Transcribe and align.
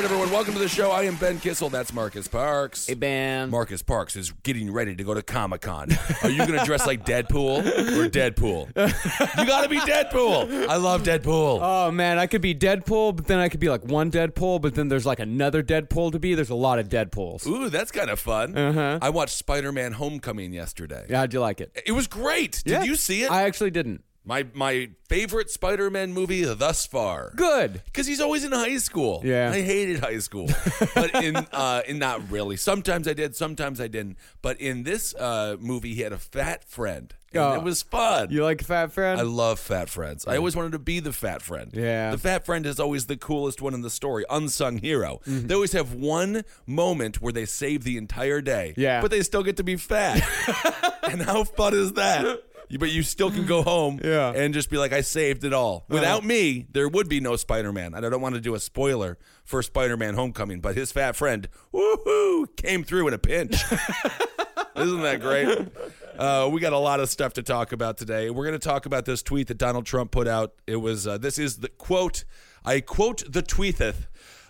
Right, 0.00 0.06
everyone, 0.06 0.30
welcome 0.30 0.54
to 0.54 0.58
the 0.60 0.66
show. 0.66 0.92
I 0.92 1.02
am 1.02 1.16
Ben 1.16 1.38
Kissel. 1.38 1.68
That's 1.68 1.92
Marcus 1.92 2.26
Parks. 2.26 2.86
Hey, 2.86 2.94
Ben. 2.94 3.50
Marcus 3.50 3.82
Parks 3.82 4.16
is 4.16 4.32
getting 4.44 4.72
ready 4.72 4.96
to 4.96 5.04
go 5.04 5.12
to 5.12 5.20
Comic 5.22 5.60
Con. 5.60 5.90
Are 6.22 6.30
you 6.30 6.38
going 6.46 6.58
to 6.58 6.64
dress 6.64 6.86
like 6.86 7.04
Deadpool 7.04 7.58
or 7.66 8.08
Deadpool? 8.08 8.68
you 9.38 9.46
got 9.46 9.64
to 9.64 9.68
be 9.68 9.76
Deadpool. 9.80 10.66
I 10.68 10.76
love 10.76 11.02
Deadpool. 11.02 11.58
Oh 11.60 11.90
man, 11.90 12.18
I 12.18 12.26
could 12.28 12.40
be 12.40 12.54
Deadpool, 12.54 13.14
but 13.14 13.26
then 13.26 13.40
I 13.40 13.50
could 13.50 13.60
be 13.60 13.68
like 13.68 13.84
one 13.84 14.10
Deadpool, 14.10 14.62
but 14.62 14.74
then 14.74 14.88
there's 14.88 15.04
like 15.04 15.20
another 15.20 15.62
Deadpool 15.62 16.12
to 16.12 16.18
be. 16.18 16.34
There's 16.34 16.48
a 16.48 16.54
lot 16.54 16.78
of 16.78 16.88
Deadpools. 16.88 17.46
Ooh, 17.46 17.68
that's 17.68 17.92
kind 17.92 18.08
of 18.08 18.18
fun. 18.18 18.56
Uh-huh. 18.56 19.00
I 19.02 19.10
watched 19.10 19.36
Spider 19.36 19.70
Man 19.70 19.92
Homecoming 19.92 20.54
yesterday. 20.54 21.04
Yeah, 21.10 21.18
how'd 21.18 21.34
you 21.34 21.40
like 21.40 21.60
it? 21.60 21.78
It 21.84 21.92
was 21.92 22.06
great. 22.06 22.62
Did 22.64 22.72
Yeah. 22.72 22.82
you 22.84 22.96
see 22.96 23.24
it? 23.24 23.30
I 23.30 23.42
actually 23.42 23.70
didn't. 23.70 24.02
My 24.24 24.46
my 24.54 24.90
favorite 25.08 25.50
Spider 25.50 25.90
Man 25.90 26.12
movie 26.12 26.44
thus 26.44 26.86
far. 26.86 27.32
Good. 27.36 27.82
Because 27.86 28.06
he's 28.06 28.20
always 28.20 28.44
in 28.44 28.52
high 28.52 28.76
school. 28.78 29.22
Yeah. 29.24 29.50
I 29.50 29.60
hated 29.62 30.00
high 30.00 30.18
school. 30.18 30.48
but 30.94 31.14
in 31.24 31.36
uh 31.52 31.82
in 31.86 31.98
not 31.98 32.30
really. 32.30 32.56
Sometimes 32.56 33.08
I 33.08 33.12
did, 33.14 33.34
sometimes 33.36 33.80
I 33.80 33.88
didn't. 33.88 34.18
But 34.42 34.60
in 34.60 34.82
this 34.84 35.14
uh 35.14 35.56
movie 35.58 35.94
he 35.94 36.02
had 36.02 36.12
a 36.12 36.18
fat 36.18 36.64
friend. 36.64 37.14
And 37.32 37.42
Oh. 37.42 37.52
it 37.54 37.62
was 37.62 37.82
fun. 37.82 38.32
You 38.32 38.42
like 38.42 38.60
Fat 38.60 38.90
Friend? 38.90 39.20
I 39.20 39.22
love 39.22 39.60
fat 39.60 39.88
friends. 39.88 40.26
I 40.26 40.36
always 40.36 40.56
wanted 40.56 40.72
to 40.72 40.80
be 40.80 40.98
the 40.98 41.12
fat 41.12 41.42
friend. 41.42 41.70
Yeah. 41.72 42.10
The 42.10 42.18
fat 42.18 42.44
friend 42.44 42.66
is 42.66 42.80
always 42.80 43.06
the 43.06 43.16
coolest 43.16 43.62
one 43.62 43.72
in 43.72 43.82
the 43.82 43.88
story, 43.90 44.24
unsung 44.28 44.78
hero. 44.78 45.20
Mm-hmm. 45.28 45.46
They 45.46 45.54
always 45.54 45.70
have 45.70 45.94
one 45.94 46.42
moment 46.66 47.22
where 47.22 47.32
they 47.32 47.44
save 47.46 47.84
the 47.84 47.98
entire 47.98 48.40
day. 48.40 48.74
Yeah. 48.76 49.00
But 49.00 49.12
they 49.12 49.22
still 49.22 49.44
get 49.44 49.58
to 49.58 49.62
be 49.62 49.76
fat. 49.76 50.20
and 51.04 51.22
how 51.22 51.44
fun 51.44 51.72
is 51.72 51.92
that? 51.92 52.42
But 52.78 52.90
you 52.90 53.02
still 53.02 53.30
can 53.30 53.46
go 53.46 53.62
home 53.64 54.00
Yeah. 54.02 54.28
Uh-huh. 54.28 54.38
and 54.38 54.54
just 54.54 54.70
be 54.70 54.78
like, 54.78 54.92
I 54.92 55.00
saved 55.00 55.44
it 55.44 55.52
all. 55.52 55.84
Without 55.88 56.24
me, 56.24 56.66
there 56.72 56.88
would 56.88 57.08
be 57.08 57.20
no 57.20 57.36
Spider 57.36 57.72
Man. 57.72 57.94
And 57.94 58.04
I 58.06 58.08
don't 58.08 58.20
want 58.20 58.36
to 58.36 58.40
do 58.40 58.54
a 58.54 58.60
spoiler 58.60 59.18
for 59.44 59.62
Spider 59.62 59.96
Man 59.96 60.14
Homecoming, 60.14 60.60
but 60.60 60.76
his 60.76 60.92
fat 60.92 61.16
friend, 61.16 61.48
woohoo, 61.74 62.54
came 62.56 62.84
through 62.84 63.08
in 63.08 63.14
a 63.14 63.18
pinch. 63.18 63.56
Isn't 64.76 65.02
that 65.02 65.20
great? 65.20 65.68
Uh, 66.18 66.48
we 66.52 66.60
got 66.60 66.72
a 66.72 66.78
lot 66.78 67.00
of 67.00 67.08
stuff 67.10 67.32
to 67.34 67.42
talk 67.42 67.72
about 67.72 67.98
today. 67.98 68.30
We're 68.30 68.46
going 68.46 68.58
to 68.58 68.64
talk 68.66 68.86
about 68.86 69.04
this 69.04 69.22
tweet 69.22 69.48
that 69.48 69.58
Donald 69.58 69.84
Trump 69.86 70.10
put 70.10 70.28
out. 70.28 70.54
It 70.66 70.76
was 70.76 71.06
uh, 71.06 71.18
this 71.18 71.38
is 71.38 71.58
the 71.58 71.68
quote. 71.68 72.24
I 72.64 72.80
quote 72.80 73.22
the 73.30 73.42
tweeteth. 73.42 74.06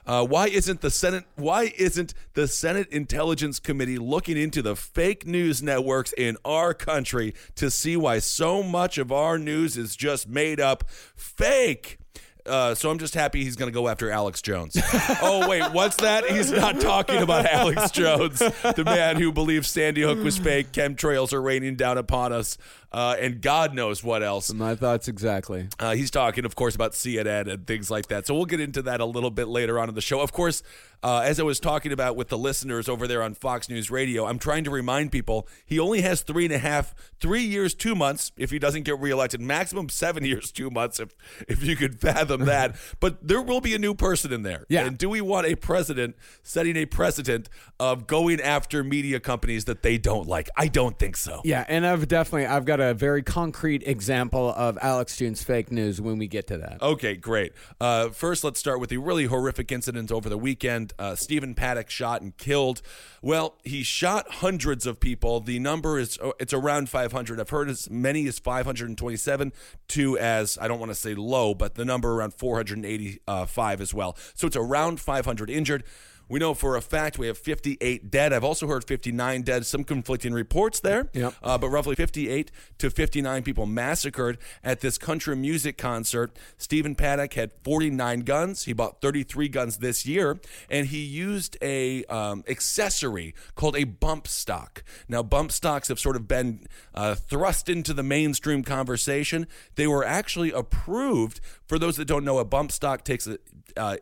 Uh, 0.06 0.26
why 0.26 0.48
isn't 0.48 0.80
the 0.80 0.90
Senate? 0.90 1.24
Why 1.36 1.72
isn't 1.76 2.14
the 2.34 2.48
Senate 2.48 2.88
Intelligence 2.88 3.58
Committee 3.58 3.98
looking 3.98 4.36
into 4.36 4.62
the 4.62 4.76
fake 4.76 5.26
news 5.26 5.62
networks 5.62 6.12
in 6.16 6.36
our 6.44 6.74
country 6.74 7.34
to 7.56 7.70
see 7.70 7.96
why 7.96 8.18
so 8.18 8.62
much 8.62 8.98
of 8.98 9.12
our 9.12 9.38
news 9.38 9.76
is 9.76 9.96
just 9.96 10.28
made 10.28 10.60
up 10.60 10.84
fake? 11.14 11.98
Uh, 12.46 12.74
so 12.74 12.90
I'm 12.90 12.98
just 12.98 13.14
happy 13.14 13.44
he's 13.44 13.56
going 13.56 13.70
to 13.70 13.74
go 13.74 13.88
after 13.88 14.10
Alex 14.10 14.40
Jones. 14.42 14.76
oh 15.22 15.48
wait, 15.48 15.72
what's 15.72 15.96
that? 15.96 16.24
He's 16.24 16.50
not 16.50 16.80
talking 16.80 17.22
about 17.22 17.46
Alex 17.46 17.90
Jones, 17.90 18.38
the 18.38 18.82
man 18.84 19.16
who 19.16 19.30
believes 19.32 19.68
Sandy 19.70 20.02
Hook 20.02 20.22
was 20.22 20.38
fake, 20.38 20.72
chemtrails 20.72 21.32
are 21.32 21.42
raining 21.42 21.76
down 21.76 21.98
upon 21.98 22.32
us, 22.32 22.56
uh, 22.92 23.16
and 23.18 23.40
God 23.40 23.74
knows 23.74 24.02
what 24.02 24.22
else. 24.22 24.52
My 24.52 24.74
thoughts 24.74 25.08
exactly. 25.08 25.68
Uh, 25.78 25.94
he's 25.94 26.10
talking, 26.10 26.44
of 26.44 26.56
course, 26.56 26.74
about 26.74 26.92
CNN 26.92 27.50
and 27.50 27.66
things 27.66 27.90
like 27.90 28.08
that. 28.08 28.26
So 28.26 28.34
we'll 28.34 28.46
get 28.46 28.60
into 28.60 28.82
that 28.82 29.00
a 29.00 29.04
little 29.04 29.30
bit 29.30 29.48
later 29.48 29.78
on 29.78 29.88
in 29.88 29.94
the 29.94 30.00
show. 30.00 30.20
Of 30.20 30.32
course, 30.32 30.62
uh, 31.02 31.22
as 31.24 31.40
I 31.40 31.44
was 31.44 31.60
talking 31.60 31.92
about 31.92 32.16
with 32.16 32.28
the 32.28 32.36
listeners 32.36 32.88
over 32.88 33.06
there 33.06 33.22
on 33.22 33.34
Fox 33.34 33.68
News 33.68 33.90
Radio, 33.90 34.26
I'm 34.26 34.38
trying 34.38 34.64
to 34.64 34.70
remind 34.70 35.12
people 35.12 35.48
he 35.64 35.78
only 35.78 36.02
has 36.02 36.22
three 36.22 36.44
and 36.44 36.52
a 36.52 36.58
half, 36.58 36.94
three 37.20 37.42
years, 37.42 37.74
two 37.74 37.94
months 37.94 38.32
if 38.36 38.50
he 38.50 38.58
doesn't 38.58 38.82
get 38.82 38.98
reelected. 38.98 39.40
Maximum 39.40 39.88
seven 39.88 40.24
years, 40.30 40.52
two 40.52 40.70
months 40.70 41.00
if 41.00 41.14
if 41.48 41.62
you 41.62 41.76
could 41.76 42.00
fathom 42.00 42.44
that. 42.44 42.76
but 43.00 43.26
there 43.26 43.40
will 43.40 43.60
be 43.60 43.74
a 43.74 43.78
new 43.78 43.94
person 43.94 44.32
in 44.32 44.42
there. 44.42 44.66
Yeah. 44.68 44.86
And 44.86 44.98
do 44.98 45.08
we 45.08 45.20
want 45.20 45.46
a 45.46 45.54
president 45.54 46.16
setting 46.42 46.76
a 46.76 46.86
precedent 46.86 47.48
of 47.78 48.06
going 48.06 48.40
after 48.40 48.84
media 48.84 49.20
companies 49.20 49.64
that 49.64 49.82
they 49.82 49.96
don't 49.96 50.28
like? 50.28 50.50
I 50.56 50.68
don't 50.68 50.98
think 50.98 51.16
so. 51.16 51.40
Yeah, 51.44 51.64
and 51.68 51.86
I've 51.86 52.08
definitely 52.08 52.46
I've 52.46 52.64
got 52.64 52.79
a 52.80 52.94
very 52.94 53.22
concrete 53.22 53.82
example 53.86 54.52
of 54.56 54.78
Alex 54.82 55.16
Jones 55.16 55.42
fake 55.42 55.70
news 55.70 56.00
when 56.00 56.18
we 56.18 56.26
get 56.26 56.46
to 56.48 56.58
that. 56.58 56.82
Okay, 56.82 57.16
great. 57.16 57.52
Uh, 57.80 58.08
first, 58.10 58.44
let's 58.44 58.58
start 58.58 58.80
with 58.80 58.90
the 58.90 58.98
really 58.98 59.26
horrific 59.26 59.70
incident 59.70 60.10
over 60.10 60.28
the 60.28 60.38
weekend. 60.38 60.92
Uh, 60.98 61.14
Stephen 61.14 61.54
Paddock 61.54 61.90
shot 61.90 62.22
and 62.22 62.36
killed. 62.36 62.82
Well, 63.22 63.56
he 63.64 63.82
shot 63.82 64.30
hundreds 64.30 64.86
of 64.86 65.00
people. 65.00 65.40
The 65.40 65.58
number 65.58 65.98
is 65.98 66.18
oh, 66.22 66.34
it's 66.40 66.52
around 66.52 66.88
500. 66.88 67.40
I've 67.40 67.50
heard 67.50 67.68
as 67.68 67.90
many 67.90 68.26
as 68.26 68.38
527 68.38 69.52
to 69.88 70.18
as 70.18 70.58
I 70.60 70.68
don't 70.68 70.78
want 70.78 70.90
to 70.90 70.96
say 70.96 71.14
low, 71.14 71.54
but 71.54 71.74
the 71.74 71.84
number 71.84 72.12
around 72.12 72.34
485 72.34 73.80
as 73.80 73.94
well. 73.94 74.16
So 74.34 74.46
it's 74.46 74.56
around 74.56 75.00
500 75.00 75.50
injured. 75.50 75.84
We 76.30 76.38
know 76.38 76.54
for 76.54 76.76
a 76.76 76.80
fact 76.80 77.18
we 77.18 77.26
have 77.26 77.36
58 77.36 78.08
dead. 78.08 78.32
I've 78.32 78.44
also 78.44 78.68
heard 78.68 78.84
59 78.84 79.42
dead. 79.42 79.66
Some 79.66 79.82
conflicting 79.82 80.32
reports 80.32 80.78
there, 80.78 81.10
Yep. 81.12 81.34
uh, 81.42 81.58
but 81.58 81.68
roughly 81.70 81.96
58 81.96 82.52
to 82.78 82.88
59 82.88 83.42
people 83.42 83.66
massacred 83.66 84.38
at 84.62 84.80
this 84.80 84.96
country 84.96 85.34
music 85.34 85.76
concert. 85.76 86.30
Stephen 86.56 86.94
Paddock 86.94 87.34
had 87.34 87.50
49 87.64 88.20
guns. 88.20 88.64
He 88.64 88.72
bought 88.72 89.00
33 89.00 89.48
guns 89.48 89.78
this 89.78 90.06
year, 90.06 90.38
and 90.70 90.86
he 90.86 91.00
used 91.00 91.56
a 91.60 92.04
um, 92.04 92.44
accessory 92.48 93.34
called 93.56 93.76
a 93.76 93.82
bump 93.82 94.28
stock. 94.28 94.84
Now, 95.08 95.24
bump 95.24 95.50
stocks 95.50 95.88
have 95.88 95.98
sort 95.98 96.14
of 96.14 96.28
been 96.28 96.64
uh, 96.94 97.16
thrust 97.16 97.68
into 97.68 97.92
the 97.92 98.04
mainstream 98.04 98.62
conversation. 98.62 99.48
They 99.74 99.88
were 99.88 100.04
actually 100.04 100.52
approved. 100.52 101.40
For 101.66 101.76
those 101.76 101.96
that 101.96 102.04
don't 102.04 102.24
know, 102.24 102.38
a 102.38 102.44
bump 102.44 102.70
stock 102.70 103.02
takes 103.02 103.26
a 103.26 103.38
uh, 103.76 103.96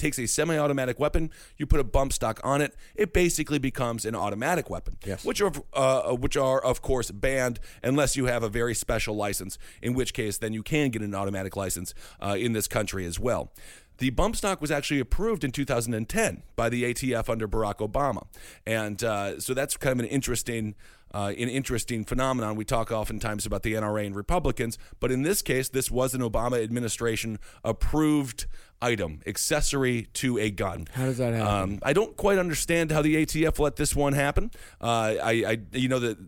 takes 0.00 0.18
a 0.18 0.26
semi-automatic 0.26 0.98
weapon. 0.98 1.30
You 1.56 1.66
put 1.66 1.78
a 1.78 1.84
bump 1.84 2.12
stock 2.12 2.40
on 2.42 2.60
it. 2.60 2.74
It 2.96 3.12
basically 3.12 3.58
becomes 3.58 4.04
an 4.04 4.14
automatic 4.16 4.68
weapon, 4.68 4.96
Yes. 5.06 5.24
which 5.24 5.40
are 5.40 5.52
uh, 5.72 6.14
which 6.16 6.36
are 6.36 6.60
of 6.64 6.82
course 6.82 7.10
banned 7.12 7.60
unless 7.84 8.16
you 8.16 8.26
have 8.26 8.42
a 8.42 8.48
very 8.48 8.74
special 8.74 9.14
license. 9.14 9.58
In 9.82 9.94
which 9.94 10.12
case, 10.14 10.38
then 10.38 10.52
you 10.52 10.62
can 10.62 10.90
get 10.90 11.02
an 11.02 11.14
automatic 11.14 11.54
license 11.56 11.94
uh, 12.20 12.36
in 12.38 12.52
this 12.52 12.66
country 12.66 13.04
as 13.06 13.20
well. 13.20 13.52
The 13.98 14.08
bump 14.08 14.34
stock 14.34 14.62
was 14.62 14.70
actually 14.70 14.98
approved 14.98 15.44
in 15.44 15.50
2010 15.52 16.42
by 16.56 16.70
the 16.70 16.84
ATF 16.84 17.28
under 17.28 17.46
Barack 17.46 17.86
Obama, 17.86 18.26
and 18.66 19.04
uh, 19.04 19.38
so 19.38 19.52
that's 19.52 19.76
kind 19.76 19.92
of 19.92 19.98
an 19.98 20.06
interesting, 20.10 20.74
uh, 21.12 21.32
an 21.36 21.48
interesting 21.48 22.04
phenomenon. 22.04 22.56
We 22.56 22.64
talk 22.64 22.90
oftentimes 22.90 23.46
about 23.46 23.62
the 23.62 23.74
NRA 23.74 24.06
and 24.06 24.16
Republicans, 24.16 24.78
but 25.00 25.10
in 25.10 25.22
this 25.22 25.42
case, 25.42 25.68
this 25.68 25.90
was 25.90 26.14
an 26.14 26.20
Obama 26.20 26.62
administration 26.62 27.38
approved 27.64 28.46
item, 28.82 29.20
accessory 29.26 30.08
to 30.14 30.38
a 30.38 30.50
gun. 30.50 30.86
How 30.92 31.06
does 31.06 31.18
that 31.18 31.34
happen? 31.34 31.72
Um, 31.72 31.78
I 31.82 31.92
don't 31.92 32.16
quite 32.16 32.38
understand 32.38 32.90
how 32.90 33.02
the 33.02 33.24
ATF 33.24 33.58
let 33.58 33.76
this 33.76 33.94
one 33.94 34.12
happen. 34.14 34.50
Uh, 34.80 35.14
I, 35.22 35.30
I, 35.46 35.58
you 35.72 35.88
know 35.88 35.98
that 35.98 36.18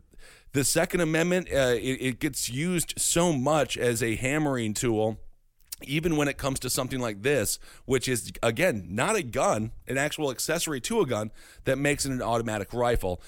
The 0.52 0.64
Second 0.64 1.00
Amendment, 1.00 1.48
uh, 1.52 1.74
it, 1.76 1.98
it 2.00 2.20
gets 2.20 2.50
used 2.50 2.94
so 2.98 3.32
much 3.32 3.76
as 3.76 4.02
a 4.02 4.16
hammering 4.16 4.74
tool 4.74 5.18
even 5.84 6.16
when 6.16 6.28
it 6.28 6.38
comes 6.38 6.60
to 6.60 6.70
something 6.70 7.00
like 7.00 7.22
this, 7.22 7.58
which 7.86 8.08
is 8.08 8.32
again 8.42 8.86
not 8.88 9.16
a 9.16 9.22
gun, 9.22 9.72
an 9.88 9.98
actual 9.98 10.30
accessory 10.30 10.80
to 10.80 11.00
a 11.00 11.06
gun 11.06 11.30
that 11.64 11.76
makes 11.76 12.06
it 12.06 12.12
an 12.12 12.22
automatic 12.22 12.72
rifle. 12.72 13.20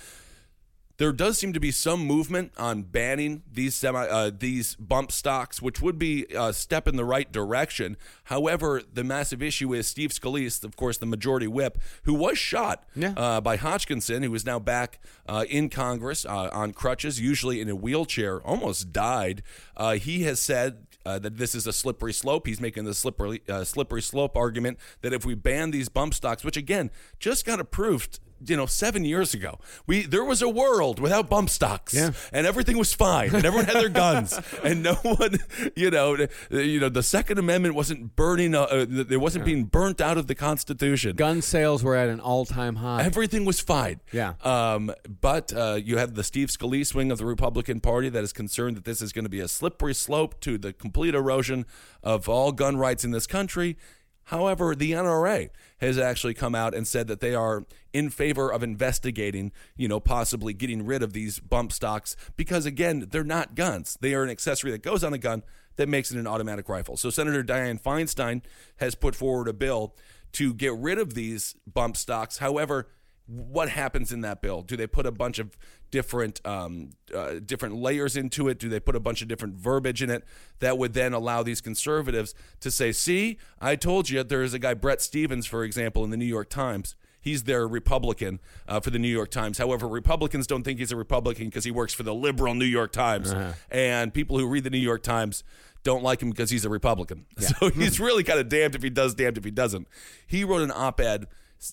There 0.97 1.13
does 1.13 1.39
seem 1.39 1.53
to 1.53 1.61
be 1.61 1.73
some 1.73 2.07
movement 2.07 2.53
on 2.57 2.83
banning 2.83 3.43
these 3.53 3.75
semi 3.75 4.07
uh, 4.07 4.31
these 4.37 4.77
bump 4.77 5.11
stocks, 5.11 5.61
which 5.61 5.83
would 5.83 5.99
be 5.99 6.27
a 6.35 6.53
step 6.53 6.87
in 6.87 6.97
the 6.97 7.05
right 7.05 7.31
direction. 7.33 7.97
However, 8.25 8.81
the 8.93 9.03
massive 9.03 9.43
issue 9.43 9.75
is 9.75 9.89
Steve 9.89 10.11
Scalise, 10.11 10.63
of 10.63 10.77
course, 10.77 10.99
the 10.99 11.07
majority 11.07 11.49
whip, 11.49 11.79
who 12.05 12.15
was 12.15 12.39
shot 12.39 12.85
Yeah. 12.95 13.13
uh, 13.17 13.41
by 13.41 13.57
Hodgkinson, 13.57 14.23
who 14.23 14.33
is 14.35 14.47
now 14.47 14.61
back 14.61 15.01
uh, 15.29 15.45
in 15.51 15.69
Congress 15.69 16.25
uh, 16.25 16.49
on 16.53 16.73
crutches, 16.73 17.21
usually 17.21 17.61
in 17.61 17.69
a 17.69 17.75
wheelchair, 17.75 18.41
almost 18.47 18.93
died. 18.93 19.43
Uh, 19.77 19.95
he 19.95 20.23
has 20.23 20.39
said 20.41 20.87
uh, 21.05 21.19
that 21.19 21.39
this 21.39 21.57
is 21.57 21.67
a 21.67 21.73
slippery 21.73 22.13
slope. 22.13 22.47
He's 22.47 22.61
making 22.61 22.85
the 22.85 22.95
slippery 22.95 23.43
uh, 23.49 23.65
slippery 23.65 24.01
slope 24.01 24.37
argument 24.37 24.79
that 25.03 25.13
if 25.13 25.25
we 25.25 25.35
ban 25.35 25.73
these 25.73 25.89
bump 25.89 26.15
stocks, 26.15 26.45
which 26.45 26.57
again 26.57 26.91
just 27.19 27.45
got 27.45 27.59
approved. 27.59 28.21
You 28.47 28.57
know, 28.57 28.67
seven 28.67 29.05
years 29.05 29.33
ago, 29.35 29.59
we 29.87 30.07
there 30.07 30.25
was 30.25 30.43
a 30.43 30.49
world 30.49 30.99
without 31.01 31.31
bump 31.31 31.49
stocks, 31.51 31.95
Yeah. 31.95 32.13
and 32.33 32.47
everything 32.47 32.77
was 32.79 32.93
fine, 32.95 33.35
and 33.35 33.45
everyone 33.45 33.67
had 33.67 33.77
their 33.77 33.89
guns, 33.89 34.39
and 34.65 34.83
no 34.83 34.95
one, 34.95 35.39
you 35.77 35.91
know, 35.91 36.27
you 36.51 36.81
know, 36.81 36.89
the 36.89 37.03
Second 37.03 37.39
Amendment 37.39 37.75
wasn't 37.75 38.17
burning, 38.17 38.55
uh, 38.55 38.63
uh, 38.63 38.87
it 39.09 39.21
wasn't 39.21 39.45
being 39.45 39.65
burnt 39.65 40.01
out 40.01 40.19
of 40.19 40.27
the 40.27 40.35
Constitution. 40.35 41.17
Gun 41.17 41.43
sales 41.43 41.83
were 41.83 41.97
at 41.97 42.09
an 42.09 42.21
all-time 42.21 42.77
high. 42.77 43.03
Everything 43.03 43.45
was 43.45 43.61
fine. 43.61 44.01
Yeah. 44.13 44.35
Um, 44.43 44.93
but 45.21 45.53
uh, 45.53 45.79
you 45.83 45.97
have 45.99 46.15
the 46.15 46.25
Steve 46.25 46.49
Scalise 46.49 46.95
wing 46.95 47.11
of 47.11 47.19
the 47.19 47.27
Republican 47.27 47.81
Party 47.81 48.09
that 48.09 48.23
is 48.25 48.33
concerned 48.33 48.77
that 48.77 48.85
this 48.85 49.01
is 49.01 49.13
going 49.13 49.25
to 49.25 49.31
be 49.31 49.41
a 49.41 49.49
slippery 49.49 49.95
slope 49.95 50.41
to 50.41 50.59
the 50.59 50.73
complete 50.73 51.15
erosion 51.15 51.67
of 52.03 52.29
all 52.29 52.53
gun 52.53 52.77
rights 52.77 53.05
in 53.05 53.11
this 53.11 53.27
country. 53.27 53.77
However, 54.27 54.75
the 54.75 54.93
NRA 54.93 55.51
has 55.79 55.99
actually 55.99 56.35
come 56.35 56.55
out 56.55 56.75
and 56.75 56.87
said 56.87 57.07
that 57.09 57.21
they 57.21 57.35
are 57.35 57.67
in 57.93 58.11
favor 58.11 58.51
of 58.53 58.63
investigating, 58.63 59.53
you 59.77 59.89
know, 59.89 60.01
possibly 60.01 60.53
getting 60.53 60.85
rid 60.85 61.03
of 61.03 61.13
these 61.13 61.41
bump 61.41 61.73
stocks 61.73 62.17
because, 62.37 62.67
again, 62.67 63.09
they're 63.11 63.25
not 63.25 63.55
guns. 63.55 63.99
They 64.01 64.15
are 64.15 64.25
an 64.25 64.31
accessory 64.31 64.71
that 64.71 64.83
goes 64.83 65.05
on 65.05 65.13
a 65.13 65.19
gun 65.19 65.43
that 65.77 65.89
makes 65.89 66.11
it 66.11 66.19
an 66.19 66.27
automatic 66.27 66.69
rifle. 66.69 66.97
So 66.97 67.11
Senator 67.11 67.43
Dianne 67.43 67.81
Feinstein 67.81 68.43
has 68.77 68.95
put 68.95 69.15
forward 69.15 69.49
a 69.49 69.53
bill 69.53 69.95
to 70.33 70.55
get 70.55 70.75
rid 70.75 70.99
of 70.99 71.15
these 71.15 71.55
bump 71.67 71.97
stocks. 71.97 72.39
However, 72.39 72.89
what 73.27 73.69
happens 73.69 74.13
in 74.13 74.21
that 74.23 74.43
bill? 74.43 74.63
Do 74.63 74.77
they 74.77 74.87
put 74.87 75.07
a 75.07 75.13
bunch 75.13 75.39
of 75.39 75.57
different 75.95 76.41
um, 76.45 76.91
uh, 77.15 77.35
different 77.47 77.77
layers 77.77 78.17
into 78.17 78.49
it? 78.49 78.59
Do 78.59 78.69
they 78.69 78.81
put 78.81 78.97
a 78.97 79.01
bunch 79.01 79.23
of 79.23 79.29
different 79.29 79.55
verbiage 79.55 80.03
in 80.03 80.11
it 80.11 80.25
that 80.59 80.77
would 80.77 80.93
then 80.93 81.13
allow 81.13 81.45
these 81.45 81.61
conservatives 81.61 82.35
to 82.59 82.73
say, 82.73 82.91
"See, 82.91 83.39
I 83.61 83.77
told 83.77 84.11
you." 84.11 84.25
There 84.25 84.43
is 84.43 84.55
a 84.55 84.59
guy, 84.59 84.75
Bret 84.75 85.01
Stephens, 85.01 85.47
for 85.47 85.63
example, 85.63 86.03
in 86.03 86.11
the 86.11 86.17
New 86.17 86.25
York 86.25 86.51
Times. 86.51 86.97
He's 87.21 87.45
their 87.45 87.69
Republican 87.69 88.41
uh, 88.67 88.81
for 88.81 88.91
the 88.91 88.99
New 88.99 89.09
York 89.09 89.31
Times. 89.31 89.57
However, 89.57 89.87
Republicans 89.87 90.49
don't 90.49 90.65
think 90.65 90.81
he's 90.81 90.91
a 90.91 90.97
Republican 90.97 91.47
because 91.47 91.65
he 91.65 91.71
works 91.71 91.95
for 91.95 92.03
the 92.03 92.13
liberal 92.13 92.55
New 92.55 92.65
York 92.65 92.91
Times, 92.91 93.33
and 93.71 94.13
people 94.13 94.37
who 94.37 94.49
read 94.49 94.65
the 94.65 94.71
New 94.71 94.79
York 94.79 95.05
Times 95.05 95.45
don't 95.85 96.03
like 96.03 96.21
him 96.21 96.31
because 96.31 96.51
he's 96.51 96.65
a 96.65 96.69
Republican. 96.69 97.27
So 97.39 97.71
he's 97.71 98.01
really 98.01 98.25
kind 98.25 98.41
of 98.41 98.49
damned 98.49 98.75
if 98.75 98.83
he 98.83 98.91
does, 98.91 99.15
damned 99.15 99.39
if 99.39 99.45
he 99.45 99.53
doesn't. 99.53 99.87
He 100.27 100.43
wrote 100.43 100.63
an 100.63 100.73
op-ed 100.75 101.29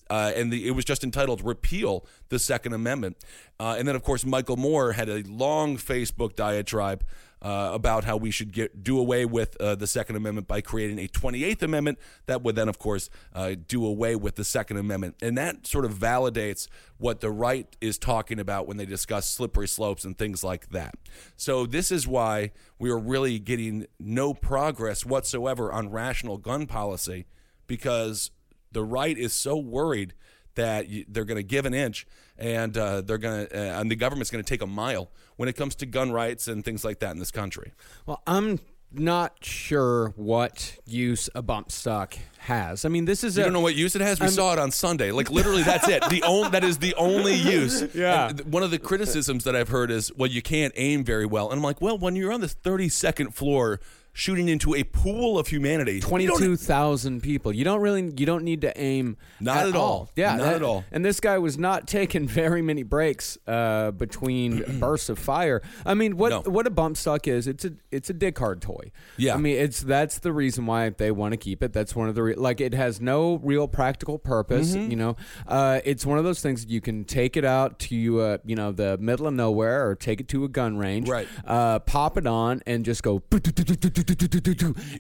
uh, 0.10 0.32
and 0.36 0.52
the, 0.52 0.68
it 0.68 0.72
was 0.72 0.86
just 0.86 1.04
entitled 1.04 1.44
"Repeal 1.44 2.06
the 2.30 2.40
Second 2.40 2.74
Amendment." 2.74 3.18
Uh, 3.60 3.76
and 3.78 3.88
then, 3.88 3.96
of 3.96 4.04
course, 4.04 4.26
Michael 4.26 4.58
Moore 4.58 4.94
had 4.94 5.10
a 5.10 5.24
long 5.24 5.78
Facebook 5.78 6.36
diatribe 6.36 7.04
uh, 7.42 7.72
about 7.74 8.04
how 8.04 8.18
we 8.18 8.30
should 8.30 8.52
get 8.52 8.84
do 8.84 9.00
away 9.00 9.26
with 9.26 9.60
uh, 9.60 9.76
the 9.76 9.88
Second 9.88 10.16
Amendment 10.16 10.48
by 10.48 10.62
creating 10.62 11.00
a 11.00 11.08
Twenty 11.08 11.44
Eighth 11.44 11.64
Amendment 11.64 12.00
that 12.28 12.44
would 12.44 12.56
then, 12.56 12.70
of 12.70 12.78
course, 12.78 13.10
uh, 13.34 13.56
do 13.68 13.86
away 13.86 14.16
with 14.16 14.36
the 14.36 14.44
Second 14.44 14.78
Amendment. 14.78 15.16
And 15.22 15.38
that 15.38 15.66
sort 15.66 15.86
of 15.86 15.94
validates 15.94 16.68
what 16.98 17.20
the 17.20 17.32
right 17.32 17.76
is 17.82 17.98
talking 17.98 18.40
about 18.40 18.68
when 18.68 18.78
they 18.78 18.86
discuss 18.86 19.28
slippery 19.28 19.68
slopes 19.68 20.06
and 20.06 20.18
things 20.18 20.44
like 20.44 20.70
that. 20.70 20.96
So 21.36 21.66
this 21.66 21.92
is 21.92 22.08
why 22.08 22.52
we 22.78 22.90
are 22.92 23.00
really 23.00 23.40
getting 23.40 23.88
no 24.00 24.34
progress 24.34 25.06
whatsoever 25.06 25.72
on 25.72 25.90
rational 25.90 26.38
gun 26.38 26.68
policy 26.68 27.26
because 27.66 28.32
the 28.72 28.84
right 28.84 29.18
is 29.18 29.34
so 29.34 29.58
worried 29.58 30.14
that 30.56 30.90
you, 30.90 31.06
they're 31.08 31.26
going 31.26 31.38
to 31.38 31.44
give 31.44 31.66
an 31.66 31.74
inch 31.74 32.06
and 32.38 32.78
uh, 32.78 33.02
they're 33.02 33.18
going 33.18 33.48
to 33.48 33.56
uh, 33.56 33.80
and 33.80 33.90
the 33.90 33.96
government's 33.96 34.32
going 34.32 34.44
to 34.44 34.50
take 34.50 34.62
a 34.62 34.68
mile 34.68 35.10
when 35.38 35.48
it 35.48 35.54
comes 35.56 35.76
to 35.76 35.86
gun 35.86 36.12
rights 36.12 36.48
and 36.48 36.66
things 36.66 36.84
like 36.84 37.00
that 37.00 37.12
in 37.12 37.20
this 37.20 37.32
country. 37.32 37.72
Well, 38.06 38.22
I'm 38.28 38.60
not 38.94 39.38
sure 39.42 40.10
what 40.18 40.78
use 40.86 41.30
a 41.34 41.42
bump 41.42 41.72
stock 41.72 42.16
has. 42.40 42.84
I 42.84 42.90
mean, 42.90 43.06
this 43.06 43.24
is 43.24 43.38
You 43.38 43.44
a, 43.44 43.46
don't 43.46 43.54
know 43.54 43.62
what 43.62 43.76
use 43.76 43.96
it 43.96 44.02
has? 44.02 44.20
We 44.20 44.28
saw 44.28 44.52
it 44.54 44.60
on 44.60 44.72
Sunday. 44.72 45.12
Like 45.12 45.30
literally, 45.32 45.64
that's 45.64 45.88
it. 45.88 46.04
The 46.10 46.24
only 46.24 46.50
that 46.50 46.64
is 46.64 46.78
the 46.80 46.94
only 46.96 47.36
use. 47.36 47.82
Yeah. 47.96 48.30
And 48.30 48.52
one 48.52 48.64
of 48.64 48.72
the 48.72 48.80
criticisms 48.80 49.44
that 49.44 49.56
I've 49.56 49.70
heard 49.70 49.92
is, 49.92 50.12
well, 50.16 50.30
you 50.30 50.42
can't 50.42 50.74
aim 50.76 51.04
very 51.04 51.26
well. 51.26 51.50
And 51.50 51.58
I'm 51.60 51.64
like, 51.64 51.82
well, 51.82 51.98
when 51.98 52.16
you're 52.16 52.32
on 52.32 52.42
the 52.42 52.48
32nd 52.48 53.34
floor 53.34 53.80
shooting 54.14 54.50
into 54.50 54.76
a 54.76 54.84
pool 54.84 55.40
of 55.40 55.48
humanity, 55.48 56.00
Twenty-two 56.00 56.56
thousand 56.58 57.22
people. 57.22 57.54
You 57.54 57.64
don't 57.64 57.82
really, 57.82 58.12
you 58.18 58.26
don't 58.26 58.44
need 58.44 58.62
to 58.62 58.78
aim. 58.80 59.18
Not 59.40 59.68
at 59.68 59.76
all. 59.76 60.10
Yeah, 60.16 60.36
Not 60.36 60.44
that- 60.44 60.56
at 60.56 60.64
all. 60.64 60.84
And 60.92 61.04
this 61.06 61.20
guy 61.20 61.38
was 61.38 61.58
not 61.58 61.88
taking 61.88 62.28
very 62.28 62.62
many 62.62 62.84
breaks 62.84 63.38
uh, 63.48 63.92
between 63.92 64.64
bursts 64.80 65.10
of 65.10 65.18
fire. 65.18 65.62
I 65.86 65.94
mean, 65.94 66.18
what 66.18 66.30
No. 66.46 66.52
what 66.52 66.68
a 66.68 66.70
bump 66.70 66.98
stock 66.98 67.28
is? 67.28 67.48
It's 67.48 67.66
a 67.66 67.74
it's 67.92 68.10
a 68.10 68.14
dick 68.14 68.38
hard 68.40 68.62
toy. 68.62 68.92
Yeah. 69.18 69.36
I 69.36 69.38
mean, 69.38 69.58
it's 69.58 69.82
that's 69.82 70.20
the 70.20 70.34
reason 70.34 70.66
why 70.66 70.90
they 70.90 71.12
want 71.12 71.32
to 71.34 71.38
keep 71.38 71.64
it. 71.64 71.72
That's 71.74 71.96
one 71.96 72.10
of 72.10 72.16
the 72.16 72.24
re- 72.24 72.36
like 72.36 72.60
it 72.62 72.74
has 72.74 73.00
no 73.02 73.36
real 73.44 73.68
practical 73.68 74.20
purpose. 74.20 74.76
Mm-hmm. 74.76 74.92
You 74.92 74.98
know, 74.98 75.16
uh, 75.48 75.80
it's 75.86 76.06
one 76.06 76.18
of 76.18 76.24
those 76.24 76.42
things 76.42 76.66
you 76.68 76.82
can 76.82 77.04
take 77.06 77.38
it 77.38 77.46
out 77.46 77.80
to 77.80 78.20
uh, 78.22 78.38
you 78.46 78.56
know 78.56 78.72
the 78.72 78.98
middle 78.98 79.28
of 79.28 79.34
nowhere 79.34 79.88
or 79.88 79.96
take 79.96 80.20
it 80.20 80.28
to 80.30 80.44
a 80.44 80.50
gun 80.50 80.78
range. 80.78 81.08
Right. 81.08 81.28
Uh, 81.46 81.80
pop 81.80 82.18
it 82.18 82.28
on 82.28 82.62
and 82.66 82.84
just 82.86 83.04
go 83.04 83.20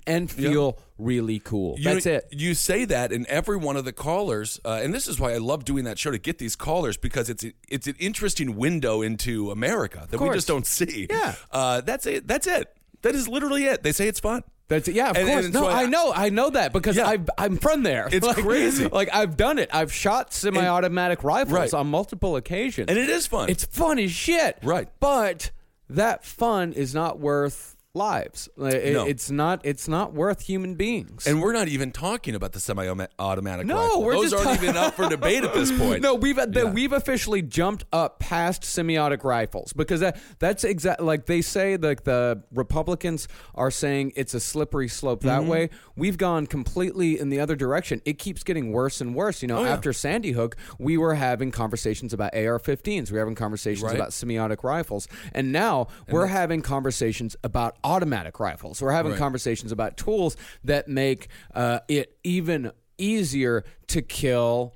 and 0.07 0.30
feel 0.31 0.77
really 0.98 1.39
cool. 1.39 1.75
You- 1.77 1.83
That's 1.86 2.06
it. 2.06 2.27
You 2.31 2.53
say 2.53 2.86
that, 2.86 3.12
and 3.12 3.25
every 3.27 3.57
one 3.57 3.77
of 3.77 3.86
the 3.86 3.94
callers, 3.94 4.59
uh, 4.65 4.80
and 4.83 4.94
this 4.94 5.07
is 5.07 5.19
why 5.19 5.33
I 5.33 5.38
love 5.38 5.65
doing 5.65 5.83
that 5.86 5.98
show 6.00 6.12
to 6.12 6.18
get 6.18 6.38
these 6.38 6.56
callers 6.56 6.98
because 6.98 7.30
it's 7.30 7.45
it's 7.69 7.88
an 7.88 7.95
interesting 8.00 8.56
window 8.56 9.01
into 9.01 9.51
America 9.51 10.07
that 10.09 10.19
we 10.19 10.30
just 10.30 10.48
don't 10.48 10.65
see. 10.65 11.07
Yeah. 11.09 11.36
uh, 11.51 11.81
that's 11.81 12.06
it. 12.06 12.27
That's 12.27 12.48
it. 12.48 12.75
That 13.01 13.15
is 13.15 13.27
literally 13.27 13.65
it. 13.65 13.83
They 13.83 13.92
say 13.92 14.07
it's 14.07 14.19
fun. 14.19 14.44
That's 14.67 14.88
it, 14.88 14.96
yeah, 14.96 15.10
of 15.10 15.17
And- 15.17 15.27
course. 15.27 15.46
and 15.46 15.53
no, 15.53 15.67
I- 15.67 15.81
I 15.81 15.86
know, 15.88 16.13
I 16.15 16.29
know 16.29 16.50
that 16.51 16.72
because 16.72 16.96
Yeah. 16.96 17.08
I've, 17.08 17.29
I'm 17.38 17.58
from 17.58 17.84
there. 17.84 18.08
It's 18.10 18.25
Like- 18.27 18.38
crazy. 18.38 18.88
Like 18.88 19.10
I've 19.13 19.36
done 19.36 19.60
it. 19.60 19.70
I've 19.74 19.91
shot 19.91 20.34
semi-automatic 20.34 21.25
rifles 21.25 21.51
Right. 21.53 21.74
on 21.74 21.88
multiple 21.88 22.38
occasions, 22.38 22.86
And 22.88 22.98
it 22.98 23.10
is 23.10 23.27
fun. 23.27 23.50
It's 23.50 23.65
fun 23.65 24.00
as 24.00 24.12
shit. 24.12 24.58
Right. 24.63 24.88
But 25.01 25.51
that 25.89 26.24
fun 26.24 26.72
is 26.72 26.93
not 26.96 27.20
worth 27.20 27.71
lives. 27.93 28.48
It- 28.57 28.93
No. 28.93 29.05
It's 29.05 29.29
not. 29.29 29.62
It's 29.63 29.88
not 29.88 30.13
worth 30.13 30.41
human 30.41 30.75
beings. 30.75 31.27
And 31.27 31.41
we're 31.41 31.51
not 31.53 31.67
even 31.67 31.91
talking 31.91 32.36
about 32.36 32.53
the 32.53 32.60
semi-automatic 32.60 33.65
No, 33.65 33.75
rifle. 33.75 34.03
we're 34.03 34.13
Those 34.13 34.33
aren't 34.33 34.45
talking- 34.45 34.63
even 34.63 34.77
up 34.77 34.95
for 34.95 35.10
debate 35.10 35.43
at 35.43 35.53
this 35.53 35.71
point. 35.77 36.01
No, 36.01 36.15
we've 36.15 36.36
the, 36.36 36.62
Yeah. 36.65 36.71
we've 36.71 36.93
officially 36.93 37.41
jumped 37.41 37.83
up 37.91 38.19
past 38.19 38.63
semiotic 38.63 39.24
rifles 39.24 39.74
because 39.74 40.00
that 40.00 40.17
that's 40.39 40.63
exact 40.63 41.01
like 41.01 41.25
they 41.25 41.41
say 41.41 41.75
like 41.77 42.03
the 42.05 42.43
Republicans 42.53 43.27
are 43.55 43.71
saying 43.71 44.13
it's 44.15 44.33
a 44.33 44.39
slippery 44.39 44.88
slope 44.88 45.21
that 45.24 45.41
Mm-hmm. 45.41 45.50
way. 45.50 45.69
We've 45.95 46.17
gone 46.17 46.48
completely 46.48 47.19
in 47.19 47.29
the 47.29 47.39
other 47.39 47.55
direction. 47.55 48.01
It 48.05 48.17
keeps 48.19 48.43
getting 48.43 48.71
worse 48.71 49.01
and 49.01 49.13
worse. 49.15 49.41
You 49.41 49.48
know, 49.50 49.60
Oh, 49.60 49.63
yeah. 49.65 49.74
after 49.74 49.91
Sandy 49.93 50.31
Hook, 50.31 50.55
we 50.79 50.98
were 50.98 51.15
having 51.15 51.51
conversations 51.51 52.13
about 52.13 52.33
AR-15s. 52.33 53.12
We 53.12 53.15
were 53.15 53.19
having 53.19 53.36
conversations 53.36 53.83
Right. 53.83 53.95
about 53.95 54.10
semiotic 54.12 54.63
rifles, 54.63 55.07
and 55.33 55.51
now 55.51 55.88
we're 56.10 56.27
having 56.27 56.62
conversations 56.62 57.36
about 57.43 57.75
automatic 57.84 58.40
rifles. 58.40 58.82
We're 58.82 58.92
having 58.92 59.12
Right. 59.14 59.20
conversations 59.20 59.72
about 59.72 59.98
tools 59.98 60.38
that 60.64 60.88
make 60.88 61.28
uh, 61.54 61.80
it 61.88 62.18
even 62.24 62.72
easier 62.98 63.64
to 63.88 64.02
kill 64.02 64.76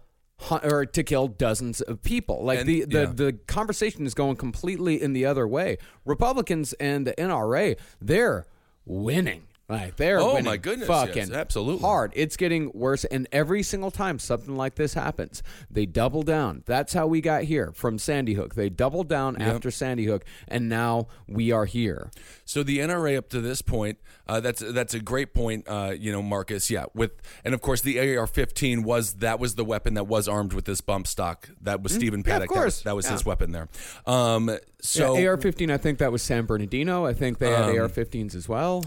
or 0.63 0.85
to 0.85 1.03
kill 1.03 1.27
dozens 1.27 1.81
of 1.81 2.01
people. 2.01 2.43
Like 2.43 2.59
And- 2.59 2.69
the 2.69 2.85
the, 2.85 2.99
yeah. 3.01 3.11
the 3.13 3.33
conversation 3.47 4.05
is 4.05 4.13
going 4.13 4.35
completely 4.35 5.01
in 5.01 5.13
the 5.13 5.25
other 5.25 5.47
way. 5.47 5.77
Republicans 6.03 6.73
and 6.73 7.07
the 7.07 7.13
NRA, 7.13 7.77
they're 8.01 8.45
winning. 8.85 9.43
Like 9.67 9.95
they're 9.95 10.19
Oh, 10.19 10.39
my 10.41 10.57
goodness, 10.57 10.87
fucking 10.87 11.15
yes, 11.15 11.31
absolutely. 11.31 11.81
hard. 11.81 12.13
It's 12.15 12.37
getting 12.37 12.71
worse, 12.75 13.03
and 13.05 13.27
every 13.31 13.63
single 13.63 13.89
time 13.89 14.19
something 14.19 14.55
like 14.55 14.75
this 14.75 14.93
happens, 14.93 15.41
they 15.71 15.87
double 15.87 16.21
down. 16.21 16.61
That's 16.67 16.93
how 16.93 17.07
we 17.07 17.19
got 17.19 17.43
here 17.45 17.71
from 17.73 17.97
Sandy 17.97 18.35
Hook. 18.35 18.53
They 18.53 18.69
doubled 18.69 19.09
down 19.09 19.41
after 19.41 19.71
Sandy 19.71 20.05
Hook, 20.05 20.23
and 20.47 20.69
now 20.69 21.07
we 21.27 21.51
are 21.51 21.65
here. 21.65 22.11
So 22.45 22.61
the 22.61 22.77
NRA 22.77 23.17
up 23.17 23.27
to 23.29 23.41
this 23.41 23.63
point, 23.63 23.97
uh, 24.27 24.39
that's 24.39 24.59
that's 24.61 24.93
a 24.93 24.99
great 24.99 25.33
point, 25.33 25.67
uh, 25.67 25.93
you 25.97 26.11
know, 26.11 26.21
Marcus. 26.21 26.69
Yeah, 26.69 26.85
with 26.93 27.13
and 27.43 27.55
of 27.55 27.61
course 27.61 27.81
the 27.81 27.97
AR-15 28.17 28.83
was 28.83 29.15
that 29.15 29.39
was 29.39 29.55
the 29.55 29.65
weapon 29.65 29.95
that 29.95 30.05
was 30.05 30.27
armed 30.27 30.53
with 30.53 30.65
this 30.65 30.81
bump 30.81 31.07
stock. 31.07 31.49
That 31.61 31.81
was 31.81 31.91
Stephen 31.91 32.21
Mm-hmm. 32.21 32.29
yeah, 32.29 32.35
of 32.35 32.41
Paddock. 32.41 32.49
That 32.53 32.55
was, 32.65 32.75
course. 32.75 32.81
that 32.83 32.95
was 32.95 33.05
Yeah. 33.07 33.11
his 33.13 33.25
weapon 33.25 33.51
there. 33.51 33.67
Um, 34.05 34.57
so 34.79 35.17
yeah, 35.17 35.29
AR-15. 35.29 35.71
I 35.71 35.77
think 35.77 35.97
that 35.97 36.11
was 36.11 36.21
San 36.21 36.45
Bernardino. 36.45 37.05
I 37.07 37.13
think 37.13 37.39
they 37.39 37.49
had 37.49 37.65
AR-15s 37.75 38.35
as 38.35 38.47
well. 38.47 38.83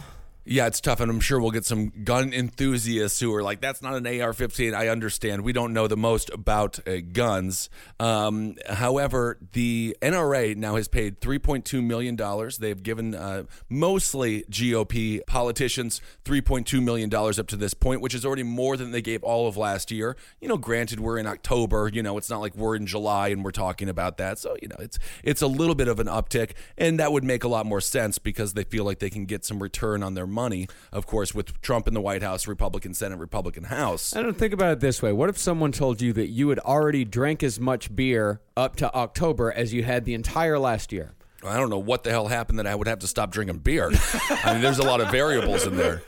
Yeah, 0.51 0.67
it's 0.67 0.81
tough, 0.81 1.01
and 1.01 1.11
I'm 1.11 1.21
sure 1.21 1.39
we'll 1.39 1.51
get 1.51 1.67
some 1.67 1.93
gun 2.05 2.33
enthusiasts 2.33 3.21
who 3.21 3.35
are 3.35 3.43
like, 3.43 3.61
"That's 3.61 3.83
not 3.83 3.95
an 3.97 4.07
AR-15." 4.07 4.75
I 4.75 4.89
understand. 4.89 5.43
We 5.43 5.53
don't 5.53 5.75
know 5.75 5.87
the 5.87 5.97
most 5.97 6.31
about 6.31 6.79
uh, 6.89 7.01
guns. 7.13 7.69
Um, 8.01 8.57
however, 8.67 9.37
the 9.53 9.95
NRA 10.01 10.57
now 10.57 10.77
has 10.77 10.89
paid 10.89 11.21
3.2 11.21 11.85
million 11.85 12.17
dollars. 12.17 12.57
They've 12.57 12.83
given 12.83 13.15
uh, 13.15 13.43
mostly 13.69 14.45
GOP 14.51 15.21
politicians 15.27 16.01
3.2 16.25 16.83
million 16.83 17.11
dollars 17.11 17.39
up 17.39 17.47
to 17.49 17.57
this 17.57 17.75
point, 17.75 18.01
which 18.01 18.15
is 18.15 18.25
already 18.25 18.43
more 18.43 18.79
than 18.79 18.91
they 18.91 19.03
gave 19.03 19.23
all 19.23 19.49
of 19.49 19.59
last 19.59 19.91
year. 19.91 20.17
You 20.41 20.49
know, 20.49 20.57
granted, 20.57 20.99
we're 20.99 21.19
in 21.19 21.27
October. 21.27 21.91
You 21.93 22.03
know, 22.03 22.17
it's 22.17 22.31
not 22.31 22.41
like 22.41 22.57
we're 22.57 22.75
in 22.75 22.87
July 22.87 23.29
and 23.29 23.45
we're 23.45 23.51
talking 23.51 23.91
about 23.91 24.17
that. 24.17 24.39
So 24.39 24.57
you 24.63 24.69
know, 24.69 24.77
it's 24.79 24.99
it's 25.23 25.43
a 25.43 25.47
little 25.47 25.75
bit 25.75 25.89
of 25.89 26.01
an 26.01 26.07
uptick, 26.07 26.53
and 26.79 26.99
that 26.99 27.13
would 27.13 27.25
make 27.25 27.45
a 27.45 27.49
lot 27.49 27.67
more 27.67 27.83
sense 27.83 28.17
because 28.17 28.55
they 28.55 28.65
feel 28.65 28.85
like 28.85 28.99
they 28.99 29.11
can 29.11 29.27
get 29.27 29.45
some 29.45 29.63
return 29.63 30.03
on 30.03 30.15
their 30.15 30.27
money. 30.39 30.69
Of 30.93 31.05
course, 31.07 31.35
with 31.35 31.61
Trump 31.63 31.89
in 31.89 31.95
the 31.95 32.01
White 32.01 32.23
House, 32.23 32.47
Republican 32.47 32.95
Senate, 32.95 33.19
Republican 33.19 33.65
House. 33.65 34.15
I 34.15 34.23
don't 34.23 34.39
think 34.39 34.53
about 34.55 34.73
it 34.73 34.81
this 34.81 35.03
way. 35.03 35.13
What 35.13 35.29
if 35.29 35.37
someone 35.37 35.73
told 35.73 36.01
you 36.01 36.13
that 36.13 36.29
you 36.29 36.49
had 36.51 36.61
already 36.61 37.05
drank 37.05 37.43
as 37.43 37.59
much 37.59 37.95
beer 37.95 38.41
up 38.57 38.77
to 38.77 38.95
October 38.95 39.51
as 39.53 39.75
you 39.75 39.83
had 39.83 40.05
the 40.05 40.15
entire 40.15 40.59
last 40.59 40.93
year? 40.93 41.15
I 41.45 41.57
don't 41.57 41.71
know 41.71 41.79
what 41.79 42.03
the 42.03 42.11
hell 42.11 42.27
happened 42.27 42.59
that 42.59 42.67
I 42.67 42.75
would 42.75 42.89
have 42.89 42.99
to 43.01 43.07
stop 43.07 43.31
drinking 43.31 43.59
beer. 43.59 43.91
I 44.45 44.53
mean, 44.53 44.63
there's 44.63 44.81
a 44.81 44.85
lot 44.85 45.01
of 45.01 45.11
variables 45.11 45.67
in 45.67 45.77
there. 45.77 46.03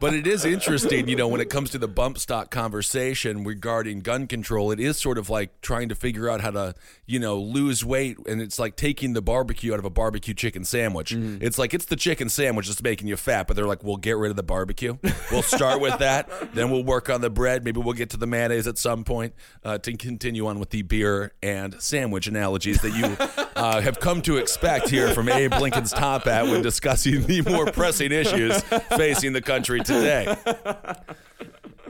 But 0.00 0.14
it 0.14 0.26
is 0.26 0.44
interesting, 0.44 1.08
you 1.08 1.16
know, 1.16 1.28
when 1.28 1.40
it 1.40 1.48
comes 1.50 1.70
to 1.70 1.78
the 1.78 1.88
bump 1.88 2.18
stock 2.18 2.50
conversation 2.50 3.44
regarding 3.44 4.00
gun 4.00 4.26
control, 4.26 4.70
it 4.70 4.80
is 4.80 4.98
sort 4.98 5.18
of 5.18 5.30
like 5.30 5.60
trying 5.60 5.88
to 5.88 5.94
figure 5.94 6.28
out 6.28 6.40
how 6.40 6.50
to, 6.50 6.74
you 7.06 7.18
know, 7.18 7.38
lose 7.38 7.84
weight. 7.84 8.18
And 8.26 8.40
it's 8.42 8.58
like 8.58 8.76
taking 8.76 9.12
the 9.12 9.22
barbecue 9.22 9.72
out 9.72 9.78
of 9.78 9.84
a 9.84 9.90
barbecue 9.90 10.34
chicken 10.34 10.64
sandwich. 10.64 11.12
It's 11.42 11.58
like 11.58 11.74
it's 11.74 11.86
the 11.86 11.96
chicken 11.96 12.28
sandwich 12.28 12.68
that's 12.68 12.82
making 12.82 13.08
you 13.08 13.16
fat, 13.16 13.46
but 13.46 13.56
they're 13.56 13.66
like, 13.66 13.82
we'll 13.82 13.96
get 13.96 14.16
rid 14.16 14.30
of 14.30 14.36
the 14.36 14.42
barbecue. 14.42 14.96
We'll 15.30 15.42
start 15.42 15.80
with 15.80 15.98
that. 15.98 16.28
Then 16.54 16.70
we'll 16.70 16.84
work 16.84 17.10
on 17.10 17.20
the 17.20 17.30
bread. 17.30 17.64
Maybe 17.64 17.80
we'll 17.80 17.94
get 17.94 18.10
to 18.10 18.16
the 18.16 18.26
mayonnaise 18.26 18.66
at 18.66 18.78
some 18.78 19.04
point 19.04 19.34
uh, 19.64 19.78
to 19.78 19.96
continue 19.96 20.46
on 20.46 20.58
with 20.58 20.70
the 20.70 20.82
beer 20.82 21.32
and 21.42 21.80
sandwich 21.80 22.26
analogies 22.26 22.80
that 22.82 22.94
you 22.94 23.16
uh, 23.56 23.80
have 23.80 24.00
come 24.00 24.22
to 24.22 24.36
expect 24.36 24.88
here 24.88 25.12
from 25.14 25.28
Abe 25.28 25.52
Lincoln's 25.54 25.92
Top 25.92 26.24
Hat 26.24 26.44
when 26.46 26.62
discussing 26.62 27.22
the 27.26 27.42
more 27.42 27.66
pressing 27.66 28.12
issues 28.12 28.62
facing 28.96 29.32
the 29.34 29.42
country 29.42 29.80
today. 29.80 30.34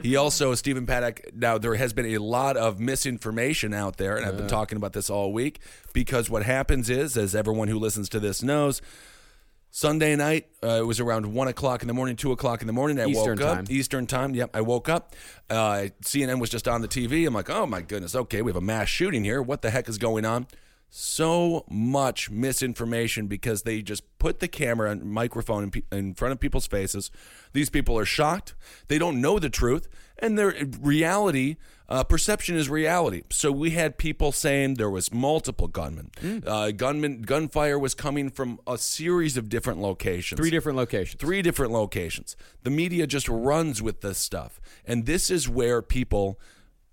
He 0.01 0.17
also, 0.17 0.53
Stephen 0.53 0.85
Paddock, 0.85 1.31
now 1.33 1.57
there 1.57 1.73
has 1.73 1.91
been 1.91 2.13
a 2.13 2.19
lot 2.19 2.57
of 2.57 2.79
misinformation 2.79 3.73
out 3.73 3.97
there, 3.97 4.17
and 4.17 4.25
I've 4.25 4.37
been 4.37 4.47
talking 4.47 4.77
about 4.77 4.93
this 4.93 5.09
all 5.09 5.33
week 5.33 5.59
because 5.93 6.29
what 6.29 6.43
happens 6.43 6.91
is, 6.91 7.17
as 7.17 7.33
everyone 7.33 7.69
who 7.69 7.79
listens 7.79 8.07
to 8.09 8.19
this 8.19 8.43
knows, 8.43 8.83
Sunday 9.71 10.15
night, 10.15 10.47
uh, 10.63 10.79
it 10.79 10.85
was 10.85 10.99
around 10.99 11.33
1 11.33 11.47
o'clock 11.47 11.81
in 11.81 11.87
the 11.87 11.93
morning, 11.93 12.15
2 12.15 12.31
o'clock 12.31 12.61
in 12.61 12.67
the 12.67 12.73
morning. 12.73 12.99
I 12.99 13.07
Eastern 13.07 13.39
woke 13.39 13.47
up. 13.47 13.55
time. 13.55 13.65
Eastern 13.69 14.05
time. 14.05 14.35
Yep, 14.35 14.51
I 14.53 14.61
woke 14.61 14.89
up. 14.89 15.15
Uh, 15.49 15.87
CNN 16.01 16.39
was 16.39 16.51
just 16.51 16.67
on 16.67 16.81
the 16.81 16.87
TV. 16.87 17.27
I'm 17.27 17.33
like, 17.33 17.49
oh 17.49 17.65
my 17.65 17.81
goodness, 17.81 18.15
okay, 18.15 18.41
we 18.41 18.51
have 18.51 18.57
a 18.57 18.61
mass 18.61 18.87
shooting 18.87 19.23
here. 19.23 19.41
What 19.41 19.63
the 19.63 19.71
heck 19.71 19.89
is 19.89 19.97
going 19.97 20.23
on? 20.23 20.45
So 20.89 21.65
much 21.69 22.29
misinformation 22.29 23.27
because 23.27 23.63
they 23.63 23.81
just 23.81 24.03
put 24.17 24.39
the 24.39 24.47
camera 24.47 24.91
and 24.91 25.03
microphone 25.03 25.63
in, 25.63 25.71
pe- 25.71 25.81
in 25.91 26.13
front 26.13 26.31
of 26.31 26.39
people's 26.39 26.67
faces. 26.67 27.11
These 27.53 27.69
people 27.69 27.97
are 27.99 28.05
shocked. 28.05 28.55
They 28.87 28.97
don't 28.97 29.19
know 29.19 29.37
the 29.37 29.49
truth, 29.49 29.87
and 30.19 30.37
their 30.37 30.55
reality. 30.79 31.57
Uh, 31.87 32.03
perception 32.03 32.55
is 32.55 32.67
reality. 32.67 33.21
So 33.29 33.51
we 33.51 33.71
had 33.71 33.99
people 33.99 34.31
saying 34.31 34.75
there 34.75 34.89
was 34.89 35.13
multiple 35.13 35.67
gunmen. 35.67 36.09
Uh, 36.43 36.71
gunmen, 36.71 37.21
gunfire 37.21 37.77
was 37.77 37.93
coming 37.93 38.31
from 38.31 38.59
a 38.65 38.77
series 38.77 39.37
of 39.37 39.49
different 39.49 39.81
locations. 39.81 40.39
Three 40.39 40.49
different 40.49 40.77
locations. 40.77 41.21
Three 41.21 41.43
different 41.43 41.73
locations. 41.73 42.35
The 42.63 42.71
media 42.71 43.05
just 43.05 43.29
runs 43.29 43.83
with 43.83 44.01
this 44.01 44.17
stuff. 44.17 44.59
And 44.83 45.05
this 45.05 45.29
is 45.29 45.47
where 45.47 45.83
people, 45.83 46.39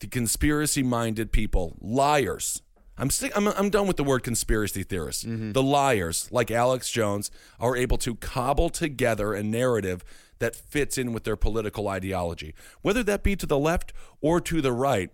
the 0.00 0.08
conspiracy 0.08 0.82
minded 0.82 1.32
people, 1.32 1.78
liars, 1.80 2.60
I'm, 2.98 3.10
sick, 3.10 3.32
I'm, 3.36 3.48
I'm 3.48 3.70
done 3.70 3.86
with 3.86 3.96
the 3.96 4.04
word 4.04 4.22
conspiracy 4.22 4.82
theorists. 4.82 5.24
Mm-hmm. 5.24 5.52
The 5.52 5.62
liars, 5.62 6.28
like 6.30 6.50
Alex 6.50 6.90
Jones, 6.90 7.30
are 7.58 7.76
able 7.76 7.98
to 7.98 8.14
cobble 8.16 8.70
together 8.70 9.34
a 9.34 9.42
narrative 9.42 10.04
that 10.38 10.54
fits 10.56 10.98
in 10.98 11.12
with 11.12 11.24
their 11.24 11.36
political 11.36 11.88
ideology, 11.88 12.54
whether 12.82 13.02
that 13.04 13.22
be 13.22 13.36
to 13.36 13.46
the 13.46 13.58
left 13.58 13.92
or 14.20 14.40
to 14.40 14.60
the 14.60 14.72
right. 14.72 15.10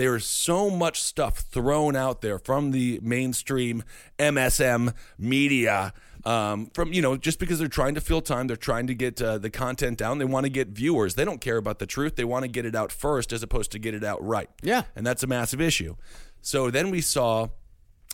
There's 0.00 0.24
so 0.24 0.70
much 0.70 1.02
stuff 1.02 1.40
thrown 1.40 1.94
out 1.94 2.22
there 2.22 2.38
from 2.38 2.70
the 2.70 2.98
mainstream 3.02 3.82
MSM 4.18 4.94
media. 5.18 5.92
Um, 6.24 6.70
from 6.72 6.94
you 6.94 7.02
know, 7.02 7.18
just 7.18 7.38
because 7.38 7.58
they're 7.58 7.68
trying 7.68 7.96
to 7.96 8.00
fill 8.00 8.22
time, 8.22 8.46
they're 8.46 8.56
trying 8.56 8.86
to 8.86 8.94
get 8.94 9.20
uh, 9.20 9.36
the 9.36 9.50
content 9.50 9.98
down. 9.98 10.16
They 10.16 10.24
want 10.24 10.44
to 10.44 10.50
get 10.50 10.68
viewers. 10.68 11.16
They 11.16 11.26
don't 11.26 11.42
care 11.42 11.58
about 11.58 11.80
the 11.80 11.86
truth. 11.86 12.16
They 12.16 12.24
want 12.24 12.44
to 12.44 12.48
get 12.48 12.64
it 12.64 12.74
out 12.74 12.90
first, 12.90 13.30
as 13.30 13.42
opposed 13.42 13.72
to 13.72 13.78
get 13.78 13.92
it 13.92 14.02
out 14.02 14.24
right. 14.24 14.48
Yeah. 14.62 14.84
and 14.96 15.06
that's 15.06 15.22
a 15.22 15.26
massive 15.26 15.60
issue. 15.60 15.96
So 16.40 16.70
then 16.70 16.90
we 16.90 17.02
saw, 17.02 17.48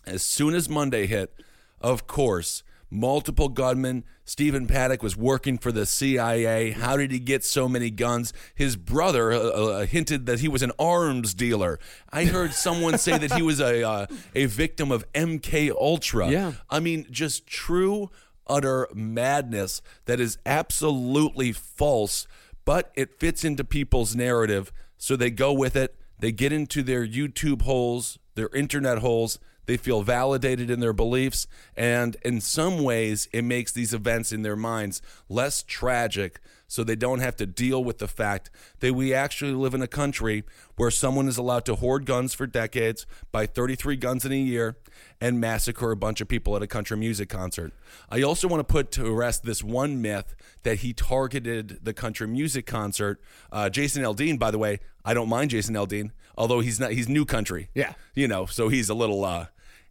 as 0.04 0.24
soon 0.24 0.56
as 0.56 0.68
Monday 0.68 1.06
hit, 1.06 1.40
of 1.80 2.08
course, 2.08 2.64
multiple 2.90 3.48
gunmen. 3.48 4.04
Stephen 4.24 4.66
Paddock 4.66 5.02
was 5.02 5.16
working 5.16 5.58
for 5.58 5.72
the 5.72 5.86
CIA. 5.86 6.72
How 6.72 6.96
did 6.96 7.10
he 7.10 7.18
get 7.18 7.44
so 7.44 7.68
many 7.68 7.90
guns? 7.90 8.32
His 8.54 8.76
brother 8.76 9.32
uh, 9.32 9.38
uh, 9.38 9.86
hinted 9.86 10.26
that 10.26 10.40
he 10.40 10.48
was 10.48 10.62
an 10.62 10.72
arms 10.78 11.34
dealer. 11.34 11.78
I 12.12 12.24
heard 12.26 12.52
someone 12.52 12.98
say 12.98 13.18
that 13.18 13.32
he 13.32 13.42
was 13.42 13.60
a 13.60 13.82
uh, 13.82 14.06
a 14.34 14.46
victim 14.46 14.90
of 14.90 15.10
MK 15.12 15.70
Ultra. 15.72 16.28
Yeah. 16.28 16.52
I 16.70 16.80
mean, 16.80 17.06
just 17.10 17.46
true, 17.46 18.10
utter 18.46 18.88
madness 18.94 19.82
that 20.06 20.20
is 20.20 20.38
absolutely 20.46 21.52
false, 21.52 22.26
but 22.64 22.90
it 22.94 23.18
fits 23.18 23.44
into 23.44 23.64
people's 23.64 24.14
narrative. 24.14 24.72
So 24.98 25.16
they 25.16 25.30
go 25.30 25.52
with 25.52 25.76
it. 25.76 25.94
They 26.18 26.32
get 26.32 26.52
into 26.52 26.82
their 26.82 27.06
YouTube 27.06 27.62
holes, 27.62 28.18
their 28.34 28.48
internet 28.54 28.98
holes. 28.98 29.38
They 29.66 29.76
feel 29.76 30.02
validated 30.02 30.70
in 30.70 30.80
their 30.80 30.92
beliefs. 30.92 31.46
And 31.76 32.16
in 32.24 32.40
some 32.40 32.82
ways, 32.82 33.28
it 33.32 33.42
makes 33.42 33.72
these 33.72 33.92
events 33.92 34.32
in 34.32 34.42
their 34.42 34.56
minds 34.56 35.02
less 35.28 35.62
tragic 35.62 36.40
so 36.68 36.82
they 36.82 36.96
don't 36.96 37.20
have 37.20 37.36
to 37.36 37.46
deal 37.46 37.82
with 37.82 37.98
the 37.98 38.08
fact 38.08 38.50
that 38.80 38.94
we 38.94 39.14
actually 39.14 39.52
live 39.52 39.74
in 39.74 39.82
a 39.82 39.86
country 39.86 40.44
where 40.76 40.90
someone 40.90 41.28
is 41.28 41.36
allowed 41.36 41.64
to 41.66 41.76
hoard 41.76 42.06
guns 42.06 42.34
for 42.34 42.46
decades, 42.46 43.06
buy 43.30 43.46
33 43.46 43.96
guns 43.96 44.24
in 44.24 44.32
a 44.32 44.36
year, 44.36 44.76
and 45.20 45.40
massacre 45.40 45.90
a 45.92 45.96
bunch 45.96 46.20
of 46.20 46.28
people 46.28 46.56
at 46.56 46.62
a 46.62 46.66
country 46.66 46.96
music 46.96 47.28
concert. 47.28 47.72
I 48.10 48.22
also 48.22 48.48
want 48.48 48.66
to 48.66 48.72
put 48.72 48.90
to 48.92 49.12
rest 49.12 49.44
this 49.44 49.62
one 49.62 50.02
myth 50.02 50.34
that 50.64 50.78
he 50.78 50.92
targeted 50.92 51.80
the 51.82 51.94
country 51.94 52.26
music 52.26 52.66
concert. 52.66 53.20
Uh, 53.52 53.70
Jason 53.70 54.02
Aldean, 54.02 54.38
by 54.38 54.50
the 54.50 54.58
way, 54.58 54.80
I 55.04 55.14
don't 55.14 55.28
mind 55.28 55.50
Jason 55.50 55.74
Aldean, 55.74 56.10
although 56.36 56.60
he's 56.60 56.80
not 56.80 56.92
he's 56.92 57.08
new 57.08 57.24
country. 57.24 57.68
Yeah. 57.74 57.94
you 58.14 58.26
know, 58.26 58.46
so 58.46 58.68
he's 58.68 58.88
a 58.88 58.94
little. 58.94 59.24
Uh, 59.24 59.46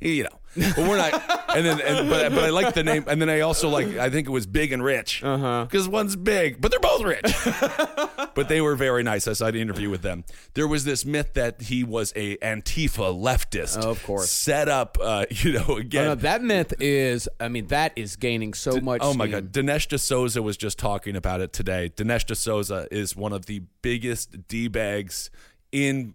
you 0.10 0.24
know, 0.24 0.30
but 0.76 0.78
we're 0.78 0.98
not. 0.98 1.14
And 1.56 1.66
then, 1.66 1.80
and, 1.82 2.10
but 2.10 2.30
but 2.32 2.44
I 2.44 2.50
like 2.50 2.74
the 2.74 2.84
name. 2.84 3.06
And 3.08 3.22
then 3.22 3.30
I 3.30 3.42
also 3.42 3.70
like. 3.70 3.88
I 3.98 4.10
think 4.10 4.28
it 4.28 4.32
was 4.32 4.46
Big 4.46 4.72
and 4.72 4.84
Rich. 4.84 5.24
Uh 5.24 5.38
huh. 5.38 5.66
Because 5.66 5.88
one's 5.88 6.16
big, 6.16 6.60
but 6.62 6.72
they're 6.72 6.80
both 6.80 7.02
rich. 7.04 7.22
but 8.36 8.50
they 8.50 8.62
were 8.62 8.76
very 8.76 9.04
nice. 9.04 9.28
I 9.28 9.34
saw 9.34 9.48
an 9.48 9.56
interview 9.56 9.90
with 9.90 10.02
them. 10.02 10.24
There 10.54 10.68
was 10.68 10.84
this 10.84 11.06
myth 11.06 11.34
that 11.34 11.62
he 11.64 11.84
was 11.84 12.12
a 12.16 12.38
Antifa 12.38 13.14
leftist. 13.14 13.78
Of 13.78 14.04
course. 14.04 14.30
set 14.32 14.68
up. 14.70 14.98
Uh, 15.02 15.26
you 15.30 15.54
know, 15.54 15.66
Oh, 15.68 15.78
again. 15.78 16.06
no, 16.06 16.16
that 16.16 16.42
myth 16.44 16.74
is, 16.80 17.28
I 17.40 17.48
mean, 17.48 17.68
that 17.68 17.94
is 17.96 18.16
gaining 18.16 18.54
so 18.54 18.80
much. 18.80 19.02
Oh 19.04 19.14
my 19.14 19.26
steam. 19.26 19.32
God. 19.32 19.52
Dinesh 19.52 19.88
D'Souza 19.88 20.42
was 20.42 20.58
just 20.58 20.78
talking 20.78 21.16
about 21.16 21.42
it 21.42 21.54
today. 21.54 21.92
Dinesh 21.96 22.26
D'Souza 22.26 22.88
is 22.92 23.16
one 23.16 23.34
of 23.34 23.46
the 23.48 23.64
biggest 23.82 24.48
D 24.48 24.68
bags 24.68 25.30
in 25.72 26.14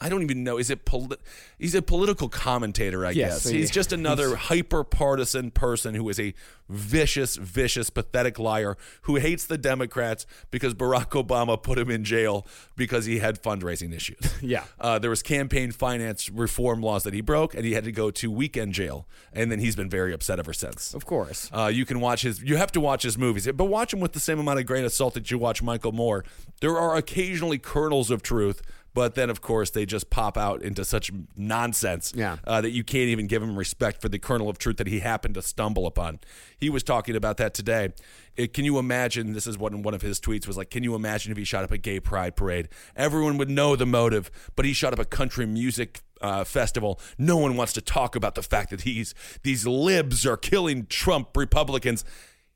I 0.00 0.08
don't 0.08 0.22
even 0.22 0.42
know. 0.44 0.58
Is 0.58 0.70
it? 0.70 0.84
Poli- 0.84 1.16
he's 1.58 1.74
a 1.74 1.82
political 1.82 2.28
commentator, 2.28 3.04
I 3.06 3.10
Yes, 3.10 3.42
guess. 3.44 3.48
he- 3.52 3.58
He's 3.58 3.70
just 3.70 3.92
another 3.92 4.36
hyper 4.36 4.84
partisan 4.84 5.50
person 5.50 5.94
who 5.94 6.08
is 6.08 6.18
a 6.18 6.34
vicious, 6.68 7.36
vicious, 7.36 7.90
pathetic 7.90 8.38
liar 8.38 8.76
who 9.02 9.16
hates 9.16 9.44
the 9.44 9.58
Democrats 9.58 10.26
because 10.50 10.72
Barack 10.74 11.10
Obama 11.10 11.62
put 11.62 11.78
him 11.78 11.90
in 11.90 12.02
jail 12.04 12.46
because 12.76 13.04
he 13.04 13.18
had 13.18 13.40
fundraising 13.42 13.94
issues. 13.94 14.18
Yeah. 14.42 14.64
Uh, 14.80 14.98
there 14.98 15.10
was 15.10 15.22
campaign 15.22 15.70
finance 15.70 16.28
reform 16.28 16.80
laws 16.82 17.04
that 17.04 17.14
he 17.14 17.20
broke, 17.20 17.54
and 17.54 17.64
he 17.64 17.74
had 17.74 17.84
to 17.84 17.92
go 17.92 18.10
to 18.10 18.28
weekend 18.30 18.72
jail. 18.72 19.06
And 19.32 19.52
then 19.52 19.60
he's 19.60 19.76
been 19.76 19.88
very 19.88 20.12
upset 20.12 20.40
ever 20.40 20.52
since. 20.52 20.94
Of 20.94 21.06
course. 21.06 21.48
Uh, 21.52 21.70
you 21.72 21.84
can 21.86 22.00
watch 22.00 22.22
his. 22.22 22.42
You 22.42 22.56
have 22.56 22.72
to 22.72 22.80
watch 22.80 23.04
his 23.04 23.16
movies, 23.16 23.46
but 23.54 23.64
watch 23.66 23.92
him 23.92 24.00
with 24.00 24.12
the 24.14 24.20
same 24.20 24.40
amount 24.40 24.58
of 24.58 24.66
grain 24.66 24.84
of 24.84 24.92
salt 24.92 25.14
that 25.14 25.30
you 25.30 25.38
watch 25.38 25.62
Michael 25.62 25.92
Moore. 25.92 26.24
There 26.60 26.76
are 26.76 26.96
occasionally 26.96 27.58
kernels 27.58 28.10
of 28.10 28.22
truth, 28.22 28.62
but 28.94 29.14
then 29.14 29.30
of 29.30 29.40
course 29.40 29.70
they 29.70 29.86
just 29.86 30.10
pop 30.10 30.36
out 30.36 30.62
into 30.62 30.84
such 30.84 31.10
nonsense 31.36 32.12
Yeah. 32.16 32.36
uh, 32.46 32.60
that 32.60 32.70
you 32.70 32.84
can't 32.84 33.08
even 33.08 33.26
give 33.26 33.42
him 33.42 33.56
respect 33.56 34.00
for 34.00 34.08
the 34.08 34.18
kernel 34.18 34.48
of 34.48 34.58
truth 34.58 34.76
that 34.78 34.86
he 34.86 35.00
happened 35.00 35.34
to 35.34 35.42
stumble 35.42 35.86
upon. 35.86 36.20
He 36.58 36.70
was 36.70 36.82
talking 36.82 37.16
about 37.16 37.36
that 37.38 37.54
today. 37.54 37.92
It, 38.36 38.54
can 38.54 38.64
you 38.64 38.78
imagine? 38.78 39.32
This 39.34 39.46
is 39.46 39.58
what 39.58 39.74
one 39.74 39.92
of 39.94 40.00
his 40.02 40.18
tweets 40.20 40.46
was 40.46 40.56
like. 40.56 40.70
Can 40.70 40.82
you 40.84 40.94
imagine 40.94 41.32
if 41.32 41.38
he 41.38 41.44
shot 41.44 41.64
up 41.64 41.70
a 41.70 41.76
gay 41.78 42.00
pride 42.00 42.34
parade? 42.36 42.68
Everyone 42.96 43.36
would 43.38 43.50
know 43.50 43.76
the 43.76 43.84
motive, 43.86 44.30
but 44.56 44.64
he 44.64 44.72
shot 44.72 44.92
up 44.94 44.98
a 44.98 45.04
country 45.04 45.44
music 45.44 46.00
uh, 46.22 46.44
festival. 46.44 46.98
No 47.18 47.36
one 47.36 47.56
wants 47.56 47.72
to 47.74 47.80
talk 47.82 48.16
about 48.16 48.34
the 48.34 48.42
fact 48.42 48.70
that 48.70 48.82
he's 48.82 49.14
these 49.42 49.66
libs 49.66 50.24
are 50.24 50.36
killing 50.38 50.86
Trump 50.86 51.36
Republicans. 51.36 52.04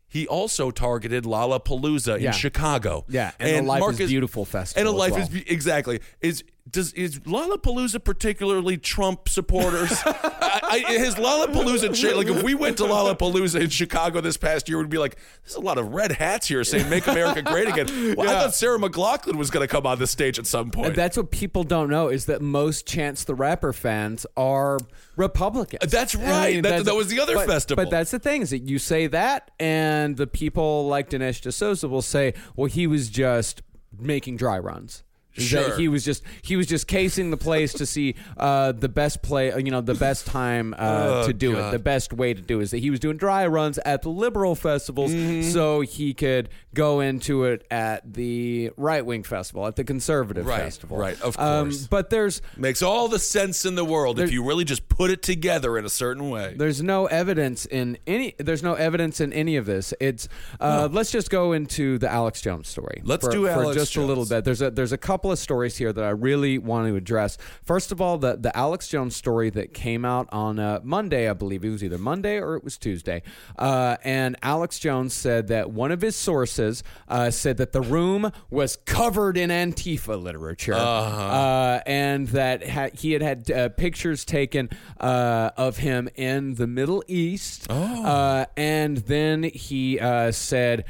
He 0.09 0.27
also 0.27 0.71
targeted 0.71 1.25
Lollapalooza 1.25 2.21
Yeah. 2.21 2.29
in 2.29 2.33
Chicago. 2.33 3.05
Yeah, 3.09 3.33
and 3.41 3.67
the 3.67 3.69
Life 3.69 3.79
is 3.79 3.81
Marcus- 3.81 4.11
Beautiful 4.11 4.45
festival 4.45 4.89
And 4.89 4.95
a 4.95 4.99
life 4.99 5.13
well. 5.13 5.23
is 5.23 5.35
exactly 5.47 6.01
is 6.21 6.45
does 6.69 6.93
is 6.95 7.21
Lollapalooza 7.21 8.03
particularly 8.03 8.77
Trump 8.77 9.29
supporters? 9.29 9.93
I, 10.05 10.85
I, 10.87 10.93
his 10.99 11.15
Lollapalooza 11.15 11.95
cha- 11.95 12.17
like 12.17 12.27
if 12.27 12.43
we 12.43 12.55
went 12.55 12.77
to 12.79 12.85
Lollapalooza 12.85 13.61
in 13.61 13.71
Chicago 13.71 14.21
this 14.21 14.37
past 14.37 14.69
year, 14.69 14.79
we'd 14.79 14.89
be 14.91 14.99
like, 14.99 15.17
there's 15.45 15.55
a 15.55 15.61
lot 15.61 15.79
of 15.79 15.95
red 15.95 16.13
hats 16.13 16.49
here 16.49 16.65
saying 16.65 16.89
"Make 16.91 17.07
America 17.07 17.43
Great 17.43 17.69
Again." 17.69 18.17
Well, 18.17 18.29
I 18.29 18.43
thought 18.43 18.55
Sarah 18.55 18.79
McLachlan 18.79 19.37
was 19.37 19.51
going 19.51 19.67
to 19.67 19.71
come 19.71 19.87
on 19.87 19.99
the 19.99 20.07
stage 20.07 20.39
at 20.39 20.47
some 20.47 20.71
point. 20.71 20.89
And 20.89 20.97
that's 20.97 21.17
what 21.17 21.31
people 21.31 21.63
don't 21.63 21.89
know 21.89 22.09
is 22.09 22.27
that 22.27 22.43
most 22.43 22.87
Chance 22.87 23.25
the 23.25 23.35
Rapper 23.35 23.73
fans 23.73 24.27
are 24.37 24.79
Republicans. 25.17 25.83
Uh, 25.83 25.87
that's 25.87 26.15
right. 26.15 26.63
That- 26.63 26.85
that 26.85 26.95
was 26.95 27.09
the 27.09 27.21
other 27.21 27.35
but- 27.35 27.47
festival. 27.47 27.85
But 27.85 27.91
that's 27.91 28.11
the 28.11 28.19
thing 28.19 28.43
is 28.43 28.51
that 28.51 28.69
you 28.69 28.79
say 28.79 29.07
that, 29.09 29.51
and 29.61 30.17
the 30.17 30.27
people 30.27 30.89
like 30.89 31.11
Dinesh 31.11 31.49
D'Souza 31.49 31.89
will 31.89 32.03
say, 32.03 32.35
"Well, 32.57 32.67
he 32.67 32.87
was 32.87 33.09
just 33.09 33.63
making 33.99 34.37
dry 34.37 34.59
runs." 34.59 35.05
Is 35.37 35.51
that 35.51 35.79
he 35.79 35.89
was 35.89 36.05
just 36.05 36.23
he 36.43 36.57
was 36.57 36.67
just 36.67 36.87
casing 36.87 37.31
the 37.31 37.37
place 37.37 37.73
to 37.75 37.87
see 37.87 38.15
uh, 38.37 38.73
the 38.73 38.89
best 38.89 39.23
play, 39.23 39.49
you 39.57 39.71
know, 39.71 39.81
the 39.81 39.95
best 39.95 40.27
time 40.27 40.75
uh, 40.75 41.23
Oh, 41.23 41.27
to 41.27 41.33
do 41.33 41.57
it. 41.59 41.71
The 41.71 41.79
best 41.79 42.13
way 42.13 42.35
to 42.35 42.41
do 42.41 42.61
it 42.61 42.65
is 42.65 42.71
that 42.73 42.79
he 42.79 42.91
was 42.91 43.01
doing 43.01 43.17
dry 43.17 43.47
runs 43.47 43.79
at 43.85 44.03
the 44.03 44.09
liberal 44.09 44.55
festivals, 44.55 45.13
Mm-hmm. 45.13 45.51
so 45.51 45.81
he 45.81 46.15
could 46.15 46.49
go 46.75 47.01
into 47.01 47.45
it 47.45 47.67
at 47.71 48.13
the 48.15 48.71
right 48.77 49.05
wing 49.05 49.23
festival, 49.23 49.67
at 49.67 49.77
the 49.77 49.85
conservative 49.85 50.47
Right, 50.47 50.63
festival. 50.63 50.97
right, 50.99 51.21
of 51.23 51.39
Um, 51.39 51.67
course. 51.71 51.87
but 51.87 52.11
there's 52.11 52.43
Makes 52.57 52.83
all 52.83 53.09
the 53.09 53.19
sense 53.19 53.65
in 53.65 53.75
the 53.77 53.85
world 53.85 54.19
if 54.21 54.31
you 54.31 54.45
really 54.45 54.65
just 54.65 54.89
put 54.89 55.11
it 55.11 55.23
together 55.23 55.79
in 55.79 55.85
a 55.85 55.89
certain 55.91 56.29
way. 56.31 56.55
there's 56.57 56.83
no 56.83 57.07
evidence 57.07 57.67
in 57.67 57.99
any 58.07 58.35
there's 58.39 58.63
no 58.63 58.75
evidence 58.75 59.21
in 59.21 59.33
any 59.33 59.57
of 59.57 59.67
this. 59.67 59.93
It's 60.01 60.29
uh, 60.61 60.89
let's 60.91 61.11
just 61.11 61.31
go 61.31 61.53
into 61.53 61.99
the 61.99 62.11
Alex 62.11 62.41
Jones 62.41 62.69
story. 62.69 63.01
Let's 63.05 63.25
for, 63.27 63.33
do 63.33 63.45
for 63.45 63.51
Alex 63.51 63.77
just 63.77 63.97
a 63.97 64.03
little 64.03 64.25
bit. 64.27 64.45
There's 64.45 64.63
a 64.63 64.71
there's 64.71 64.93
a 64.93 64.99
couple 64.99 65.26
of 65.33 65.39
stories 65.39 65.77
here 65.77 65.93
that 65.93 66.05
I 66.05 66.11
really 66.11 66.59
want 66.59 66.89
to 66.89 66.97
address. 66.97 67.39
First 67.63 67.93
of 67.93 68.01
all, 68.01 68.19
the 68.19 68.37
the 68.37 68.57
Alex 68.57 68.89
Jones 68.89 69.17
story 69.17 69.51
that 69.51 69.75
came 69.75 70.05
out 70.05 70.29
on 70.33 70.59
uh, 70.59 70.81
Monday, 70.83 71.29
I 71.29 71.33
believe. 71.33 71.65
It 71.65 71.71
was 71.71 71.83
either 71.85 71.99
Monday 71.99 72.39
or 72.41 72.57
it 72.57 72.65
was 72.65 72.77
Tuesday, 72.79 73.23
uh, 73.59 73.97
and 74.05 74.37
Alex 74.43 74.79
Jones 74.79 75.15
said 75.15 75.49
that 75.49 75.71
one 75.71 75.91
of 75.93 76.01
his 76.01 76.17
sources 76.17 76.83
uh, 77.09 77.31
said 77.31 77.57
that 77.59 77.73
the 77.73 77.81
room 77.81 78.31
was 78.51 78.77
covered 78.85 79.37
in 79.37 79.51
Antifa 79.51 80.21
literature, 80.21 80.75
uh 80.75 81.81
and 81.87 82.29
that 82.29 82.69
ha- 82.69 82.91
he 82.93 83.13
had 83.13 83.23
had 83.23 83.51
uh, 83.51 83.69
pictures 83.71 84.25
taken 84.25 84.69
uh, 85.01 85.51
of 85.57 85.79
him 85.79 86.09
in 86.15 86.55
the 86.55 86.67
Middle 86.67 87.03
East, 87.09 87.67
uh, 87.71 88.47
and 88.57 88.99
then 88.99 89.43
he 89.43 89.99
uh, 90.01 90.31
said 90.33 90.85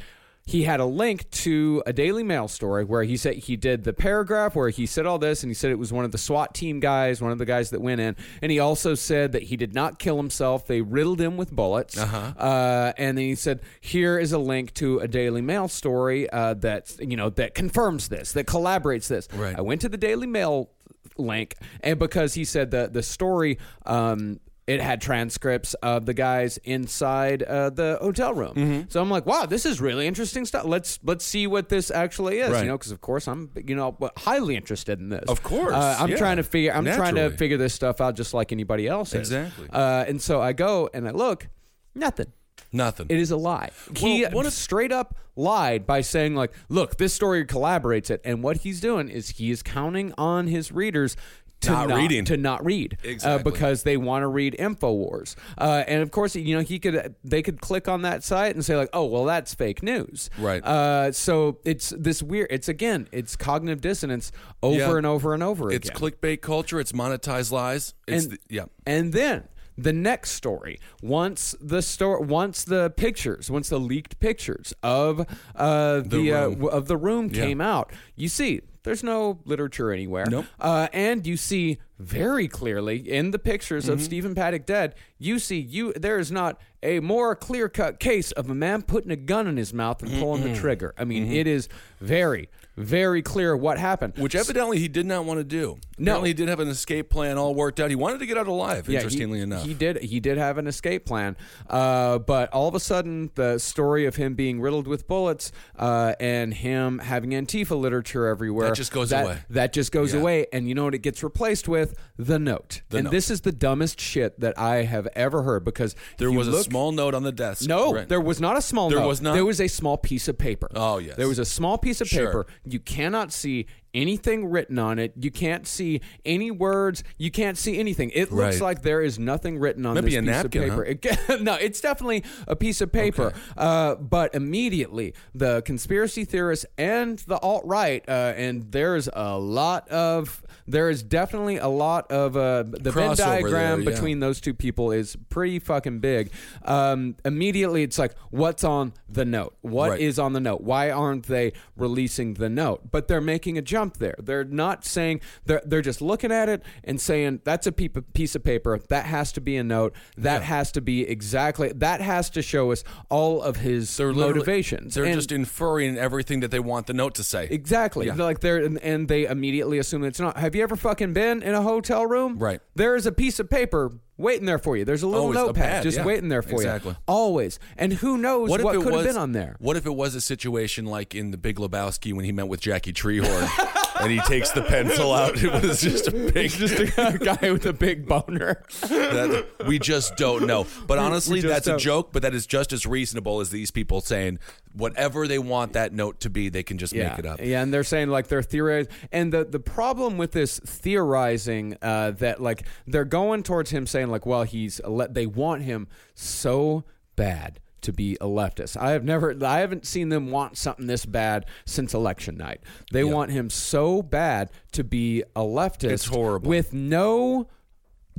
he 0.46 0.62
had 0.62 0.78
a 0.78 0.84
link 0.84 1.28
to 1.30 1.82
a 1.86 1.92
Daily 1.92 2.22
Mail 2.22 2.46
story 2.46 2.84
where 2.84 3.02
he 3.02 3.16
said 3.16 3.34
he 3.34 3.56
did 3.56 3.82
the 3.82 3.92
paragraph 3.92 4.54
where 4.54 4.68
he 4.68 4.86
said 4.86 5.04
all 5.04 5.18
this 5.18 5.42
and 5.42 5.50
he 5.50 5.54
said 5.54 5.72
it 5.72 5.78
was 5.78 5.92
one 5.92 6.04
of 6.04 6.12
the 6.12 6.18
SWAT 6.18 6.54
team 6.54 6.78
guys, 6.78 7.20
one 7.20 7.32
of 7.32 7.38
the 7.38 7.44
guys 7.44 7.70
that 7.70 7.80
went 7.80 8.00
in, 8.00 8.14
and 8.40 8.52
he 8.52 8.60
also 8.60 8.94
said 8.94 9.32
that 9.32 9.42
he 9.42 9.56
did 9.56 9.74
not 9.74 9.98
kill 9.98 10.16
himself. 10.16 10.66
They 10.66 10.80
riddled 10.82 11.20
him 11.20 11.36
with 11.36 11.50
bullets, 11.50 11.98
uh 12.38 12.92
and 12.96 13.18
then 13.18 13.24
he 13.24 13.34
said 13.34 13.60
here 13.80 14.18
is 14.18 14.32
a 14.32 14.38
link 14.38 14.72
to 14.74 15.00
a 15.00 15.08
Daily 15.08 15.42
Mail 15.42 15.66
story 15.66 16.30
uh, 16.30 16.54
that 16.54 16.96
you 17.00 17.16
know 17.16 17.28
that 17.30 17.54
confirms 17.54 18.08
this, 18.08 18.32
that 18.32 18.46
collaborates 18.46 19.08
this. 19.08 19.28
Right. 19.34 19.56
I 19.56 19.62
went 19.62 19.80
to 19.80 19.88
the 19.88 19.98
Daily 19.98 20.28
Mail 20.28 20.70
link, 21.18 21.56
and 21.80 21.98
because 21.98 22.34
he 22.34 22.44
said 22.44 22.70
the 22.70 22.88
the 22.90 23.02
story. 23.02 23.58
Um, 23.84 24.40
it 24.66 24.80
had 24.80 25.00
transcripts 25.00 25.74
of 25.74 26.06
the 26.06 26.14
guys 26.14 26.58
inside 26.64 27.42
uh, 27.44 27.70
the 27.70 27.98
hotel 28.00 28.34
room, 28.34 28.54
Mm-hmm. 28.54 28.80
so 28.88 29.00
I'm 29.00 29.08
like, 29.10 29.24
"Wow, 29.26 29.46
this 29.46 29.64
is 29.64 29.80
really 29.80 30.06
interesting 30.06 30.44
stuff. 30.44 30.64
Let's 30.64 30.98
let's 31.04 31.24
see 31.24 31.46
what 31.46 31.68
this 31.68 31.90
actually 31.90 32.38
is." 32.38 32.50
Right. 32.50 32.62
You 32.62 32.68
know, 32.70 32.76
because 32.78 32.90
of 32.92 33.00
course 33.00 33.28
I'm 33.28 33.50
you 33.64 33.76
know 33.76 33.96
highly 34.16 34.56
interested 34.56 34.98
in 34.98 35.08
this. 35.10 35.24
Of 35.28 35.42
course, 35.42 35.72
uh, 35.74 35.96
I'm 36.00 36.10
yeah. 36.10 36.16
trying 36.16 36.38
to 36.38 36.42
figure. 36.42 36.72
I'm 36.72 36.84
trying 36.84 37.14
to 37.14 37.30
figure 37.30 37.56
this 37.58 37.74
stuff 37.74 38.00
out 38.00 38.16
just 38.16 38.34
like 38.34 38.50
anybody 38.52 38.88
else 38.88 39.14
is. 39.14 39.30
Exactly. 39.32 39.68
Uh, 39.72 40.04
and 40.08 40.20
so 40.20 40.40
I 40.40 40.52
go 40.52 40.90
and 40.92 41.06
I 41.06 41.12
look, 41.12 41.48
nothing. 41.94 42.32
Nothing. 42.72 43.06
It 43.08 43.18
is 43.18 43.30
a 43.30 43.36
lie. 43.36 43.70
he 43.96 44.22
Well, 44.22 44.32
what 44.32 44.46
if- 44.46 44.52
straight 44.52 44.90
up 44.90 45.14
lied 45.36 45.86
by 45.86 46.00
saying 46.00 46.34
like, 46.34 46.52
"Look, 46.68 46.96
this 46.96 47.12
story 47.14 47.44
collaborates 47.46 48.10
it." 48.10 48.20
And 48.24 48.42
what 48.42 48.58
he's 48.58 48.80
doing 48.80 49.08
is 49.08 49.28
he 49.30 49.50
is 49.50 49.62
counting 49.62 50.12
on 50.18 50.48
his 50.48 50.72
readers 50.72 51.16
to 51.62 51.70
Not 51.70 51.88
reading. 51.96 52.24
to 52.26 52.36
not 52.36 52.64
read 52.64 52.98
uh, 53.04 53.08
Exactly. 53.08 53.50
because 53.50 53.82
they 53.82 53.96
want 53.96 54.22
to 54.22 54.26
read 54.28 54.54
Infowars. 54.58 55.34
Uh, 55.58 55.82
and 55.88 56.02
of 56.02 56.10
course, 56.10 56.36
you 56.36 56.54
know, 56.54 56.62
he 56.62 56.78
could 56.78 57.14
they 57.24 57.42
could 57.42 57.60
click 57.60 57.88
on 57.88 58.02
that 58.02 58.22
site 58.22 58.54
and 58.54 58.64
say 58.64 58.76
like, 58.76 58.90
"Oh, 58.92 59.06
well, 59.06 59.24
that's 59.24 59.54
fake 59.54 59.82
news." 59.82 60.28
Right. 60.38 60.62
Uh, 60.64 61.12
so 61.12 61.58
it's 61.64 61.90
this 61.98 62.22
weird. 62.22 62.48
It's 62.50 62.68
again, 62.68 63.08
it's 63.10 63.36
cognitive 63.36 63.80
dissonance 63.80 64.32
over 64.62 64.78
Yeah. 64.78 64.96
and 64.98 65.06
over 65.06 65.32
and 65.34 65.42
over 65.42 65.72
it's 65.72 65.88
again. 65.88 66.00
clickbait 66.12 66.40
culture. 66.42 66.78
It's 66.78 66.92
monetized 66.92 67.50
lies. 67.52 67.94
It's 68.06 68.24
And- 68.24 68.32
the, 68.34 68.38
yeah. 68.48 68.64
And 68.86 69.12
then 69.12 69.44
the 69.78 69.92
next 69.92 70.30
story, 70.32 70.78
once 71.02 71.54
the 71.60 71.82
store, 71.82 72.20
once 72.20 72.64
the 72.64 72.90
pictures, 72.90 73.50
once 73.50 73.68
the 73.68 73.80
leaked 73.80 74.18
pictures 74.20 74.72
of 74.82 75.20
uh, 75.54 76.00
the, 76.00 76.32
uh, 76.32 76.40
room. 76.44 76.52
w- 76.54 76.68
of 76.70 76.86
the 76.86 76.96
room 76.96 77.30
Yeah. 77.32 77.42
came 77.44 77.60
out, 77.60 77.92
you 78.14 78.28
see 78.28 78.60
there's 78.86 79.02
no 79.02 79.40
literature 79.44 79.90
anywhere. 79.92 80.26
Nope. 80.30 80.46
Uh, 80.60 80.86
and 80.92 81.26
you 81.26 81.36
see 81.36 81.78
very 81.98 82.46
clearly 82.48 82.98
in 82.98 83.30
the 83.30 83.38
pictures 83.38 83.84
Mm-hmm. 83.84 83.92
of 83.94 84.02
Stephen 84.02 84.34
Paddock 84.34 84.66
dead, 84.66 84.94
you 85.18 85.38
see 85.38 85.58
you 85.58 85.92
there 85.94 86.18
is 86.18 86.30
not 86.30 86.60
a 86.82 87.00
more 87.00 87.34
clear 87.34 87.68
cut 87.68 87.98
case 87.98 88.32
of 88.32 88.48
a 88.50 88.54
man 88.54 88.82
putting 88.82 89.10
a 89.10 89.16
gun 89.16 89.46
in 89.46 89.56
his 89.56 89.72
mouth 89.74 90.02
and 90.02 90.12
pulling 90.20 90.42
the 90.44 90.54
trigger. 90.54 90.94
I 90.98 91.04
mean, 91.04 91.24
Mm-hmm. 91.24 91.32
it 91.34 91.46
is 91.46 91.68
very, 92.00 92.48
very 92.76 93.22
clear 93.22 93.56
what 93.56 93.78
happened. 93.78 94.12
Which 94.18 94.34
evidently 94.34 94.78
he 94.78 94.86
did 94.86 95.06
not 95.06 95.24
want 95.24 95.40
to 95.40 95.44
do. 95.44 95.78
No. 95.98 96.12
Apparently 96.12 96.30
he 96.30 96.34
did 96.34 96.48
have 96.50 96.60
an 96.60 96.68
escape 96.68 97.08
plan 97.08 97.38
all 97.38 97.54
worked 97.54 97.80
out. 97.80 97.88
He 97.88 97.96
wanted 97.96 98.18
to 98.20 98.26
get 98.26 98.36
out 98.36 98.46
alive, 98.46 98.88
Yeah, 98.88 98.98
interestingly 98.98 99.38
he, 99.38 99.42
enough. 99.44 99.64
he 99.64 99.72
did. 99.72 99.96
He 100.02 100.20
did 100.20 100.36
have 100.36 100.58
an 100.58 100.66
escape 100.66 101.06
plan, 101.06 101.36
uh, 101.70 102.18
but 102.18 102.52
all 102.52 102.68
of 102.68 102.74
a 102.74 102.80
sudden, 102.80 103.30
the 103.34 103.58
story 103.58 104.04
of 104.04 104.16
him 104.16 104.34
being 104.34 104.60
riddled 104.60 104.86
with 104.86 105.08
bullets 105.08 105.50
uh, 105.78 106.14
and 106.20 106.52
him 106.52 106.98
having 106.98 107.30
Antifa 107.30 107.76
literature 107.80 108.26
everywhere 108.26 108.68
That 108.68 108.76
just 108.76 108.92
goes 108.92 109.08
that- 109.10 109.24
away. 109.24 109.38
That 109.48 109.72
just 109.72 109.90
goes 109.90 110.12
Yeah. 110.12 110.20
away, 110.20 110.46
and 110.52 110.68
you 110.68 110.74
know 110.74 110.84
what 110.84 110.94
it 110.94 110.98
gets 111.02 111.22
replaced 111.24 111.66
with? 111.68 111.85
The 112.18 112.38
note. 112.38 112.82
The 112.88 112.98
and 112.98 113.04
note. 113.04 113.10
this 113.10 113.30
is 113.30 113.42
the 113.42 113.52
dumbest 113.52 114.00
shit 114.00 114.40
that 114.40 114.58
I 114.58 114.84
have 114.84 115.06
ever 115.14 115.42
heard 115.42 115.64
because 115.64 115.94
there 116.18 116.30
was 116.32 116.48
a 116.48 116.62
small 116.62 116.92
note 116.92 117.14
on 117.14 117.22
the 117.22 117.32
desk. 117.32 117.68
no, 117.68 117.92
Right. 117.92 118.08
there 118.08 118.20
was 118.20 118.40
not 118.40 118.56
a 118.56 118.62
small 118.62 118.88
There 118.88 118.98
note. 119.00 119.08
was 119.08 119.20
not? 119.20 119.34
There 119.34 119.44
was 119.44 119.60
a 119.60 119.68
small 119.68 119.98
piece 119.98 120.26
of 120.28 120.38
paper. 120.38 120.68
Oh, 120.74 120.98
yes. 120.98 121.16
There 121.16 121.28
was 121.28 121.38
a 121.38 121.44
small 121.44 121.76
piece 121.78 122.00
of 122.00 122.08
Sure. 122.08 122.26
paper. 122.26 122.46
You 122.64 122.80
cannot 122.80 123.32
see 123.32 123.66
anything 123.96 124.46
written 124.50 124.78
on 124.78 124.98
it. 124.98 125.12
You 125.18 125.30
can't 125.30 125.66
see 125.66 126.00
any 126.24 126.50
words. 126.50 127.02
You 127.18 127.30
can't 127.30 127.56
see 127.58 127.78
anything. 127.78 128.10
It 128.10 128.30
looks 128.30 128.56
Right. 128.60 128.60
like 128.60 128.82
there 128.82 129.00
is 129.02 129.18
nothing 129.18 129.58
written 129.58 129.86
on 129.86 129.94
Maybe 129.94 130.10
this 130.10 130.18
a 130.18 130.20
piece 130.22 130.26
napkin, 130.30 130.62
of 130.64 130.68
huh? 130.70 130.82
paper. 130.84 131.30
It- 131.32 131.40
no, 131.42 131.54
it's 131.54 131.80
definitely 131.80 132.22
a 132.46 132.54
piece 132.54 132.80
of 132.80 132.92
paper. 132.92 133.32
Uh, 133.56 133.94
but 133.96 134.34
immediately, 134.34 135.14
the 135.34 135.62
conspiracy 135.62 136.24
theorists 136.24 136.66
and 136.78 137.18
the 137.20 137.38
alt 137.38 137.64
right, 137.64 138.04
uh, 138.08 138.12
and 138.36 138.70
there's 138.70 139.08
a 139.12 139.38
lot 139.38 139.88
of. 139.88 140.42
There 140.68 140.90
is 140.90 141.02
definitely 141.04 141.58
a 141.58 141.68
lot 141.68 142.10
of 142.10 142.36
uh, 142.36 142.64
the 142.68 142.90
Venn 142.90 143.14
diagram 143.16 143.84
there, 143.84 143.90
yeah. 143.90 143.96
between 143.96 144.18
those 144.18 144.40
two 144.40 144.52
people 144.52 144.90
is 144.90 145.16
pretty 145.28 145.60
fucking 145.60 146.00
big. 146.00 146.30
Um, 146.64 147.14
immediately, 147.24 147.84
it's 147.84 147.98
like, 148.00 148.14
what's 148.30 148.64
on 148.64 148.92
the 149.08 149.24
note? 149.24 149.54
What 149.60 150.00
is 150.00 150.18
Right. 150.18 150.24
on 150.24 150.32
the 150.32 150.40
note? 150.40 150.62
Why 150.62 150.90
aren't 150.90 151.26
they 151.26 151.52
releasing 151.76 152.34
the 152.34 152.48
note? 152.48 152.90
But 152.90 153.06
they're 153.06 153.20
making 153.20 153.56
a 153.58 153.62
jump 153.62 153.85
Trump 153.86 153.98
there. 153.98 154.16
They're 154.18 154.44
not 154.44 154.84
saying 154.84 155.20
they're 155.44 155.62
they're 155.64 155.82
just 155.82 156.00
looking 156.02 156.32
at 156.32 156.48
it 156.48 156.62
and 156.84 157.00
saying 157.00 157.40
that's 157.44 157.66
a 157.66 157.72
piece 157.72 158.34
of 158.34 158.42
paper 158.44 158.78
that 158.88 159.06
has 159.06 159.32
to 159.32 159.40
be 159.40 159.56
a 159.56 159.64
note. 159.64 159.94
That 160.16 160.42
has 160.42 160.72
to 160.72 160.80
be 160.80 161.02
exactly 161.08 161.72
that 161.76 162.00
has 162.00 162.30
to 162.30 162.42
show 162.42 162.72
us 162.72 162.82
all 163.08 163.42
of 163.42 163.56
his 163.58 163.96
They're 163.96 164.12
motivations. 164.12 164.94
They're 164.94 165.04
And- 165.04 165.14
just 165.14 165.32
inferring 165.32 165.96
everything 165.96 166.40
that 166.40 166.50
they 166.50 166.60
want 166.60 166.86
the 166.86 166.94
note 166.94 167.14
to 167.16 167.24
say. 167.24 167.46
Exactly. 167.50 168.06
Yeah. 168.06 168.14
Like 168.14 168.40
they're 168.40 168.64
and, 168.64 168.78
and 168.80 169.08
they 169.08 169.26
immediately 169.26 169.78
assume 169.78 170.04
it's 170.04 170.20
not. 170.20 170.36
Have 170.36 170.54
you 170.54 170.62
ever 170.62 170.76
fucking 170.76 171.12
been 171.12 171.42
in 171.42 171.54
a 171.54 171.62
hotel 171.62 172.06
room? 172.06 172.38
Right. 172.38 172.60
There 172.74 172.96
is 172.96 173.06
a 173.06 173.12
piece 173.12 173.38
of 173.38 173.48
paper 173.48 173.92
waiting 174.18 174.46
there 174.46 174.58
for 174.58 174.76
you. 174.76 174.84
There's 174.84 175.02
a 175.02 175.06
little 175.06 175.24
Always 175.26 175.38
a 175.38 175.42
notepad 175.46 175.62
pad, 175.64 175.82
just 175.82 175.98
yeah. 175.98 176.04
waiting 176.04 176.28
there 176.28 176.42
for 176.42 176.54
Exactly. 176.56 176.92
you. 176.92 176.96
Always. 177.06 177.58
And 177.76 177.92
who 177.92 178.16
knows 178.18 178.50
what, 178.50 178.60
it 178.60 178.64
could 178.64 178.84
was 178.86 178.94
have 178.94 179.04
been 179.04 179.16
on 179.16 179.32
there? 179.32 179.56
What 179.58 179.76
if 179.76 179.86
it 179.86 179.94
was 179.94 180.14
a 180.14 180.20
situation 180.20 180.86
like 180.86 181.14
in 181.14 181.30
The 181.30 181.36
Big 181.38 181.56
Lebowski 181.56 182.12
when 182.12 182.24
he 182.24 182.32
met 182.32 182.48
with 182.48 182.60
Jackie 182.60 182.92
Treehorn, 182.92 183.48
and 184.00 184.10
he 184.10 184.20
takes 184.20 184.50
the 184.50 184.62
pencil 184.62 185.12
out? 185.12 185.42
It 185.42 185.62
was 185.62 185.80
just 185.80 186.08
a 186.08 186.10
big, 186.10 186.50
Just 186.50 186.78
a 186.78 187.18
guy 187.18 187.50
with 187.50 187.66
a 187.66 187.72
big 187.72 188.06
boner. 188.06 188.62
that 188.80 189.46
we 189.66 189.78
just 189.78 190.16
don't 190.16 190.46
know. 190.46 190.66
But 190.86 190.98
honestly, 190.98 191.40
that's 191.40 191.66
a 191.66 191.70
don't. 191.70 191.78
joke. 191.78 192.12
But 192.12 192.22
that 192.22 192.34
is 192.34 192.46
just 192.46 192.72
as 192.72 192.86
reasonable 192.86 193.40
as 193.40 193.50
these 193.50 193.70
people 193.70 194.00
saying 194.00 194.38
whatever 194.72 195.26
they 195.26 195.38
want 195.38 195.72
that 195.72 195.92
note 195.92 196.20
to 196.20 196.30
be, 196.30 196.48
they 196.48 196.62
can 196.62 196.78
just 196.78 196.92
yeah. 196.92 197.10
make 197.10 197.18
it 197.18 197.26
up. 197.26 197.40
Yeah, 197.42 197.62
and 197.62 197.72
they're 197.72 197.84
saying 197.84 198.08
like 198.08 198.28
they're 198.28 198.42
theorizing, 198.42 198.92
and 199.12 199.32
the 199.32 199.44
the 199.44 199.60
problem 199.60 200.18
with 200.18 200.32
this 200.32 200.58
theorizing 200.58 201.76
uh, 201.82 202.12
that 202.12 202.40
like 202.40 202.64
they're 202.86 203.04
going 203.04 203.42
towards 203.42 203.70
him 203.70 203.86
saying 203.86 204.08
like, 204.08 204.26
well, 204.26 204.42
he's 204.42 204.80
a 204.84 205.08
they 205.10 205.26
want 205.26 205.62
him 205.62 205.88
so 206.14 206.84
bad 207.16 207.60
to 207.86 207.92
be 207.92 208.16
a 208.20 208.26
leftist. 208.26 208.76
I 208.76 208.90
have 208.90 209.02
never, 209.04 209.36
I 209.44 209.60
haven't 209.60 209.86
seen 209.86 210.10
them 210.10 210.30
want 210.30 210.56
something 210.56 210.86
this 210.86 211.06
bad 211.06 211.46
since 211.64 211.94
election 211.94 212.36
night. 212.36 212.60
They 212.92 213.04
want 213.04 213.30
him 213.30 213.50
so 213.50 214.02
bad 214.02 214.50
to 214.72 214.84
be 214.84 215.22
a 215.34 215.40
leftist. 215.40 215.90
It's 215.90 216.06
horrible. 216.06 216.48
with 216.48 216.72
no 216.72 217.48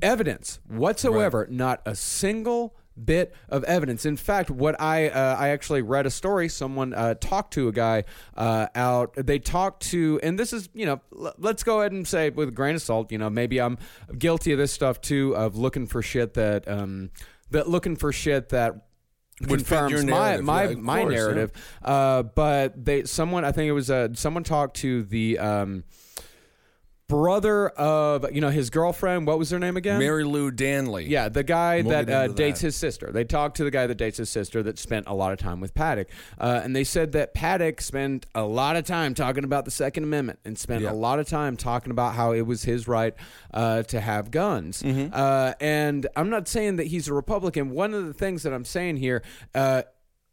evidence 0.01 0.59
whatsoever, 0.67 1.47
not 1.49 1.81
a 1.85 1.95
single 1.95 2.75
bit 3.03 3.33
of 3.49 3.63
evidence. 3.65 4.05
In 4.05 4.17
fact, 4.17 4.49
what 4.49 4.79
I 4.81 5.09
uh, 5.09 5.35
I 5.37 5.49
actually 5.49 5.81
read 5.81 6.05
a 6.05 6.09
story. 6.09 6.49
Someone 6.49 6.93
uh, 6.93 7.13
talked 7.15 7.53
to 7.53 7.67
a 7.67 7.71
guy 7.71 8.05
uh, 8.35 8.67
out. 8.75 9.13
They 9.15 9.39
talked 9.39 9.83
to, 9.91 10.19
and 10.23 10.37
this 10.39 10.53
is 10.53 10.69
you 10.73 10.85
know, 10.85 11.01
l- 11.15 11.35
let's 11.37 11.63
go 11.63 11.81
ahead 11.81 11.91
and 11.91 12.07
say 12.07 12.29
with 12.29 12.49
a 12.49 12.51
grain 12.51 12.75
of 12.75 12.81
salt. 12.81 13.11
You 13.11 13.17
know, 13.17 13.29
maybe 13.29 13.59
I'm 13.61 13.77
guilty 14.17 14.51
of 14.51 14.57
this 14.57 14.71
stuff 14.71 14.99
too, 15.01 15.35
of 15.35 15.55
looking 15.55 15.85
for 15.87 16.01
shit 16.01 16.33
that 16.35 16.67
um 16.67 17.11
that 17.51 17.69
looking 17.69 17.95
for 17.95 18.11
shit 18.11 18.49
that. 18.49 18.86
Confirms 19.45 19.91
your 19.91 20.03
my 20.03 20.37
narrative. 20.37 20.45
my 20.45 20.63
Yeah, 20.63 20.75
my 20.75 21.01
course, 21.01 21.13
yeah. 21.13 21.19
narrative, 21.19 21.51
uh, 21.83 22.23
but 22.23 22.85
they 22.85 23.03
someone 23.03 23.45
I 23.45 23.51
think 23.51 23.69
it 23.69 23.73
was 23.73 23.91
uh, 23.91 24.09
someone 24.13 24.43
talked 24.43 24.77
to 24.77 25.03
the 25.03 25.37
um, 25.37 25.83
brother 27.07 27.69
of 27.69 28.25
you 28.33 28.41
know 28.41 28.49
his 28.49 28.69
girlfriend. 28.69 29.27
What 29.27 29.39
was 29.39 29.49
her 29.51 29.59
name 29.59 29.77
again? 29.77 29.99
Mary 29.99 30.23
Lou 30.23 30.51
Danley. 30.51 31.05
Yeah, 31.07 31.29
the 31.29 31.43
guy 31.43 31.81
We'll 31.81 31.91
that 31.91 32.09
uh, 32.09 32.27
dates 32.27 32.59
that. 32.61 32.67
his 32.67 32.75
sister. 32.75 33.11
They 33.11 33.23
talked 33.23 33.57
to 33.57 33.63
the 33.63 33.71
guy 33.71 33.87
that 33.87 33.95
dates 33.95 34.17
his 34.17 34.29
sister 34.29 34.61
that 34.63 34.77
spent 34.77 35.07
a 35.07 35.13
lot 35.13 35.31
of 35.31 35.39
time 35.39 35.59
with 35.61 35.73
Paddock. 35.73 36.09
Uh, 36.37 36.61
and 36.63 36.75
they 36.75 36.83
said 36.83 37.13
that 37.13 37.33
Paddock 37.33 37.79
spent 37.81 38.25
a 38.35 38.43
lot 38.43 38.75
of 38.75 38.85
time 38.85 39.13
talking 39.13 39.43
about 39.43 39.65
the 39.65 39.71
Second 39.71 40.03
Amendment 40.03 40.39
and 40.45 40.57
spent 40.57 40.83
Yeah. 40.83 40.91
a 40.91 40.93
lot 40.93 41.19
of 41.19 41.27
time 41.27 41.55
talking 41.55 41.91
about 41.91 42.15
how 42.15 42.33
it 42.33 42.41
was 42.41 42.63
his 42.63 42.87
right 42.87 43.13
uh, 43.53 43.83
to 43.83 43.99
have 44.01 44.29
guns. 44.31 44.83
Mm-hmm. 44.83 45.13
Uh, 45.13 45.53
and 45.61 46.07
I'm 46.15 46.29
not 46.29 46.47
saying 46.47 46.75
that 46.77 46.87
he's 46.87 47.07
a 47.07 47.13
Republican. 47.13 47.69
One 47.71 47.93
of 47.93 48.05
the 48.05 48.13
things 48.13 48.43
that 48.43 48.53
I'm 48.53 48.65
saying 48.65 48.97
here, 48.97 49.23
uh, 49.55 49.83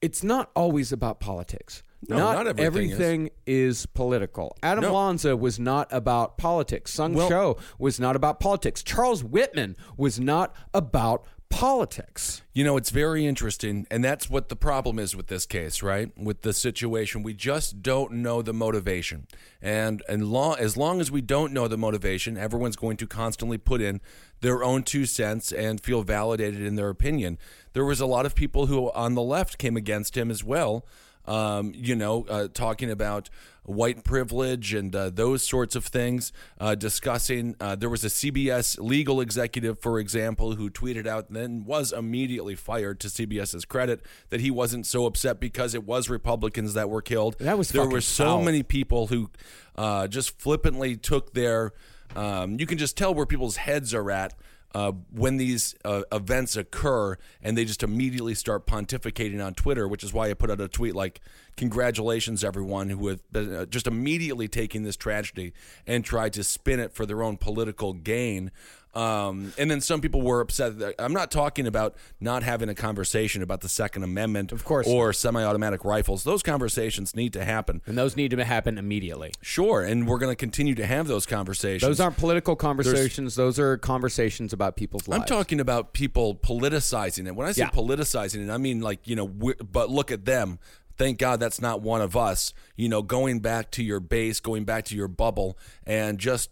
it's 0.02 0.22
not 0.22 0.50
always 0.54 0.92
about 0.92 1.20
politics. 1.20 1.82
No, 2.08 2.16
not 2.18 2.46
everything 2.46 2.90
is. 2.90 2.92
everything 2.94 3.30
is 3.46 3.86
political. 3.86 4.56
Adam 4.62 4.82
No. 4.82 4.94
Lanza 4.94 5.36
was 5.36 5.58
not 5.58 5.88
about 5.90 6.36
politics. 6.38 6.92
Sung 6.92 7.14
Well- 7.14 7.28
Cho 7.28 7.56
was 7.78 7.98
not 8.00 8.16
about 8.16 8.40
politics. 8.40 8.82
Charles 8.82 9.22
Whitman 9.24 9.76
was 9.96 10.18
not 10.20 10.54
about 10.72 11.26
politics. 11.50 12.42
You 12.52 12.64
know, 12.64 12.76
it's 12.76 12.90
very 12.90 13.24
interesting, 13.26 13.86
and 13.90 14.04
that's 14.04 14.28
what 14.28 14.48
the 14.48 14.56
problem 14.56 14.98
is 14.98 15.14
with 15.14 15.28
this 15.28 15.46
case, 15.46 15.82
right? 15.84 16.10
With 16.18 16.42
the 16.42 16.52
situation, 16.52 17.22
we 17.22 17.32
just 17.32 17.80
don't 17.80 18.10
know 18.14 18.42
the 18.42 18.52
motivation, 18.52 19.28
and 19.62 20.02
and 20.08 20.28
long 20.28 20.56
as 20.58 20.76
long 20.76 21.00
as 21.00 21.10
we 21.12 21.20
don't 21.20 21.52
know 21.52 21.68
the 21.68 21.78
motivation, 21.78 22.36
everyone's 22.36 22.74
going 22.76 22.96
to 22.98 23.06
constantly 23.06 23.56
put 23.56 23.80
in 23.80 24.00
their 24.40 24.64
own 24.64 24.82
two 24.82 25.06
cents 25.06 25.52
and 25.52 25.80
feel 25.80 26.02
validated 26.02 26.60
in 26.60 26.74
their 26.74 26.88
opinion. 26.90 27.38
There 27.72 27.84
was 27.84 28.00
a 28.00 28.06
lot 28.06 28.26
of 28.26 28.34
people 28.34 28.66
who 28.66 28.90
on 28.92 29.14
the 29.14 29.22
left 29.22 29.56
came 29.56 29.76
against 29.76 30.16
him 30.16 30.30
as 30.32 30.42
well. 30.42 30.84
Um, 31.26 31.72
you 31.74 31.96
know, 31.96 32.26
uh, 32.28 32.48
talking 32.52 32.90
about 32.90 33.30
white 33.64 34.04
privilege 34.04 34.74
and 34.74 34.94
uh, 34.94 35.10
those 35.10 35.42
sorts 35.42 35.74
of 35.74 35.86
things, 35.86 36.32
uh, 36.60 36.74
discussing. 36.74 37.56
Uh, 37.58 37.74
there 37.74 37.88
was 37.88 38.04
a 38.04 38.08
CBS 38.08 38.78
legal 38.78 39.20
executive, 39.20 39.78
for 39.78 39.98
example, 39.98 40.54
who 40.54 40.70
tweeted 40.70 41.06
out 41.06 41.28
and 41.28 41.36
then 41.36 41.64
was 41.64 41.92
immediately 41.92 42.54
fired 42.54 43.00
to 43.00 43.08
CBS's 43.08 43.64
credit 43.64 44.00
that 44.30 44.40
he 44.40 44.50
wasn't 44.50 44.86
so 44.86 45.06
upset 45.06 45.40
because 45.40 45.74
it 45.74 45.84
was 45.84 46.08
Republicans 46.08 46.74
that 46.74 46.88
were 46.88 47.02
killed. 47.02 47.36
That 47.38 47.58
was 47.58 47.70
there 47.70 47.86
were 47.86 48.00
so 48.00 48.24
foul. 48.24 48.42
many 48.42 48.62
people 48.62 49.08
who 49.08 49.30
uh, 49.76 50.06
just 50.08 50.38
flippantly 50.38 50.96
took 50.96 51.34
their. 51.34 51.72
Um, 52.14 52.60
you 52.60 52.66
can 52.66 52.78
just 52.78 52.96
tell 52.96 53.12
where 53.12 53.26
people's 53.26 53.56
heads 53.56 53.92
are 53.92 54.08
at 54.10 54.34
uh, 54.74 54.92
when 55.12 55.36
these 55.36 55.74
uh, 55.84 56.02
events 56.10 56.56
occur 56.56 57.16
and 57.42 57.56
they 57.56 57.64
just 57.64 57.82
immediately 57.82 58.34
start 58.34 58.66
pontificating 58.66 59.44
on 59.44 59.54
Twitter, 59.54 59.86
which 59.86 60.02
is 60.02 60.12
why 60.12 60.28
I 60.30 60.34
put 60.34 60.50
out 60.50 60.60
a 60.60 60.68
tweet 60.68 60.94
like, 60.94 61.20
Congratulations, 61.56 62.42
everyone 62.42 62.90
who 62.90 63.06
have 63.06 63.20
been 63.30 63.54
uh, 63.54 63.64
just 63.66 63.86
immediately 63.86 64.48
taking 64.48 64.82
this 64.82 64.96
tragedy 64.96 65.52
and 65.86 66.04
tried 66.04 66.32
to 66.32 66.42
spin 66.42 66.80
it 66.80 66.92
for 66.92 67.06
their 67.06 67.22
own 67.22 67.36
political 67.36 67.92
gain. 67.92 68.50
Um, 68.96 69.52
and 69.58 69.70
then 69.70 69.80
some 69.80 70.00
people 70.00 70.22
were 70.22 70.40
upset. 70.40 70.78
That, 70.78 70.94
I'm 70.98 71.12
not 71.12 71.30
talking 71.30 71.66
about 71.66 71.94
not 72.20 72.42
having 72.42 72.68
a 72.68 72.74
conversation 72.74 73.42
about 73.42 73.60
the 73.60 73.68
Second 73.68 74.02
Amendment, 74.04 74.52
Of 74.52 74.64
course 74.64 74.86
or 74.86 75.12
semi-automatic 75.12 75.84
rifles. 75.84 76.24
Those 76.24 76.42
conversations 76.42 77.16
need 77.16 77.32
to 77.32 77.44
happen. 77.44 77.82
And 77.86 77.98
those 77.98 78.16
need 78.16 78.30
to 78.30 78.44
happen 78.44 78.78
immediately. 78.78 79.32
Sure, 79.40 79.82
and 79.82 80.06
we're 80.06 80.18
going 80.18 80.32
to 80.32 80.36
continue 80.36 80.74
to 80.76 80.86
have 80.86 81.06
those 81.08 81.26
conversations. 81.26 81.82
Those 81.82 82.00
aren't 82.00 82.16
political 82.16 82.56
conversations. 82.56 83.34
Those 83.34 83.58
are 83.58 83.76
conversations 83.78 84.52
about 84.52 84.76
people's 84.76 85.08
lives. 85.08 85.22
I'm 85.22 85.26
talking 85.26 85.60
about 85.60 85.92
people 85.92 86.34
politicizing 86.34 87.26
it. 87.26 87.34
When 87.34 87.46
I 87.46 87.52
say 87.52 87.62
Yeah. 87.62 87.70
politicizing 87.70 88.46
it, 88.46 88.50
I 88.50 88.58
mean 88.58 88.80
like 88.80 89.06
you 89.06 89.16
know, 89.16 89.26
but 89.28 89.90
look 89.90 90.10
at 90.10 90.24
them. 90.24 90.58
Thank 90.96 91.18
God 91.18 91.40
that's 91.40 91.60
not 91.60 91.82
one 91.82 92.00
of 92.00 92.16
us. 92.16 92.52
You 92.76 92.88
know, 92.88 93.02
going 93.02 93.40
back 93.40 93.72
to 93.72 93.82
your 93.82 93.98
base, 93.98 94.38
going 94.38 94.64
back 94.64 94.84
to 94.86 94.96
your 94.96 95.08
bubble, 95.08 95.58
and 95.84 96.18
just 96.18 96.50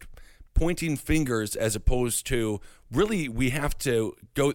pointing 0.55 0.97
fingers 0.97 1.57
as 1.57 1.77
opposed 1.77 2.27
to 2.29 2.61
really 2.91 3.29
we 3.29 3.51
have 3.51 3.77
to 3.79 4.15
go. 4.35 4.53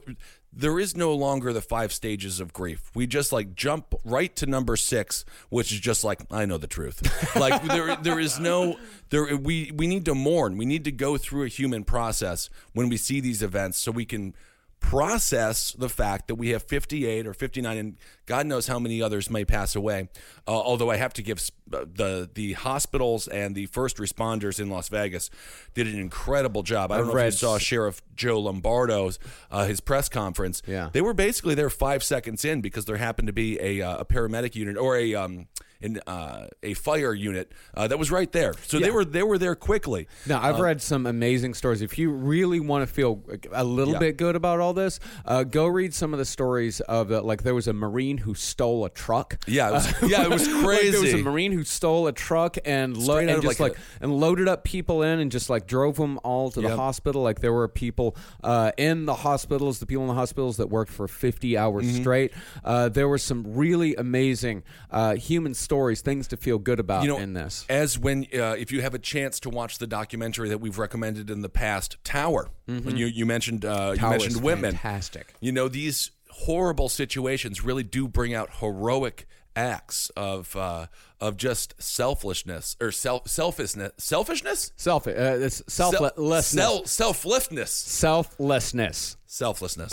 There 0.53 0.79
is 0.79 0.95
no 0.95 1.13
longer 1.13 1.53
the 1.53 1.61
five 1.61 1.93
stages 1.93 2.39
of 2.39 2.51
grief. 2.53 2.89
We 2.95 3.05
just 3.05 3.31
like 3.31 3.53
jump 3.53 3.93
right 4.03 4.35
to 4.37 4.45
number 4.45 4.75
six, 4.75 5.25
which 5.49 5.71
is 5.71 5.79
just 5.79 6.03
like 6.03 6.21
I 6.31 6.45
know 6.45 6.57
the 6.57 6.67
truth. 6.67 7.35
like 7.35 7.61
there, 7.63 7.95
there 7.97 8.19
is 8.19 8.39
no 8.39 8.77
there. 9.09 9.35
We 9.37 9.71
we 9.75 9.87
need 9.87 10.05
to 10.05 10.15
mourn. 10.15 10.57
We 10.57 10.65
need 10.65 10.83
to 10.85 10.91
go 10.91 11.17
through 11.17 11.43
a 11.43 11.49
human 11.49 11.83
process 11.83 12.49
when 12.73 12.89
we 12.89 12.97
see 12.97 13.19
these 13.19 13.43
events, 13.43 13.77
so 13.77 13.91
we 13.91 14.05
can 14.05 14.33
process 14.79 15.73
the 15.73 15.89
fact 15.89 16.27
that 16.27 16.35
we 16.35 16.49
have 16.49 16.63
58 16.63 17.27
or 17.27 17.33
59 17.33 17.77
and 17.77 17.97
god 18.25 18.45
knows 18.45 18.67
how 18.67 18.79
many 18.79 19.01
others 19.01 19.29
may 19.29 19.43
pass 19.43 19.75
away. 19.75 20.07
Uh, 20.47 20.51
although 20.51 20.89
i 20.89 20.95
have 20.95 21.13
to 21.13 21.21
give 21.21 21.39
uh, 21.73 21.83
the 21.93 22.29
the 22.33 22.53
hospitals 22.53 23.27
and 23.27 23.55
the 23.55 23.65
first 23.65 23.97
responders 23.97 24.59
in 24.59 24.69
las 24.69 24.87
vegas 24.87 25.29
did 25.73 25.87
an 25.87 25.99
incredible 25.99 26.63
job. 26.63 26.91
I 26.91 26.97
don't 26.97 27.07
I've 27.07 27.13
know 27.13 27.19
if 27.19 27.33
you 27.33 27.37
saw 27.37 27.57
sheriff 27.57 28.01
joe 28.15 28.39
lombardo's 28.39 29.19
uh, 29.51 29.65
his 29.65 29.79
press 29.79 30.07
conference. 30.07 30.61
Yeah. 30.65 30.89
they 30.93 31.01
were 31.01 31.13
basically 31.13 31.55
there 31.55 31.69
five 31.69 32.03
seconds 32.03 32.45
in 32.45 32.61
because 32.61 32.85
there 32.85 32.97
happened 32.97 33.27
to 33.27 33.33
be 33.33 33.59
a, 33.59 33.81
uh, 33.81 33.97
a 33.97 34.05
paramedic 34.05 34.55
unit 34.55 34.77
or 34.77 34.95
a 34.95 35.15
um 35.15 35.47
in 35.81 35.99
uh, 36.07 36.47
a 36.63 36.73
fire 36.73 37.13
unit 37.13 37.51
uh, 37.75 37.87
that 37.87 37.97
was 37.99 38.09
right 38.11 38.31
there 38.31 38.53
so 38.63 38.79
they 38.79 38.91
were 38.91 39.05
they 39.05 39.23
were 39.23 39.37
there 39.37 39.55
quickly 39.55 40.07
Now, 40.25 40.41
I've 40.41 40.59
read 40.59 40.81
some 40.81 41.05
amazing 41.05 41.53
stories. 41.53 41.81
If 41.81 41.97
you 41.97 42.09
really 42.11 42.59
want 42.59 42.87
to 42.87 42.93
feel 42.93 43.23
a 43.51 43.63
little 43.63 43.93
Yeah. 43.93 43.99
bit 43.99 44.17
good 44.17 44.35
about 44.35 44.59
all 44.59 44.73
this, 44.73 44.99
uh, 45.25 45.43
go 45.43 45.67
read 45.67 45.93
some 45.93 46.13
of 46.13 46.19
the 46.19 46.25
stories 46.25 46.79
of 46.81 47.11
uh, 47.11 47.21
like 47.21 47.43
there 47.43 47.55
was 47.55 47.67
a 47.67 47.73
Marine 47.73 48.17
who 48.19 48.33
stole 48.33 48.85
a 48.85 48.89
truck. 48.89 49.37
yeah 49.47 49.69
it 49.69 49.73
was, 49.73 49.93
yeah 50.11 50.23
it 50.23 50.29
was 50.29 50.47
Like, 50.57 50.63
crazy 50.65 50.91
there 50.91 51.01
was 51.01 51.13
a 51.13 51.17
Marine 51.17 51.51
who 51.51 51.63
stole 51.63 52.07
a 52.07 52.11
truck 52.13 52.57
and, 52.65 52.95
lo- 52.97 53.17
and 53.17 53.41
just 53.41 53.59
like, 53.59 53.73
like, 53.73 53.77
and 54.01 54.11
loaded 54.19 54.47
up 54.47 54.63
people 54.63 55.01
in 55.03 55.19
and 55.19 55.31
just 55.31 55.49
like 55.49 55.67
drove 55.67 55.95
them 55.97 56.19
all 56.23 56.49
to 56.51 56.61
the 56.61 56.67
Yep. 56.69 56.77
hospital. 56.77 57.21
Like 57.23 57.39
there 57.41 57.53
were 57.53 57.67
people 57.67 58.15
uh, 58.43 58.71
in 58.77 59.05
the 59.05 59.15
hospitals, 59.15 59.79
the 59.79 59.85
people 59.85 60.03
in 60.03 60.07
the 60.09 60.13
hospitals 60.15 60.57
that 60.57 60.69
worked 60.69 60.91
for 60.91 61.07
50 61.07 61.57
hours 61.57 61.85
Mm-hmm. 61.85 62.01
straight. 62.01 62.31
Uh, 62.63 62.89
there 62.89 63.07
were 63.07 63.17
some 63.17 63.43
really 63.55 63.95
amazing 63.95 64.63
uh, 64.91 65.15
human 65.15 65.53
stories, 65.67 65.99
things 66.01 66.27
to 66.29 66.37
feel 66.37 66.57
good 66.59 66.79
about 66.79 67.03
you 67.03 67.09
know, 67.09 67.17
in 67.17 67.33
this. 67.33 67.65
As 67.67 67.99
when, 67.99 68.25
uh, 68.33 68.55
if 68.57 68.71
you 68.71 68.81
have 68.81 68.93
a 68.93 68.99
chance 68.99 69.37
to 69.41 69.49
watch 69.49 69.77
the 69.79 69.87
documentary 69.87 70.47
that 70.49 70.59
we've 70.61 70.77
recommended 70.79 71.29
in 71.29 71.41
the 71.41 71.49
past, 71.49 71.97
Tower. 72.05 72.49
You 72.67 73.05
you 73.05 73.25
mentioned 73.25 73.65
uh, 73.65 73.95
you 73.99 74.09
mentioned 74.09 74.41
Whitman. 74.41 74.71
fantastic. 74.71 75.33
You 75.41 75.51
know 75.51 75.67
these 75.67 76.11
horrible 76.29 76.87
situations 76.87 77.63
really 77.63 77.83
do 77.83 78.07
bring 78.07 78.33
out 78.33 78.49
heroic 78.61 79.27
acts 79.55 80.09
of 80.15 80.55
uh, 80.55 80.85
of 81.19 81.35
just 81.35 81.73
selflessness 81.81 82.77
or 82.79 82.91
self 82.91 83.27
selfishness 83.27 83.91
selfishness 83.97 84.71
Self, 84.75 85.07
uh, 85.07 85.11
it's 85.11 85.63
selflessness. 85.67 86.45
Self 86.47 86.87
selflessness 86.87 87.71
Selflessness. 87.71 89.17
selflessness. 89.25 89.91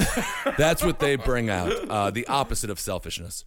That's 0.59 0.85
what 0.85 0.99
they 0.99 1.17
bring 1.17 1.49
out. 1.51 1.73
Uh, 1.89 2.11
the 2.11 2.27
opposite 2.29 2.71
of 2.71 2.79
selfishness. 2.79 3.45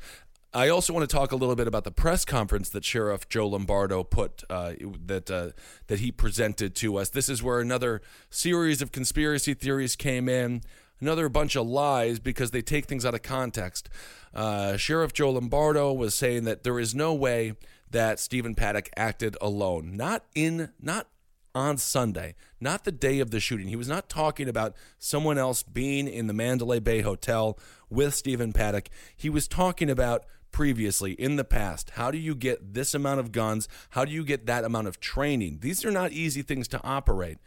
I 0.53 0.69
also 0.69 0.93
want 0.93 1.07
to 1.07 1.13
talk 1.13 1.31
a 1.31 1.35
little 1.35 1.55
bit 1.55 1.67
about 1.67 1.83
the 1.83 1.91
press 1.91 2.23
conference 2.23 2.69
that 2.69 2.85
Sheriff 2.85 3.27
Joe 3.27 3.47
Lombardo 3.47 4.03
put 4.03 4.43
uh, 4.49 4.73
that 5.05 5.29
uh, 5.29 5.49
that 5.87 5.99
he 5.99 6.11
presented 6.11 6.73
to 6.75 6.97
us. 6.97 7.09
This 7.09 7.29
is 7.29 7.43
where 7.43 7.59
another 7.59 8.01
series 8.29 8.81
of 8.81 8.91
conspiracy 8.91 9.53
theories 9.53 9.95
came 9.95 10.29
in, 10.29 10.61
another 11.01 11.29
bunch 11.29 11.55
of 11.55 11.67
lies 11.67 12.19
because 12.19 12.51
they 12.51 12.61
take 12.61 12.85
things 12.85 13.05
out 13.05 13.13
of 13.13 13.21
context. 13.21 13.89
Uh, 14.33 14.77
Sheriff 14.77 15.13
Joe 15.13 15.31
Lombardo 15.31 15.91
was 15.91 16.15
saying 16.15 16.45
that 16.45 16.63
there 16.63 16.79
is 16.79 16.95
no 16.95 17.13
way 17.13 17.53
that 17.89 18.19
Stephen 18.19 18.55
Paddock 18.55 18.89
acted 18.95 19.37
alone, 19.41 19.95
not 19.97 20.23
in 20.33 20.69
not 20.81 21.07
on 21.53 21.77
Sunday, 21.77 22.35
not 22.61 22.83
the 22.83 22.91
day 22.91 23.19
of 23.19 23.31
the 23.31 23.39
shooting. 23.39 23.67
He 23.67 23.75
was 23.75 23.87
not 23.87 24.09
talking 24.09 24.47
about 24.47 24.75
someone 24.99 25.37
else 25.37 25.63
being 25.63 26.07
in 26.07 26.27
the 26.27 26.33
Mandalay 26.33 26.79
Bay 26.79 27.01
Hotel 27.01 27.57
with 27.89 28.13
Stephen 28.13 28.53
Paddock. 28.53 28.89
He 29.15 29.29
was 29.29 29.47
talking 29.47 29.89
about 29.89 30.25
previously 30.51 31.13
in 31.13 31.35
the 31.35 31.43
past. 31.43 31.91
How 31.91 32.11
do 32.11 32.17
you 32.17 32.35
get 32.35 32.73
this 32.73 32.93
amount 32.93 33.19
of 33.19 33.31
guns? 33.31 33.67
How 33.91 34.05
do 34.05 34.11
you 34.11 34.23
get 34.23 34.45
that 34.45 34.63
amount 34.63 34.87
of 34.87 34.99
training? 34.99 35.59
These 35.61 35.85
are 35.85 35.91
not 35.91 36.11
easy 36.11 36.41
things 36.41 36.67
to 36.69 36.83
operate. 36.83 37.37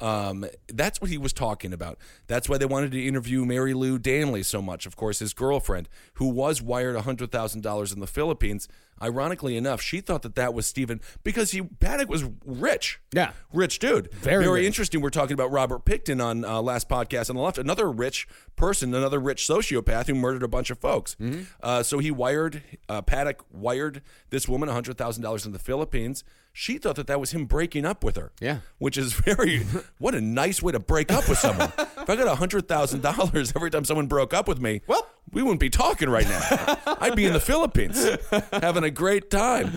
Um, 0.00 0.46
that's 0.68 1.00
what 1.00 1.10
he 1.10 1.18
was 1.18 1.32
talking 1.32 1.72
about. 1.72 1.98
That's 2.26 2.48
why 2.48 2.58
they 2.58 2.66
wanted 2.66 2.92
to 2.92 3.06
interview 3.06 3.44
Mary 3.44 3.74
Lou 3.74 3.98
Danley 3.98 4.42
so 4.42 4.62
much. 4.62 4.86
Of 4.86 4.96
course, 4.96 5.18
his 5.18 5.32
girlfriend, 5.32 5.88
who 6.14 6.28
was 6.28 6.62
wired 6.62 6.96
hundred 6.96 7.30
thousand 7.30 7.62
dollars 7.62 7.92
in 7.92 8.00
the 8.00 8.06
Philippines. 8.06 8.68
Ironically 9.02 9.56
enough, 9.56 9.80
she 9.80 10.02
thought 10.02 10.20
that 10.22 10.34
that 10.34 10.52
was 10.52 10.66
Stephen 10.66 11.00
because 11.24 11.52
he 11.52 11.62
Paddock 11.62 12.10
was 12.10 12.24
rich. 12.44 13.00
Yeah. 13.14 13.32
rich 13.50 13.78
dude. 13.78 14.12
Very 14.12 14.46
rich. 14.46 14.66
interesting. 14.66 15.00
We're 15.00 15.08
talking 15.08 15.32
about 15.32 15.50
Robert 15.50 15.86
Pickton 15.86 16.22
on 16.22 16.44
uh, 16.44 16.60
last 16.60 16.86
podcast 16.86 17.30
on 17.30 17.36
the 17.36 17.40
left. 17.42 17.56
Another 17.56 17.90
rich 17.90 18.28
person, 18.56 18.94
another 18.94 19.18
rich 19.18 19.48
sociopath 19.48 20.06
who 20.06 20.14
murdered 20.14 20.42
a 20.42 20.48
bunch 20.48 20.68
of 20.68 20.78
folks. 20.78 21.16
Mm-hmm. 21.18 21.44
Uh, 21.62 21.82
so 21.82 21.98
he 21.98 22.10
wired 22.10 22.62
uh, 22.90 23.00
Paddock 23.00 23.42
wired 23.50 24.02
this 24.28 24.46
woman 24.46 24.68
hundred 24.68 24.98
thousand 24.98 25.22
dollars 25.22 25.46
in 25.46 25.52
the 25.52 25.58
Philippines. 25.58 26.22
She 26.52 26.78
thought 26.78 26.96
that 26.96 27.06
that 27.06 27.20
was 27.20 27.30
him 27.32 27.44
breaking 27.46 27.84
up 27.84 28.02
with 28.02 28.16
her. 28.16 28.32
Yeah. 28.40 28.58
which 28.78 28.98
is 28.98 29.12
very 29.12 29.60
what 29.98 30.14
a 30.14 30.20
nice 30.20 30.62
way 30.62 30.72
to 30.72 30.80
break 30.80 31.12
up 31.12 31.28
with 31.28 31.38
someone. 31.38 31.72
if 31.78 32.10
I 32.10 32.16
got 32.16 32.36
hundred 32.38 32.68
thousand 32.68 33.02
dollars 33.02 33.52
every 33.54 33.70
time 33.70 33.84
someone 33.84 34.06
broke 34.06 34.34
up 34.34 34.48
with 34.48 34.60
me, 34.60 34.80
well, 34.86 35.06
we 35.32 35.42
wouldn't 35.42 35.60
be 35.60 35.70
talking 35.70 36.08
right 36.08 36.26
now. 36.28 36.76
I'd 37.00 37.14
be 37.14 37.24
in 37.24 37.32
the 37.32 37.40
Philippines 37.40 38.04
having 38.52 38.82
a 38.82 38.90
great 38.90 39.30
time. 39.30 39.72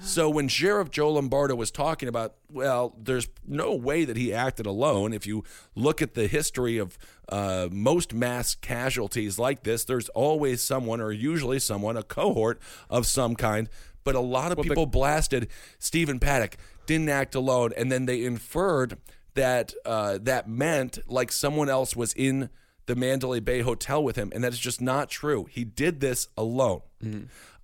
So 0.00 0.28
when 0.28 0.48
Sheriff 0.48 0.90
Joe 0.90 1.12
Lombardo 1.12 1.54
was 1.54 1.70
talking 1.70 2.08
about, 2.08 2.34
well, 2.50 2.94
there's 3.00 3.28
no 3.46 3.74
way 3.74 4.04
that 4.04 4.16
he 4.16 4.34
acted 4.34 4.66
alone. 4.66 5.12
If 5.12 5.24
you 5.26 5.44
look 5.76 6.02
at 6.02 6.14
the 6.14 6.26
history 6.26 6.78
of 6.78 6.98
uh, 7.28 7.68
most 7.70 8.14
mass 8.14 8.56
casualties 8.56 9.38
like 9.38 9.62
this, 9.62 9.84
there's 9.84 10.08
always 10.08 10.60
someone, 10.60 11.00
or 11.00 11.12
usually 11.12 11.60
someone, 11.60 11.96
a 11.96 12.02
cohort 12.02 12.60
of 12.90 13.06
some 13.06 13.36
kind. 13.36 13.68
But 14.06 14.14
a 14.14 14.20
lot 14.20 14.52
of 14.52 14.58
people 14.62 14.86
blasted 14.86 15.48
Stephen 15.78 16.18
Paddock 16.18 16.56
didn't 16.86 17.10
act 17.10 17.34
alone, 17.34 17.72
and 17.76 17.92
then 17.92 18.06
they 18.06 18.24
inferred 18.24 18.96
that 19.34 19.74
uh, 19.84 20.18
that 20.22 20.48
meant 20.48 20.98
like 21.06 21.30
someone 21.30 21.68
else 21.68 21.94
was 21.94 22.14
in 22.14 22.48
the 22.86 22.94
Mandalay 22.94 23.40
Bay 23.40 23.60
Hotel 23.60 24.02
with 24.02 24.16
him, 24.16 24.30
and 24.34 24.42
that 24.44 24.52
is 24.52 24.58
just 24.60 24.80
not 24.80 25.10
true. 25.10 25.46
He 25.50 25.64
did 25.64 26.00
this 26.00 26.28
alone. 26.38 26.82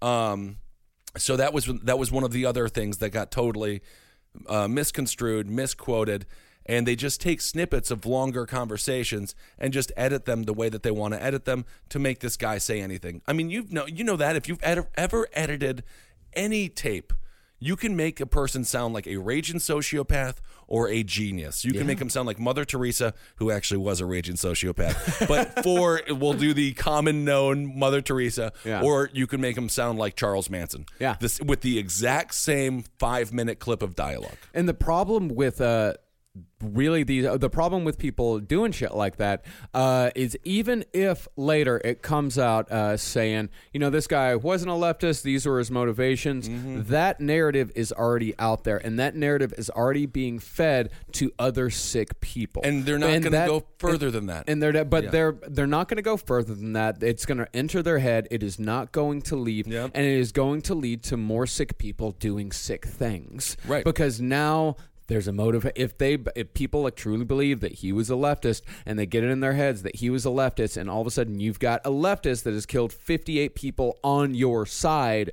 Um, 0.03 0.57
so 1.17 1.37
that 1.37 1.53
was 1.55 1.67
that 1.67 1.99
was 1.99 2.11
one 2.11 2.25
of 2.25 2.33
the 2.33 2.45
other 2.45 2.69
things 2.69 2.99
that 2.99 3.11
got 3.11 3.31
totally 3.31 3.83
uh, 4.49 4.67
misconstrued, 4.67 5.49
misquoted, 5.49 6.27
and 6.67 6.87
they 6.87 6.97
just 6.97 7.21
take 7.21 7.41
snippets 7.41 7.91
of 7.91 8.05
longer 8.07 8.47
conversations 8.47 9.35
and 9.59 9.73
just 9.73 9.93
edit 9.97 10.25
them 10.25 10.45
the 10.45 10.55
way 10.55 10.69
that 10.69 10.83
they 10.83 10.91
want 10.91 11.15
to 11.15 11.23
edit 11.23 11.45
them 11.45 11.65
to 11.91 11.99
make 11.99 12.21
this 12.21 12.37
guy 12.37 12.59
say 12.59 12.81
anything. 12.81 13.23
I 13.27 13.33
mean, 13.33 13.51
you 13.51 13.67
know, 13.71 13.87
you 13.87 14.05
know 14.05 14.17
that 14.17 14.37
if 14.37 14.49
you've 14.49 14.63
ed- 14.63 14.89
ever 14.97 15.29
edited 15.33 15.85
any 16.35 16.69
tape, 16.69 17.13
you 17.59 17.77
can 17.77 17.95
make 17.95 18.19
a 18.21 18.27
person 18.27 18.65
sound 18.65 18.93
like 18.93 19.07
a 19.07 19.17
raging 19.19 19.61
sociopath 19.61 20.39
or 20.67 20.89
a 20.89 21.05
genius. 21.05 21.65
You 21.65 21.73
can 21.73 21.87
make 21.87 21.99
them 22.01 22.09
sound 22.11 22.27
like 22.27 22.41
Mother 22.41 22.65
Teresa, 22.65 23.15
who 23.37 23.53
actually 23.53 23.79
was 23.79 24.01
a 24.01 24.07
raging 24.07 24.35
sociopath. 24.35 25.29
but 25.29 25.63
for 25.63 26.01
we'll 26.09 26.33
do 26.33 26.53
the 26.55 26.73
common 26.73 27.25
known 27.25 27.79
Mother 27.79 28.01
Teresa, 28.01 28.53
Yeah. 28.65 28.83
or 28.83 29.11
you 29.13 29.27
can 29.29 29.41
make 29.41 29.55
them 29.55 29.69
sound 29.69 29.99
like 29.99 30.17
Charles 30.17 30.51
Manson. 30.51 30.87
Yeah. 30.99 31.17
this 31.21 31.41
with 31.41 31.61
the 31.61 31.79
exact 31.79 32.35
same 32.35 32.85
five 32.99 33.33
minute 33.33 33.61
clip 33.61 33.81
of 33.83 33.95
dialogue. 33.95 34.39
And 34.55 34.69
the 34.69 34.75
problem 34.75 35.29
with 35.29 35.61
uh 35.61 35.95
really 36.63 37.03
the 37.03 37.37
the 37.37 37.51
problem 37.51 37.85
with 37.85 37.99
people 37.99 38.39
doing 38.39 38.71
shit 38.73 38.95
like 38.95 39.17
that 39.17 39.45
uh, 39.75 40.11
is 40.15 40.39
even 40.45 40.85
if 40.93 41.27
later 41.37 41.81
it 41.85 42.01
comes 42.03 42.39
out 42.39 42.71
uh, 42.71 42.97
saying 42.97 43.51
you 43.73 43.81
know 43.81 43.91
this 43.91 44.07
guy 44.07 44.35
wasn't 44.37 44.71
a 44.71 44.75
leftist 44.75 45.23
these 45.23 45.45
were 45.45 45.59
his 45.59 45.71
motivations 45.71 46.49
Mm-hmm. 46.49 46.83
that 46.85 47.21
narrative 47.21 47.71
is 47.75 47.93
already 47.93 48.35
out 48.39 48.65
there 48.65 48.77
and 48.79 48.99
that 48.99 49.15
narrative 49.17 49.53
is 49.59 49.69
already 49.71 50.07
being 50.07 50.39
fed 50.39 50.91
to 51.13 51.33
other 51.39 51.69
sick 51.71 52.21
people 52.21 52.63
And 52.65 52.85
they're 52.87 52.99
not 52.99 53.21
gonna 53.23 53.47
go 53.47 53.65
further 53.79 54.11
than 54.11 54.27
that. 54.27 54.45
and 54.49 54.63
they're 54.63 54.85
but 54.85 55.05
Yeah. 55.05 55.11
they're 55.11 55.33
they're 55.49 55.67
not 55.67 55.89
going 55.89 55.97
to 55.97 56.03
go 56.03 56.17
further 56.17 56.55
than 56.55 56.73
that 56.75 57.03
it's 57.03 57.27
going 57.27 57.39
to 57.39 57.49
enter 57.55 57.83
their 57.83 57.99
head 57.99 58.29
it 58.31 58.43
is 58.43 58.59
not 58.59 58.93
going 58.93 59.21
to 59.23 59.37
leave 59.37 59.67
Yep. 59.67 59.91
and 59.95 60.07
it 60.07 60.19
is 60.19 60.33
going 60.33 60.63
to 60.63 60.75
lead 60.75 61.03
to 61.05 61.17
more 61.17 61.47
sick 61.47 61.77
people 61.79 62.13
doing 62.13 62.53
sick 62.53 62.85
things 62.87 63.57
Right. 63.67 63.85
because 63.85 64.21
now 64.21 64.77
there's 65.13 65.29
a 65.29 65.33
motive 65.33 65.71
if 65.77 65.99
they 65.99 66.17
if 66.35 66.55
people 66.55 66.83
like 66.85 66.97
truly 66.97 67.25
believe 67.25 67.61
that 67.61 67.73
he 67.75 67.93
was 67.93 68.09
a 68.09 68.15
leftist 68.15 68.63
and 68.87 68.99
they 68.99 69.05
get 69.05 69.23
it 69.23 69.29
in 69.31 69.41
their 69.41 69.53
heads 69.53 69.83
that 69.83 69.97
he 69.97 70.09
was 70.09 70.25
a 70.25 70.31
leftist 70.31 70.79
and 70.79 70.89
all 70.89 71.03
of 71.03 71.07
a 71.07 71.11
sudden 71.11 71.39
you've 71.39 71.59
got 71.59 71.83
a 71.85 71.91
leftist 71.91 72.45
that 72.45 72.55
has 72.55 72.65
killed 72.65 72.95
58 72.95 73.55
people 73.55 73.99
on 74.03 74.35
your 74.35 74.65
side 74.65 75.31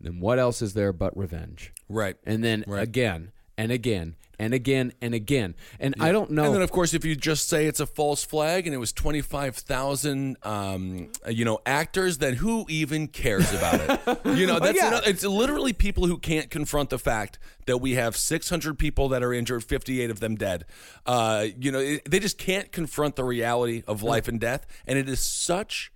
then 0.00 0.18
what 0.18 0.40
else 0.40 0.60
is 0.60 0.74
there 0.74 0.92
but 0.92 1.16
revenge 1.16 1.72
Right. 1.88 2.16
and 2.26 2.42
then 2.42 2.64
Right. 2.66 2.82
again 2.82 3.30
and 3.56 3.70
again 3.70 4.16
and 4.38 4.52
again 4.54 4.92
and 5.00 5.14
again 5.14 5.54
and 5.80 5.94
i 6.00 6.10
don't 6.12 6.30
know 6.30 6.44
And 6.44 6.54
then, 6.54 6.62
of 6.62 6.70
course, 6.70 6.94
if 6.94 7.04
you 7.04 7.14
just 7.16 7.48
say 7.48 7.66
it's 7.66 7.80
a 7.80 7.86
false 7.86 8.24
flag 8.24 8.66
and 8.66 8.74
it 8.74 8.78
was 8.78 8.92
25,000, 8.92 10.36
um, 10.42 11.08
you 11.28 11.44
know, 11.44 11.58
actors, 11.66 12.18
then 12.18 12.34
who 12.34 12.66
even 12.68 13.08
cares 13.08 13.52
about 13.52 13.80
it? 13.80 14.18
You 14.34 14.46
know, 14.46 14.58
that's 14.58 14.76
yeah. 14.76 14.88
another, 14.88 15.08
it's 15.10 15.22
literally 15.24 15.72
people 15.72 16.06
who 16.06 16.18
can't 16.18 16.50
confront 16.50 16.90
the 16.90 16.98
fact 16.98 17.38
that 17.66 17.78
we 17.78 17.92
have 17.92 18.16
600 18.16 18.78
people 18.78 19.08
that 19.10 19.22
are 19.22 19.32
injured, 19.32 19.62
58 19.64 20.10
of 20.10 20.20
them 20.20 20.34
dead. 20.34 20.64
Uh, 21.06 21.46
you 21.58 21.70
know, 21.70 21.78
it- 21.78 22.10
they 22.10 22.18
just 22.18 22.36
can't 22.38 22.72
confront 22.72 23.16
the 23.16 23.24
reality 23.24 23.82
of 23.86 24.02
life 24.02 24.26
and 24.28 24.40
death. 24.40 24.66
And 24.86 24.98
it 24.98 25.08
is 25.08 25.20
such 25.20 25.92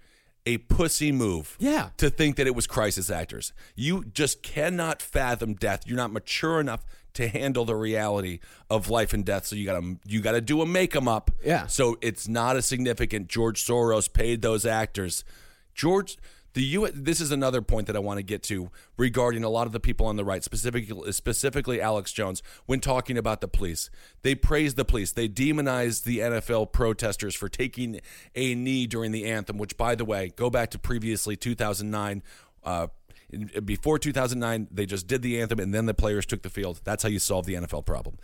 a 0.46 0.59
pussy 0.59 1.12
move 1.12 1.57
Yeah. 1.59 1.90
to 1.98 2.09
think 2.11 2.37
that 2.37 2.46
it 2.46 2.55
was 2.55 2.66
crisis 2.66 3.11
actors. 3.11 3.53
You 3.74 4.05
just 4.05 4.42
cannot 4.42 5.03
fathom 5.03 5.55
death. 5.55 5.83
You're 5.87 5.96
not 5.98 6.12
mature 6.12 6.61
enough 6.61 6.85
to 7.18 7.28
handle 7.28 7.64
the 7.64 7.74
reality 7.74 8.38
of 8.70 8.88
life 8.88 9.12
and 9.12 9.24
death. 9.24 9.46
So 9.46 9.57
you 9.57 9.66
got 9.66 9.81
to 9.81 9.98
you 10.07 10.20
got 10.20 10.33
to 10.33 10.40
do 10.40 10.62
a 10.62 10.66
make 10.66 10.94
'em 10.94 11.09
up. 11.09 11.31
Yeah. 11.44 11.66
So 11.66 11.98
it's 12.00 12.28
not 12.28 12.57
a 12.57 12.62
significant. 12.62 13.26
George 13.28 13.64
Soros 13.64 14.11
paid 14.12 14.40
those 14.40 14.64
actors. 14.64 15.24
George 15.74 16.16
the 16.54 16.62
U. 16.62 16.88
This 16.88 17.20
is 17.20 17.31
another 17.31 17.61
point 17.61 17.87
that 17.88 17.96
I 17.96 17.98
want 17.98 18.18
to 18.18 18.22
get 18.22 18.42
to 18.44 18.70
regarding 18.96 19.44
a 19.44 19.48
lot 19.48 19.66
of 19.66 19.72
the 19.72 19.81
people 19.81 20.07
on 20.07 20.16
the 20.16 20.24
right, 20.24 20.42
specifically 20.42 21.12
specifically 21.12 21.81
Alex 21.81 22.12
Jones, 22.12 22.42
when 22.66 22.81
talking 22.81 23.18
about 23.18 23.40
the 23.40 23.48
police. 23.48 23.90
They 24.22 24.35
praise 24.35 24.74
the 24.74 24.85
police. 24.85 25.12
They 25.12 25.28
demonize 25.28 26.04
the 26.04 26.18
NFL 26.18 26.72
protesters 26.72 27.35
for 27.35 27.48
taking 27.48 28.00
a 28.35 28.54
knee 28.54 28.87
during 28.87 29.12
the 29.12 29.26
anthem. 29.26 29.59
Which, 29.59 29.76
by 29.76 29.94
the 29.94 30.04
way, 30.04 30.33
go 30.37 30.50
back 30.50 30.70
to 30.70 30.78
previously 30.78 31.37
2009. 31.37 32.22
Uh, 32.64 32.88
before 33.64 33.98
2009, 33.98 34.68
they 34.70 34.86
just 34.86 35.06
did 35.06 35.22
the 35.22 35.40
anthem 35.40 35.58
and 35.58 35.74
then 35.74 35.86
the 35.86 35.94
players 35.94 36.26
took 36.26 36.42
the 36.42 36.50
field. 36.50 36.80
That's 36.84 37.02
how 37.02 37.08
you 37.08 37.18
solve 37.18 37.46
the 37.46 37.54
NFL 37.54 37.84
problem. 37.84 38.16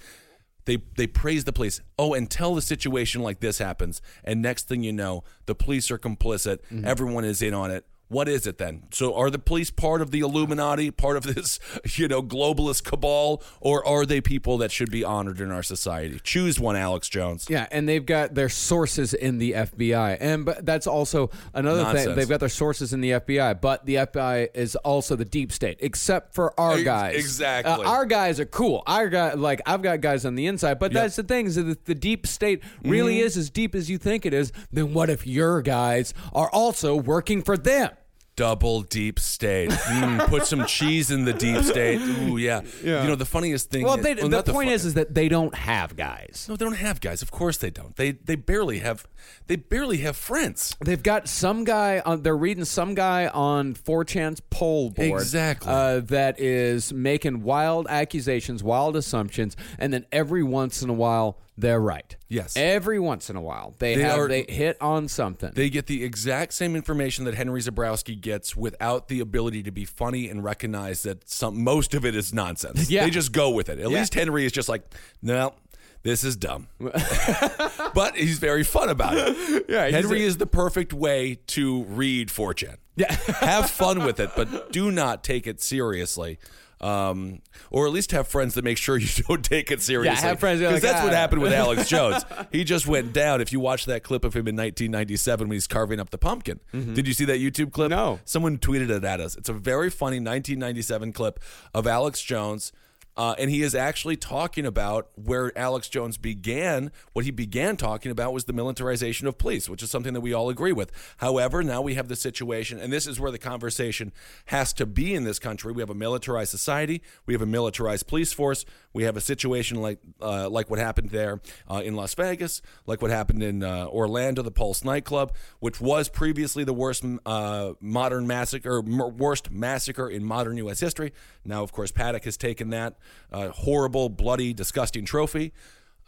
They 0.65 0.79
they 0.97 1.07
praise 1.07 1.45
the 1.45 1.53
police. 1.53 1.81
Oh, 1.99 2.15
until 2.15 2.55
the 2.55 2.63
situation 2.63 3.23
like 3.23 3.41
this 3.41 3.59
happens, 3.59 4.01
and 4.23 4.41
next 4.41 4.67
thing 4.67 4.83
you 4.83 4.93
know, 4.93 5.23
the 5.47 5.55
police 5.55 5.91
are 5.91 5.99
complicit. 5.99 6.61
Mm-hmm. 6.73 6.87
Everyone 6.87 7.25
is 7.25 7.43
in 7.43 7.53
on 7.53 7.71
it. 7.71 7.87
What 8.15 8.29
is 8.29 8.47
it 8.47 8.59
then? 8.59 8.85
So 8.93 9.15
are 9.15 9.29
the 9.29 9.39
police 9.39 9.71
part 9.71 10.01
of 10.01 10.11
the 10.13 10.21
Illuminati, 10.21 10.91
part 10.91 11.17
of 11.17 11.25
this, 11.25 11.59
you 11.97 12.07
know, 12.09 12.23
globalist 12.23 12.85
cabal, 12.85 13.43
or 13.61 13.87
are 13.87 14.07
they 14.07 14.21
people 14.21 14.59
that 14.59 14.71
should 14.71 14.91
be 14.91 15.03
honored 15.05 15.41
in 15.41 15.51
our 15.51 15.63
society? 15.63 16.21
Choose 16.23 16.61
one, 16.61 16.77
Alex 16.77 17.09
Jones. 17.09 17.47
Yeah, 17.51 17.67
and 17.71 17.89
they've 17.89 18.05
got 18.07 18.35
their 18.35 18.49
sources 18.49 19.15
in 19.15 19.39
the 19.39 19.53
FBI, 19.53 20.17
and 20.21 20.45
but 20.45 20.65
that's 20.65 20.87
also 20.87 21.31
another 21.53 21.85
thing. 21.93 22.15
They've 22.15 22.29
got 22.29 22.41
their 22.41 22.49
sources 22.49 22.93
in 22.93 23.01
the 23.01 23.11
FBI, 23.11 23.61
but 23.61 23.85
the 23.85 23.97
FBI 23.97 24.49
is 24.55 24.77
also 24.77 25.17
the 25.17 25.25
deep 25.25 25.51
state, 25.53 25.79
except 25.81 26.35
for 26.35 26.59
our 26.59 26.81
guys. 26.83 27.17
exactly. 27.17 27.85
Uh, 27.85 27.89
our 27.91 28.07
guys 28.07 28.39
are 28.39 28.47
cool. 28.47 28.83
Our 28.87 29.09
guy, 29.09 29.35
like 29.35 29.61
I've 29.67 29.83
got 29.83 30.01
guys 30.01 30.25
on 30.25 30.37
the 30.37 30.47
inside, 30.47 30.79
but 30.79 30.93
that's 30.93 31.17
the 31.17 31.23
thing 31.25 31.47
is 31.47 31.57
that 31.57 31.69
if 31.69 31.85
the 31.85 31.95
deep 31.95 32.27
state 32.27 32.63
really 32.85 33.17
Mm-hmm. 33.17 33.27
is 33.27 33.37
as 33.37 33.51
deep 33.51 33.75
as 33.75 33.91
you 33.91 33.99
think 33.99 34.25
it 34.25 34.33
is, 34.35 34.53
then 34.73 34.93
what 34.95 35.11
if 35.11 35.27
your 35.27 35.63
guys 35.63 36.15
are 36.33 36.49
also 36.51 36.95
working 36.97 37.43
for 37.43 37.57
them? 37.57 37.91
Double 38.37 38.83
deep 38.83 39.21
state. 39.21 39.71
Mm, 39.71 40.27
put 40.27 40.45
some 40.47 40.67
cheese 40.67 41.11
in 41.13 41.25
the 41.25 41.33
deep 41.33 41.63
state. 41.63 42.01
Ooh, 42.01 42.37
yeah. 42.37 42.63
You 42.83 42.91
know 42.91 43.15
the 43.15 43.25
funniest 43.25 43.71
thing. 43.71 43.85
Well, 43.85 43.97
is- 43.97 44.03
they, 44.05 44.15
well, 44.15 44.25
the 44.25 44.37
not 44.39 44.47
point 44.47 44.67
fun- 44.69 44.75
is, 44.75 44.85
is 44.85 44.95
that 44.95 45.15
they 45.15 45.29
don't 45.29 45.55
have 45.55 45.95
guys. 45.97 46.47
no, 46.49 46.57
they 46.57 46.65
don't 46.65 46.75
have 46.75 47.01
guys. 47.01 47.23
Of 47.23 47.31
course 47.31 47.59
they 47.59 47.71
don't. 47.71 47.95
They 47.95 48.13
they 48.13 48.35
barely 48.35 48.81
have. 48.81 49.07
They 49.47 49.57
barely 49.57 49.99
have 49.99 50.17
friends. 50.17 50.75
They've 50.85 51.03
got 51.03 51.29
some 51.29 51.63
guy 51.65 52.03
on. 52.05 52.23
They're 52.23 52.37
reading 52.37 52.65
some 52.65 52.95
guy 52.95 53.29
on 53.29 53.75
4chan's 53.75 54.41
pol 54.41 54.91
board. 54.91 55.21
Exactly. 55.23 55.71
Uh, 55.73 56.01
that 56.01 56.41
is 56.41 56.93
making 56.93 57.43
wild 57.45 57.87
accusations, 57.89 58.65
wild 58.65 58.97
assumptions, 58.97 59.57
and 59.79 59.93
then 59.95 60.07
every 60.11 60.43
once 60.43 60.83
in 60.83 60.91
a 60.91 60.95
while 60.95 61.39
they're 61.57 61.81
right. 61.81 62.17
Yes. 62.29 62.57
Every 62.57 62.99
once 62.99 63.31
in 63.31 63.37
a 63.37 63.41
while 63.41 63.75
they, 63.79 63.95
They 63.95 64.03
have 64.03 64.19
are- 64.19 64.29
they 64.29 64.45
hit 64.49 64.77
on 64.83 65.07
something. 65.09 65.53
They 65.55 65.71
get 65.71 65.87
the 65.87 66.03
exact 66.03 66.53
same 66.55 66.75
information 66.75 67.25
that 67.27 67.35
Henry 67.35 67.61
Zebrowski 67.61 68.21
gets 68.21 68.57
without 68.57 69.09
the 69.09 69.21
ability 69.21 69.63
to 69.63 69.71
be 69.71 69.85
funny 69.85 70.29
and 70.29 70.43
recognize 70.43 71.03
that 71.05 71.29
some 71.29 71.63
most 71.63 71.95
of 71.95 72.05
it 72.05 72.17
is 72.17 72.33
nonsense. 72.35 72.91
Yeah. 72.95 73.05
They 73.05 73.11
just 73.11 73.33
go 73.33 73.51
with 73.51 73.69
it. 73.69 73.79
At 73.79 73.91
Yeah. 73.91 73.99
least 73.99 74.15
Henry 74.15 74.45
is 74.45 74.53
just 74.53 74.69
like, 74.69 74.83
no, 75.23 75.55
this 76.03 76.25
is 76.25 76.37
dumb. 76.37 76.67
but 76.79 78.17
he's 78.17 78.39
very 78.39 78.65
fun 78.65 78.89
about 78.89 79.15
it. 79.17 79.65
Yeah, 79.69 79.87
he's 79.87 79.95
Henry 79.95 80.23
a- 80.23 80.27
is 80.27 80.37
the 80.37 80.47
perfect 80.47 80.93
way 80.93 81.37
to 81.49 81.85
read 81.85 82.29
4chan. 82.29 82.77
Yeah. 82.97 83.13
have 83.41 83.71
fun 83.71 84.05
with 84.05 84.21
it, 84.21 84.31
but 84.37 84.71
do 84.73 84.91
not 84.93 85.25
take 85.25 85.47
it 85.47 85.61
seriously. 85.61 86.39
Um, 86.81 87.41
or 87.71 87.87
at 87.87 87.93
least 87.93 88.11
have 88.13 88.29
friends 88.29 88.55
that 88.55 88.65
make 88.65 88.77
sure 88.79 88.97
you 88.99 89.09
don't 89.29 89.45
take 89.45 89.71
it 89.71 89.81
seriously. 89.81 90.15
Yeah, 90.23 90.29
have 90.29 90.41
friends 90.41 90.61
because 90.61 90.75
like, 90.75 90.83
that's 90.83 91.03
what 91.03 91.13
"Ah." 91.13 91.17
happened 91.17 91.41
with 91.43 91.53
Alex 91.65 91.89
Jones. 91.89 92.25
He 92.53 92.65
just 92.65 92.87
went 92.87 93.13
down. 93.13 93.41
If 93.41 93.53
you 93.53 93.61
watch 93.61 93.87
that 93.87 94.03
clip 94.03 94.25
of 94.25 94.35
him 94.35 94.47
in 94.49 94.57
1997 94.57 95.49
when 95.49 95.55
he's 95.55 95.67
carving 95.67 96.01
up 96.01 96.11
the 96.11 96.19
pumpkin, 96.19 96.61
did 96.73 97.07
you 97.07 97.15
see 97.15 97.25
that 97.27 97.39
YouTube 97.41 97.73
clip? 97.73 97.91
Mm-hmm. 97.91 97.99
No. 98.01 98.21
Someone 98.25 98.59
tweeted 98.59 98.91
it 98.91 99.05
at 99.05 99.21
us. 99.21 99.37
It's 99.37 99.49
a 99.49 99.53
very 99.55 99.91
funny 99.91 100.17
1997 100.17 101.13
clip 101.13 101.41
of 101.73 101.87
Alex 101.87 102.23
Jones. 102.23 102.73
Uh, 103.17 103.35
and 103.39 103.51
he 103.51 103.63
is 103.63 103.75
actually 103.75 104.17
talking 104.17 104.67
about 104.67 105.09
where 105.15 105.57
Alex 105.57 105.89
Jones 105.89 106.17
began. 106.17 106.91
What 107.13 107.25
he 107.25 107.31
began 107.31 107.77
talking 107.77 108.11
about 108.11 108.33
was 108.33 108.45
the 108.45 108.53
militarization 108.53 109.27
of 109.27 109.39
police, 109.39 109.69
which 109.69 109.83
is 109.83 109.91
something 109.91 110.15
that 110.15 110.21
we 110.21 110.33
all 110.33 110.49
agree 110.49 110.73
with. 110.73 110.91
However, 111.19 111.63
now 111.63 111.81
we 111.81 111.95
have 111.95 112.09
the 112.09 112.17
situation, 112.17 112.79
and 112.81 112.93
this 112.93 113.07
is 113.07 113.21
where 113.21 113.31
the 113.31 113.39
conversation 113.39 114.13
has 114.47 114.73
to 114.75 114.87
be 114.87 115.15
in 115.15 115.25
this 115.25 115.39
country. 115.39 115.73
We 115.73 115.83
have 115.83 115.91
a 115.91 115.95
militarized 115.95 116.51
society. 116.51 117.03
We 117.27 117.35
have 117.35 117.43
a 117.43 117.47
militarized 117.47 118.09
police 118.09 118.33
force. 118.33 118.65
We 118.93 119.05
have 119.05 119.17
a 119.17 119.21
situation 119.21 119.81
like 119.81 119.99
uh, 120.21 120.49
like 120.49 120.71
what 120.71 120.79
happened 120.79 121.11
there 121.11 121.41
uh, 121.71 121.83
in 121.85 121.95
Las 121.95 122.15
Vegas, 122.15 122.63
like 122.87 123.03
what 123.03 123.11
happened 123.11 123.43
in 123.43 123.63
uh, 123.63 123.87
Orlando, 123.87 124.43
the 124.43 124.51
Pulse 124.51 124.85
nightclub, 124.85 125.33
which 125.61 125.81
was 125.81 126.09
previously 126.09 126.65
the 126.65 126.73
worst 126.73 127.05
uh, 127.27 127.73
modern 127.81 128.27
massacre, 128.27 128.81
worst 128.81 129.51
massacre 129.51 130.09
in 130.09 130.25
modern 130.25 130.57
U.S. 130.59 130.81
history. 130.81 131.13
Now, 131.45 131.63
of 131.63 131.73
course, 131.73 131.91
Paddock 131.91 132.25
has 132.25 132.37
taken 132.37 132.71
that 132.71 132.97
uh, 133.33 133.49
horrible, 133.49 134.09
bloody, 134.09 134.53
disgusting 134.53 135.05
trophy. 135.05 135.53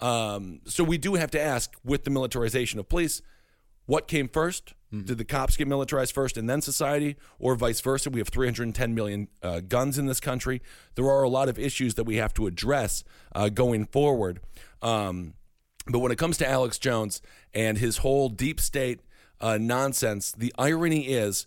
Um, 0.01 0.61
so 0.67 0.85
we 0.85 0.99
do 0.99 1.15
have 1.15 1.31
to 1.33 1.41
ask, 1.41 1.75
with 1.85 2.05
the 2.05 2.11
militarization 2.11 2.79
of 2.79 2.89
police, 2.89 3.23
what 3.87 4.09
came 4.09 4.29
1st 4.29 4.73
Did 4.91 5.19
the 5.19 5.25
cops 5.25 5.57
get 5.57 5.69
militarized 5.69 6.13
first 6.13 6.37
and 6.37 6.51
then 6.51 6.61
society, 6.61 7.17
or 7.39 7.55
vice 7.55 7.81
versa? 7.81 8.11
We 8.11 8.21
have 8.21 8.29
310 8.29 8.95
million 8.95 9.29
uh, 9.43 9.61
guns 9.61 9.99
in 9.99 10.07
this 10.07 10.21
country. 10.21 10.61
There 10.97 11.07
are 11.07 11.23
a 11.23 11.29
lot 11.29 11.49
of 11.49 11.59
issues 11.59 11.95
that 11.95 12.05
we 12.05 12.17
have 12.17 12.35
to 12.35 12.47
address 12.47 13.05
uh, 13.35 13.49
going 13.49 13.87
forward. 13.87 14.41
Um, 14.83 15.35
but 15.87 16.01
when 16.01 16.13
it 16.13 16.19
comes 16.19 16.37
to 16.39 16.49
Alex 16.49 16.79
Jones 16.79 17.23
and 17.55 17.79
his 17.79 17.99
whole 17.99 18.29
deep 18.29 18.61
state 18.61 19.01
uh, 19.41 19.59
nonsense, 19.61 20.33
the 20.33 20.53
irony 20.59 21.07
is 21.07 21.47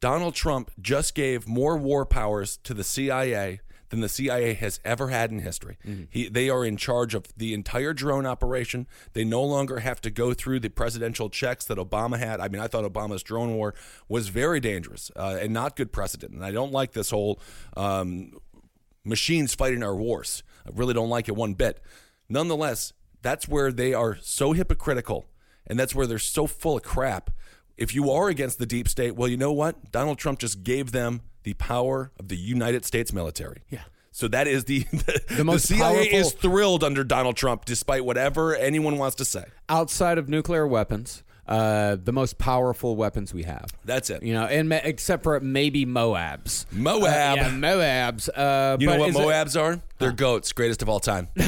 Donald 0.00 0.34
Trump 0.34 0.70
just 0.80 1.14
gave 1.14 1.48
more 1.48 1.76
war 1.76 2.04
powers 2.06 2.58
to 2.58 2.74
the 2.74 2.84
CIA 2.84 3.60
than 3.94 4.00
the 4.00 4.08
CIA 4.08 4.54
has 4.54 4.80
ever 4.84 5.08
had 5.08 5.30
in 5.30 5.38
history. 5.38 5.78
He, 6.10 6.28
they 6.28 6.50
are 6.50 6.64
in 6.64 6.76
charge 6.76 7.14
of 7.14 7.26
the 7.36 7.54
entire 7.54 7.94
drone 7.94 8.26
operation. 8.26 8.88
They 9.12 9.24
no 9.24 9.44
longer 9.44 9.78
have 9.78 10.00
to 10.00 10.10
go 10.10 10.34
through 10.34 10.60
the 10.60 10.68
presidential 10.68 11.30
checks 11.30 11.64
that 11.66 11.78
Obama 11.78 12.18
had. 12.18 12.40
I 12.40 12.48
mean, 12.48 12.60
I 12.60 12.66
thought 12.66 12.84
Obama's 12.84 13.22
drone 13.22 13.54
war 13.54 13.72
was 14.08 14.28
very 14.28 14.58
dangerous 14.58 15.12
uh, 15.14 15.38
and 15.40 15.52
not 15.52 15.76
good 15.76 15.92
precedent. 15.92 16.34
And 16.34 16.44
I 16.44 16.50
don't 16.50 16.72
like 16.72 16.90
this 16.92 17.10
whole 17.10 17.40
um, 17.76 18.32
machines 19.04 19.54
fighting 19.54 19.84
our 19.84 19.94
wars. 19.94 20.42
I 20.66 20.70
really 20.74 20.94
don't 20.94 21.10
like 21.10 21.28
it 21.28 21.36
one 21.36 21.54
bit. 21.54 21.80
Nonetheless, 22.28 22.94
that's 23.22 23.46
where 23.46 23.70
they 23.70 23.94
are 23.94 24.18
so 24.20 24.54
hypocritical 24.54 25.26
and 25.68 25.78
that's 25.78 25.94
where 25.94 26.08
they're 26.08 26.18
so 26.18 26.48
full 26.48 26.78
of 26.78 26.82
crap. 26.82 27.30
If 27.76 27.94
you 27.94 28.10
are 28.10 28.28
against 28.28 28.58
the 28.58 28.66
deep 28.66 28.88
state, 28.88 29.16
well, 29.16 29.28
you 29.28 29.36
know 29.36 29.52
what? 29.52 29.90
Donald 29.90 30.18
Trump 30.18 30.38
just 30.38 30.62
gave 30.62 30.92
them 30.92 31.22
the 31.42 31.54
power 31.54 32.12
of 32.18 32.28
the 32.28 32.36
United 32.36 32.84
States 32.84 33.12
military. 33.12 33.62
Yeah. 33.68 33.82
So 34.10 34.28
that 34.28 34.46
is 34.46 34.64
the 34.64 34.80
the, 35.36 35.44
most 35.44 35.68
the 35.68 35.76
CIA 35.76 36.04
is 36.04 36.32
thrilled 36.32 36.84
under 36.84 37.02
Donald 37.02 37.36
Trump, 37.36 37.64
despite 37.64 38.04
whatever 38.04 38.54
anyone 38.54 38.96
wants 38.96 39.16
to 39.16 39.24
say. 39.24 39.44
Outside 39.68 40.18
of 40.18 40.28
nuclear 40.28 40.66
weapons, 40.68 41.24
uh, 41.46 41.96
the 42.02 42.12
most 42.12 42.38
powerful 42.38 42.96
weapons 42.96 43.34
we 43.34 43.42
have. 43.44 43.66
That's 43.84 44.10
it. 44.10 44.22
You 44.22 44.34
know, 44.34 44.44
and 44.44 44.68
ma- 44.68 44.80
except 44.82 45.22
for 45.22 45.38
maybe 45.40 45.84
Moabs. 45.86 46.66
Moab. 46.72 47.38
Uh, 47.38 47.42
yeah, 47.42 47.50
Moabs. 47.50 48.28
Uh, 48.34 48.76
You 48.80 48.86
know 48.86 48.96
what 48.98 49.08
is 49.10 49.16
it- 49.16 49.18
Moabs 49.20 49.60
are? 49.60 49.80
They're 49.98 50.12
goats, 50.12 50.52
greatest 50.52 50.82
of 50.82 50.88
all 50.88 51.00
time. 51.00 51.28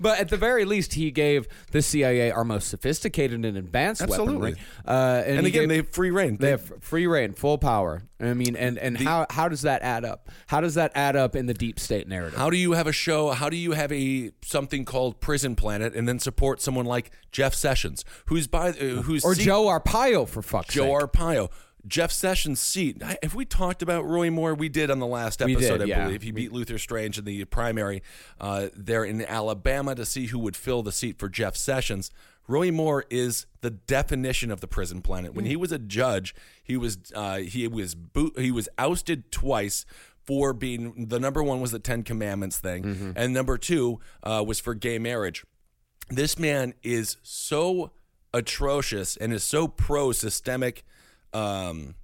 But 0.00 0.18
at 0.20 0.30
the 0.30 0.38
very 0.38 0.64
least, 0.64 0.94
he 0.94 1.10
gave 1.10 1.46
the 1.70 1.82
CIA 1.82 2.30
our 2.30 2.44
most 2.44 2.68
sophisticated 2.68 3.44
and 3.44 3.58
advanced 3.58 4.00
Absolutely. 4.00 4.52
weaponry. 4.52 4.56
Uh, 4.86 5.22
and 5.26 5.38
And 5.38 5.46
again, 5.46 5.62
gave- 5.62 5.68
they 5.68 5.76
have 5.76 5.88
free 5.90 6.10
rein. 6.10 6.38
They 6.40 6.50
have 6.50 6.72
free 6.82 7.06
rein, 7.06 7.34
full 7.34 7.58
power. 7.58 8.02
I 8.22 8.34
mean, 8.34 8.56
and 8.56 8.78
and 8.78 8.98
how 8.98 9.26
how 9.30 9.48
does 9.48 9.62
that 9.62 9.82
add 9.82 10.04
up? 10.04 10.28
How 10.46 10.60
does 10.60 10.74
that 10.74 10.92
add 10.94 11.16
up 11.16 11.34
in 11.36 11.46
the 11.46 11.54
deep 11.54 11.80
state 11.80 12.06
narrative? 12.06 12.38
How 12.38 12.50
do 12.50 12.56
you 12.56 12.72
have 12.72 12.86
a 12.86 12.92
show? 12.92 13.30
How 13.30 13.48
do 13.48 13.56
you 13.56 13.72
have 13.72 13.90
a 13.92 14.30
something 14.42 14.84
called 14.84 15.20
Prison 15.20 15.56
Planet 15.56 15.94
and 15.94 16.08
then 16.08 16.18
support 16.18 16.60
someone 16.60 16.86
like 16.86 17.10
Jeff 17.32 17.54
Sessions, 17.54 18.04
who's 18.26 18.46
by 18.46 18.68
uh, 18.70 18.72
who's 19.02 19.24
or 19.24 19.34
seat- 19.34 19.44
Joe 19.44 19.64
Arpaio 19.64 20.28
for 20.28 20.42
fuck's 20.42 20.74
sake? 20.74 20.84
Joe 20.84 20.98
sake? 21.00 21.08
Arpaio. 21.10 21.50
Jeff 21.84 22.12
Sessions' 22.12 22.60
seat. 22.60 23.02
I- 23.02 23.18
Have 23.24 23.34
we 23.34 23.44
talked 23.44 23.82
about 23.82 24.06
Roy 24.06 24.30
Moore? 24.30 24.54
We 24.54 24.68
did 24.68 24.88
on 24.88 25.00
the 25.00 25.06
last 25.06 25.42
episode, 25.42 25.78
did, 25.78 25.82
I 25.82 25.84
yeah. 25.86 26.04
believe. 26.04 26.22
He 26.22 26.30
beat 26.30 26.52
Luther 26.52 26.78
Strange 26.78 27.18
in 27.18 27.24
the 27.24 27.44
primary 27.46 28.04
uh, 28.40 28.68
there 28.76 29.04
in 29.04 29.24
Alabama 29.24 29.96
to 29.96 30.06
see 30.06 30.26
who 30.26 30.38
would 30.38 30.54
fill 30.54 30.84
the 30.84 30.92
seat 30.92 31.18
for 31.18 31.28
Jeff 31.28 31.56
Sessions. 31.56 32.12
Roy 32.52 32.70
Moore 32.70 33.04
is 33.08 33.46
the 33.62 33.70
definition 33.70 34.50
of 34.50 34.60
the 34.60 34.68
prison 34.68 35.00
planet. 35.00 35.32
When 35.32 35.46
he 35.46 35.56
was 35.56 35.72
a 35.72 35.78
judge, 35.78 36.34
he 36.62 36.76
was 36.76 36.98
uh, 37.14 37.38
he 37.38 37.66
was 37.66 37.94
boot, 37.94 38.38
he 38.38 38.50
was 38.50 38.68
ousted 38.76 39.32
twice 39.32 39.86
for 40.24 40.52
being 40.52 41.06
the 41.08 41.18
number 41.18 41.42
one 41.42 41.60
was 41.62 41.70
the 41.70 41.78
Ten 41.78 42.02
Commandments 42.02 42.58
thing, 42.58 43.14
and 43.16 43.32
number 43.32 43.56
two 43.56 44.00
uh, 44.22 44.44
was 44.46 44.60
for 44.60 44.74
gay 44.74 44.98
marriage. 44.98 45.44
This 46.10 46.38
man 46.38 46.74
is 46.82 47.16
so 47.22 47.92
atrocious 48.34 49.16
and 49.16 49.32
is 49.32 49.44
so 49.44 49.66
pro 49.68 50.12
systemic 50.12 50.84
um 51.32 51.94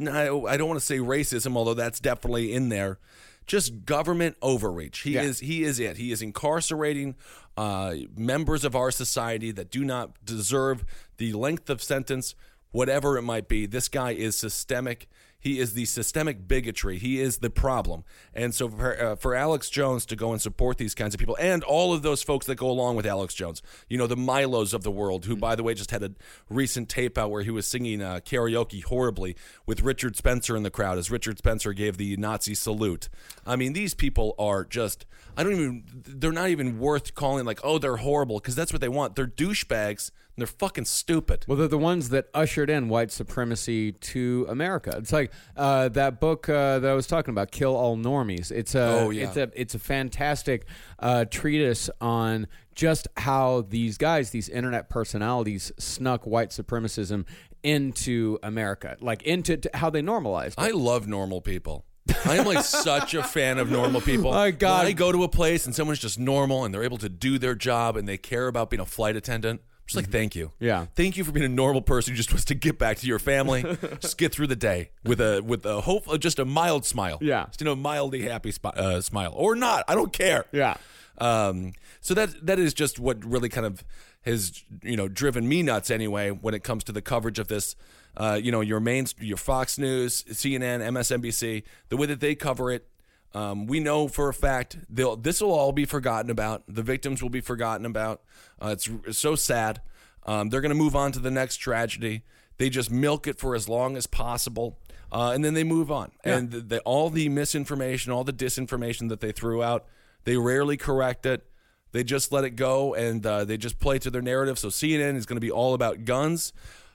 I 0.00 0.24
don't 0.24 0.68
want 0.68 0.80
to 0.80 0.84
say 0.84 0.98
racism 0.98 1.56
although 1.56 1.74
that's 1.74 2.00
definitely 2.00 2.52
in 2.54 2.68
there 2.70 2.98
just 3.46 3.84
government 3.84 4.36
overreach. 4.42 5.00
He 5.00 5.12
Yeah. 5.14 5.22
is 5.22 5.40
he 5.40 5.62
is 5.64 5.78
it. 5.80 5.96
He 5.96 6.12
is 6.12 6.22
incarcerating 6.22 7.14
uh 7.56 7.94
members 8.16 8.64
of 8.64 8.74
our 8.74 8.90
society 8.90 9.50
that 9.52 9.70
do 9.70 9.84
not 9.84 10.12
deserve 10.24 10.84
the 11.18 11.32
length 11.34 11.68
of 11.68 11.82
sentence 11.82 12.34
whatever 12.70 13.18
it 13.18 13.22
might 13.22 13.48
be. 13.48 13.66
This 13.66 13.88
guy 13.88 14.12
is 14.12 14.36
systemic 14.36 15.08
he 15.42 15.58
is 15.58 15.74
the 15.74 15.84
systemic 15.86 16.46
bigotry. 16.46 16.98
He 16.98 17.20
is 17.20 17.38
the 17.38 17.50
problem. 17.50 18.04
And 18.32 18.54
so 18.54 18.68
for, 18.68 19.02
uh, 19.02 19.16
for 19.16 19.34
Alex 19.34 19.68
Jones 19.68 20.06
to 20.06 20.14
go 20.14 20.30
and 20.30 20.40
support 20.40 20.78
these 20.78 20.94
kinds 20.94 21.14
of 21.14 21.18
people 21.18 21.36
and 21.40 21.64
all 21.64 21.92
of 21.92 22.02
those 22.02 22.22
folks 22.22 22.46
that 22.46 22.54
go 22.54 22.70
along 22.70 22.94
with 22.94 23.04
Alex 23.04 23.34
Jones, 23.34 23.60
you 23.88 23.98
know, 23.98 24.06
the 24.06 24.16
Milos 24.16 24.72
of 24.72 24.84
the 24.84 24.90
world, 24.92 25.24
who, 25.24 25.34
by 25.34 25.56
the 25.56 25.64
way, 25.64 25.74
just 25.74 25.90
had 25.90 26.04
a 26.04 26.12
recent 26.48 26.88
tape 26.88 27.18
out 27.18 27.32
where 27.32 27.42
he 27.42 27.50
was 27.50 27.66
singing 27.66 28.00
uh, 28.00 28.20
karaoke 28.24 28.84
horribly 28.84 29.34
with 29.66 29.82
Richard 29.82 30.16
Spencer 30.16 30.56
in 30.56 30.62
the 30.62 30.70
crowd 30.70 30.96
as 30.96 31.10
Richard 31.10 31.38
Spencer 31.38 31.72
gave 31.72 31.96
the 31.96 32.16
Nazi 32.16 32.54
salute. 32.54 33.08
I 33.44 33.56
mean, 33.56 33.72
these 33.72 33.94
people 33.94 34.36
are 34.38 34.64
just, 34.64 35.06
I 35.36 35.42
don't 35.42 35.54
even, 35.54 35.84
they're 35.92 36.30
not 36.30 36.50
even 36.50 36.78
worth 36.78 37.16
calling 37.16 37.44
like, 37.44 37.58
oh, 37.64 37.78
they're 37.78 37.96
horrible, 37.96 38.38
because 38.38 38.54
that's 38.54 38.72
what 38.72 38.80
they 38.80 38.88
want. 38.88 39.16
They're 39.16 39.26
douchebags 39.26 40.12
they're 40.36 40.46
fucking 40.46 40.86
stupid. 40.86 41.44
Well, 41.46 41.58
they're 41.58 41.68
the 41.68 41.76
ones 41.78 42.08
that 42.08 42.26
ushered 42.32 42.70
in 42.70 42.88
white 42.88 43.10
supremacy 43.12 43.92
to 43.92 44.46
America. 44.48 44.94
It's 44.96 45.12
like 45.12 45.30
uh, 45.56 45.88
that 45.90 46.20
book 46.20 46.48
uh, 46.48 46.78
that 46.78 46.90
I 46.90 46.94
was 46.94 47.06
talking 47.06 47.32
about, 47.32 47.50
"Kill 47.50 47.76
All 47.76 47.96
Normies." 47.96 48.50
It's 48.50 48.74
a 48.74 48.82
Oh, 49.00 49.10
yeah. 49.10 49.24
it's 49.28 49.36
a 49.36 49.50
it's 49.54 49.74
a 49.74 49.78
fantastic 49.78 50.66
uh, 50.98 51.24
treatise 51.26 51.90
on 52.00 52.46
just 52.74 53.08
how 53.18 53.66
these 53.68 53.98
guys, 53.98 54.30
these 54.30 54.48
internet 54.48 54.88
personalities, 54.88 55.70
snuck 55.78 56.26
white 56.26 56.48
supremacism 56.50 57.26
into 57.62 58.38
America, 58.42 58.96
like 59.00 59.22
into 59.22 59.56
to 59.56 59.70
how 59.74 59.90
they 59.90 60.02
normalized. 60.02 60.58
it. 60.58 60.62
I 60.62 60.70
love 60.70 61.06
normal 61.06 61.40
people. 61.40 61.84
I 62.24 62.36
am 62.38 62.46
like 62.46 62.64
such 62.64 63.14
a 63.14 63.22
fan 63.22 63.58
of 63.58 63.70
normal 63.70 64.00
people. 64.00 64.32
My 64.32 64.50
God. 64.50 64.78
When 64.78 64.86
I 64.88 64.92
go 64.92 65.12
to 65.12 65.22
a 65.22 65.28
place 65.28 65.66
and 65.66 65.74
someone's 65.74 66.00
just 66.00 66.18
normal 66.18 66.64
and 66.64 66.74
they're 66.74 66.82
able 66.82 66.98
to 66.98 67.08
do 67.08 67.38
their 67.38 67.54
job 67.54 67.96
and 67.96 68.08
they 68.08 68.18
care 68.18 68.48
about 68.48 68.70
being 68.70 68.80
a 68.80 68.86
flight 68.86 69.14
attendant. 69.14 69.60
Just 69.92 70.06
like 70.06 70.12
thank 70.12 70.34
you. 70.34 70.52
Yeah. 70.58 70.86
Thank 70.94 71.16
you 71.16 71.24
for 71.24 71.32
being 71.32 71.46
a 71.46 71.48
normal 71.48 71.82
person 71.82 72.12
who 72.12 72.16
just 72.16 72.30
wants 72.30 72.44
to 72.46 72.54
get 72.54 72.78
back 72.78 72.98
to 72.98 73.06
your 73.06 73.18
family, 73.18 73.62
just 74.00 74.18
get 74.18 74.32
through 74.32 74.48
the 74.48 74.56
day 74.56 74.90
with 75.04 75.20
a 75.20 75.40
with 75.42 75.64
a 75.66 75.80
hope, 75.82 76.08
uh, 76.08 76.18
just 76.18 76.38
a 76.38 76.44
mild 76.44 76.84
smile. 76.84 77.18
Yeah. 77.20 77.46
just 77.46 77.60
you 77.60 77.64
know, 77.64 77.76
mildly 77.76 78.22
happy 78.22 78.52
uh, 78.64 79.00
smile 79.00 79.32
or 79.36 79.54
not. 79.54 79.84
I 79.88 79.94
don't 79.94 80.12
care. 80.12 80.46
Yeah. 80.52 80.76
Um, 81.18 81.72
so 82.00 82.14
that 82.14 82.46
that 82.46 82.58
is 82.58 82.74
just 82.74 82.98
what 82.98 83.24
really 83.24 83.48
kind 83.48 83.66
of 83.66 83.84
has 84.22 84.62
you 84.82 84.96
know 84.96 85.08
driven 85.08 85.48
me 85.48 85.62
nuts 85.62 85.90
anyway 85.90 86.30
when 86.30 86.54
it 86.54 86.62
comes 86.64 86.84
to 86.84 86.92
the 86.92 87.02
coverage 87.02 87.38
of 87.38 87.48
this. 87.48 87.76
Uh, 88.14 88.38
you 88.42 88.52
know, 88.52 88.60
your 88.60 88.78
main 88.80 89.06
your 89.20 89.38
Fox 89.38 89.78
News, 89.78 90.22
CNN, 90.24 90.80
MSNBC, 90.80 91.62
the 91.88 91.96
way 91.96 92.06
that 92.06 92.20
they 92.20 92.34
cover 92.34 92.70
it. 92.70 92.86
Um, 93.34 93.66
we 93.66 93.80
know 93.80 94.08
for 94.08 94.28
a 94.28 94.34
fact 94.34 94.76
they'll 94.90 95.16
this 95.16 95.40
will 95.40 95.52
all 95.52 95.72
be 95.72 95.84
forgotten 95.84 96.30
about. 96.30 96.62
The 96.68 96.82
victims 96.82 97.22
will 97.22 97.30
be 97.30 97.40
forgotten 97.40 97.86
about. 97.86 98.22
Uh, 98.60 98.68
it's, 98.68 98.88
it's 99.06 99.18
so 99.18 99.34
sad. 99.34 99.80
Um, 100.24 100.50
they're 100.50 100.60
going 100.60 100.70
to 100.70 100.76
move 100.76 100.94
on 100.94 101.12
to 101.12 101.18
the 101.18 101.30
next 101.30 101.56
tragedy. 101.56 102.22
They 102.58 102.70
just 102.70 102.90
milk 102.90 103.26
it 103.26 103.38
for 103.38 103.54
as 103.54 103.68
long 103.68 103.96
as 103.96 104.06
possible, 104.06 104.78
uh, 105.10 105.32
and 105.34 105.44
then 105.44 105.54
they 105.54 105.64
move 105.64 105.90
on. 105.90 106.12
And 106.22 106.50
the, 106.50 106.60
the, 106.60 106.80
all 106.80 107.10
the 107.10 107.28
misinformation, 107.28 108.12
all 108.12 108.22
the 108.22 108.32
disinformation 108.32 109.08
that 109.08 109.20
they 109.20 109.32
threw 109.32 109.62
out, 109.62 109.86
they 110.24 110.36
rarely 110.36 110.76
correct 110.76 111.26
it. 111.26 111.44
They 111.90 112.04
just 112.04 112.32
let 112.32 112.44
it 112.44 112.50
go, 112.50 112.94
and 112.94 113.24
uh, 113.26 113.44
they 113.44 113.56
just 113.56 113.80
play 113.80 113.98
to 113.98 114.10
their 114.10 114.22
narrative. 114.22 114.58
So 114.58 114.68
CNN 114.68 115.16
is 115.16 115.26
going 115.26 115.36
to 115.36 115.40
be 115.40 115.50
all 115.50 115.74
about 115.74 116.04
guns. 116.04 116.52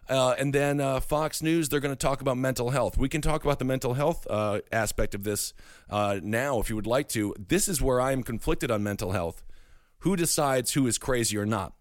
Uh, 0.09 0.35
and 0.37 0.53
then 0.53 0.79
uh, 0.79 0.99
Fox 0.99 1.41
News, 1.41 1.69
they're 1.69 1.79
going 1.79 1.95
to 1.95 1.99
talk 1.99 2.21
about 2.21 2.37
mental 2.37 2.69
health. 2.69 2.97
We 2.97 3.09
can 3.09 3.21
talk 3.21 3.43
about 3.43 3.59
the 3.59 3.65
mental 3.65 3.93
health 3.93 4.25
uh, 4.29 4.59
aspect 4.71 5.13
of 5.13 5.23
this 5.23 5.53
uh, 5.89 6.19
now 6.23 6.59
if 6.59 6.69
you 6.69 6.75
would 6.75 6.87
like 6.87 7.09
to. 7.09 7.35
This 7.37 7.67
is 7.67 7.81
where 7.81 7.99
I 7.99 8.13
am 8.13 8.23
conflicted 8.23 8.71
on 8.71 8.83
mental 8.83 9.11
health. 9.11 9.43
Who 9.99 10.15
decides 10.15 10.73
who 10.73 10.87
is 10.87 10.97
crazy 10.97 11.37
or 11.37 11.45
not? 11.45 11.73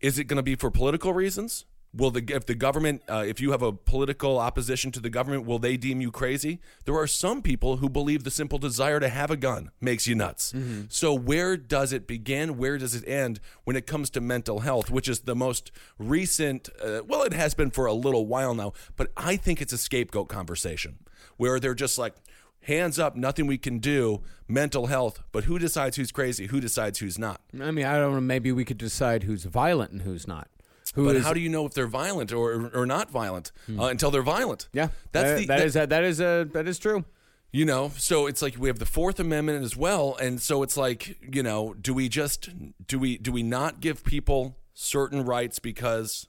Is 0.00 0.18
it 0.18 0.24
going 0.24 0.36
to 0.36 0.42
be 0.42 0.54
for 0.54 0.70
political 0.70 1.12
reasons? 1.12 1.64
Will 1.94 2.10
the 2.10 2.24
if 2.28 2.46
the 2.46 2.54
government 2.54 3.02
uh, 3.06 3.22
if 3.26 3.38
you 3.40 3.50
have 3.50 3.60
a 3.60 3.70
political 3.70 4.38
opposition 4.38 4.90
to 4.92 5.00
the 5.00 5.10
government 5.10 5.44
will 5.44 5.58
they 5.58 5.76
deem 5.76 6.00
you 6.00 6.10
crazy? 6.10 6.60
There 6.86 6.96
are 6.96 7.06
some 7.06 7.42
people 7.42 7.76
who 7.76 7.90
believe 7.90 8.24
the 8.24 8.30
simple 8.30 8.58
desire 8.58 8.98
to 8.98 9.10
have 9.10 9.30
a 9.30 9.36
gun 9.36 9.70
makes 9.80 10.06
you 10.06 10.14
nuts. 10.14 10.54
So 10.88 11.12
where 11.12 11.56
does 11.56 11.92
it 11.92 12.06
begin? 12.06 12.56
Where 12.56 12.78
does 12.78 12.94
it 12.94 13.06
end 13.06 13.40
when 13.64 13.76
it 13.76 13.86
comes 13.86 14.08
to 14.10 14.20
mental 14.22 14.60
health, 14.60 14.90
which 14.90 15.06
is 15.06 15.20
the 15.20 15.36
most 15.36 15.70
recent? 15.98 16.70
Uh, 16.82 17.02
well, 17.06 17.22
it 17.22 17.34
has 17.34 17.52
been 17.54 17.70
for 17.70 17.84
a 17.84 17.92
little 17.92 18.26
while 18.26 18.54
now, 18.54 18.72
but 18.96 19.10
I 19.16 19.36
think 19.36 19.60
it's 19.60 19.72
a 19.74 19.78
scapegoat 19.78 20.28
conversation 20.28 20.98
where 21.36 21.60
they're 21.60 21.74
just 21.74 21.98
like 21.98 22.14
hands 22.62 22.98
up, 22.98 23.16
nothing 23.16 23.46
we 23.46 23.58
can 23.58 23.78
do. 23.78 24.22
Mental 24.48 24.86
health, 24.86 25.22
but 25.30 25.44
who 25.44 25.58
decides 25.58 25.96
who's 25.96 26.12
crazy? 26.12 26.46
Who 26.46 26.60
decides 26.60 26.98
who's 27.00 27.18
not? 27.18 27.40
I 27.60 27.70
mean, 27.70 27.84
I 27.86 27.98
don't 27.98 28.12
know. 28.14 28.20
Maybe 28.20 28.52
we 28.52 28.64
could 28.64 28.78
decide 28.78 29.22
who's 29.24 29.44
violent 29.44 29.92
and 29.92 30.02
who's 30.02 30.26
not. 30.26 30.48
Who 30.92 31.06
But 31.06 31.16
is- 31.16 31.24
how 31.24 31.32
do 31.32 31.40
you 31.40 31.48
know 31.48 31.64
if 31.66 31.72
they're 31.74 31.86
violent 31.86 32.32
or 32.32 32.70
or 32.74 32.86
not 32.86 33.10
violent 33.10 33.50
uh, 33.78 33.84
until 33.86 34.10
they're 34.10 34.22
violent? 34.22 34.68
Yeah, 34.72 34.88
that's 35.12 35.30
that, 35.30 35.38
the 35.38 35.46
that 35.46 35.56
that- 35.58 35.66
is 35.66 35.74
that 35.74 36.04
is 36.04 36.20
a 36.20 36.48
that 36.52 36.68
is 36.68 36.78
true. 36.78 37.04
you 37.50 37.64
know. 37.64 37.90
So 37.96 38.26
it's 38.26 38.42
like 38.42 38.56
we 38.58 38.68
have 38.68 38.78
the 38.78 38.86
Fourth 38.86 39.18
Amendment 39.20 39.64
as 39.64 39.76
well, 39.76 40.16
and 40.20 40.40
so 40.40 40.62
it's 40.62 40.76
like 40.76 41.16
you 41.34 41.42
know, 41.42 41.74
do 41.74 41.94
we 41.94 42.08
just 42.08 42.48
do 42.86 42.98
we 42.98 43.16
do 43.18 43.32
we 43.32 43.42
not 43.42 43.80
give 43.80 44.04
people 44.04 44.58
certain 44.74 45.24
rights 45.24 45.58
because 45.58 46.26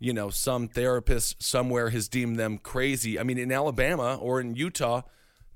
you 0.00 0.12
know 0.12 0.30
some 0.30 0.66
therapist 0.68 1.42
somewhere 1.42 1.90
has 1.90 2.08
deemed 2.08 2.36
them 2.36 2.58
crazy? 2.58 3.18
I 3.18 3.22
mean, 3.22 3.38
in 3.38 3.52
Alabama 3.52 4.16
or 4.20 4.40
in 4.40 4.56
Utah, 4.56 5.02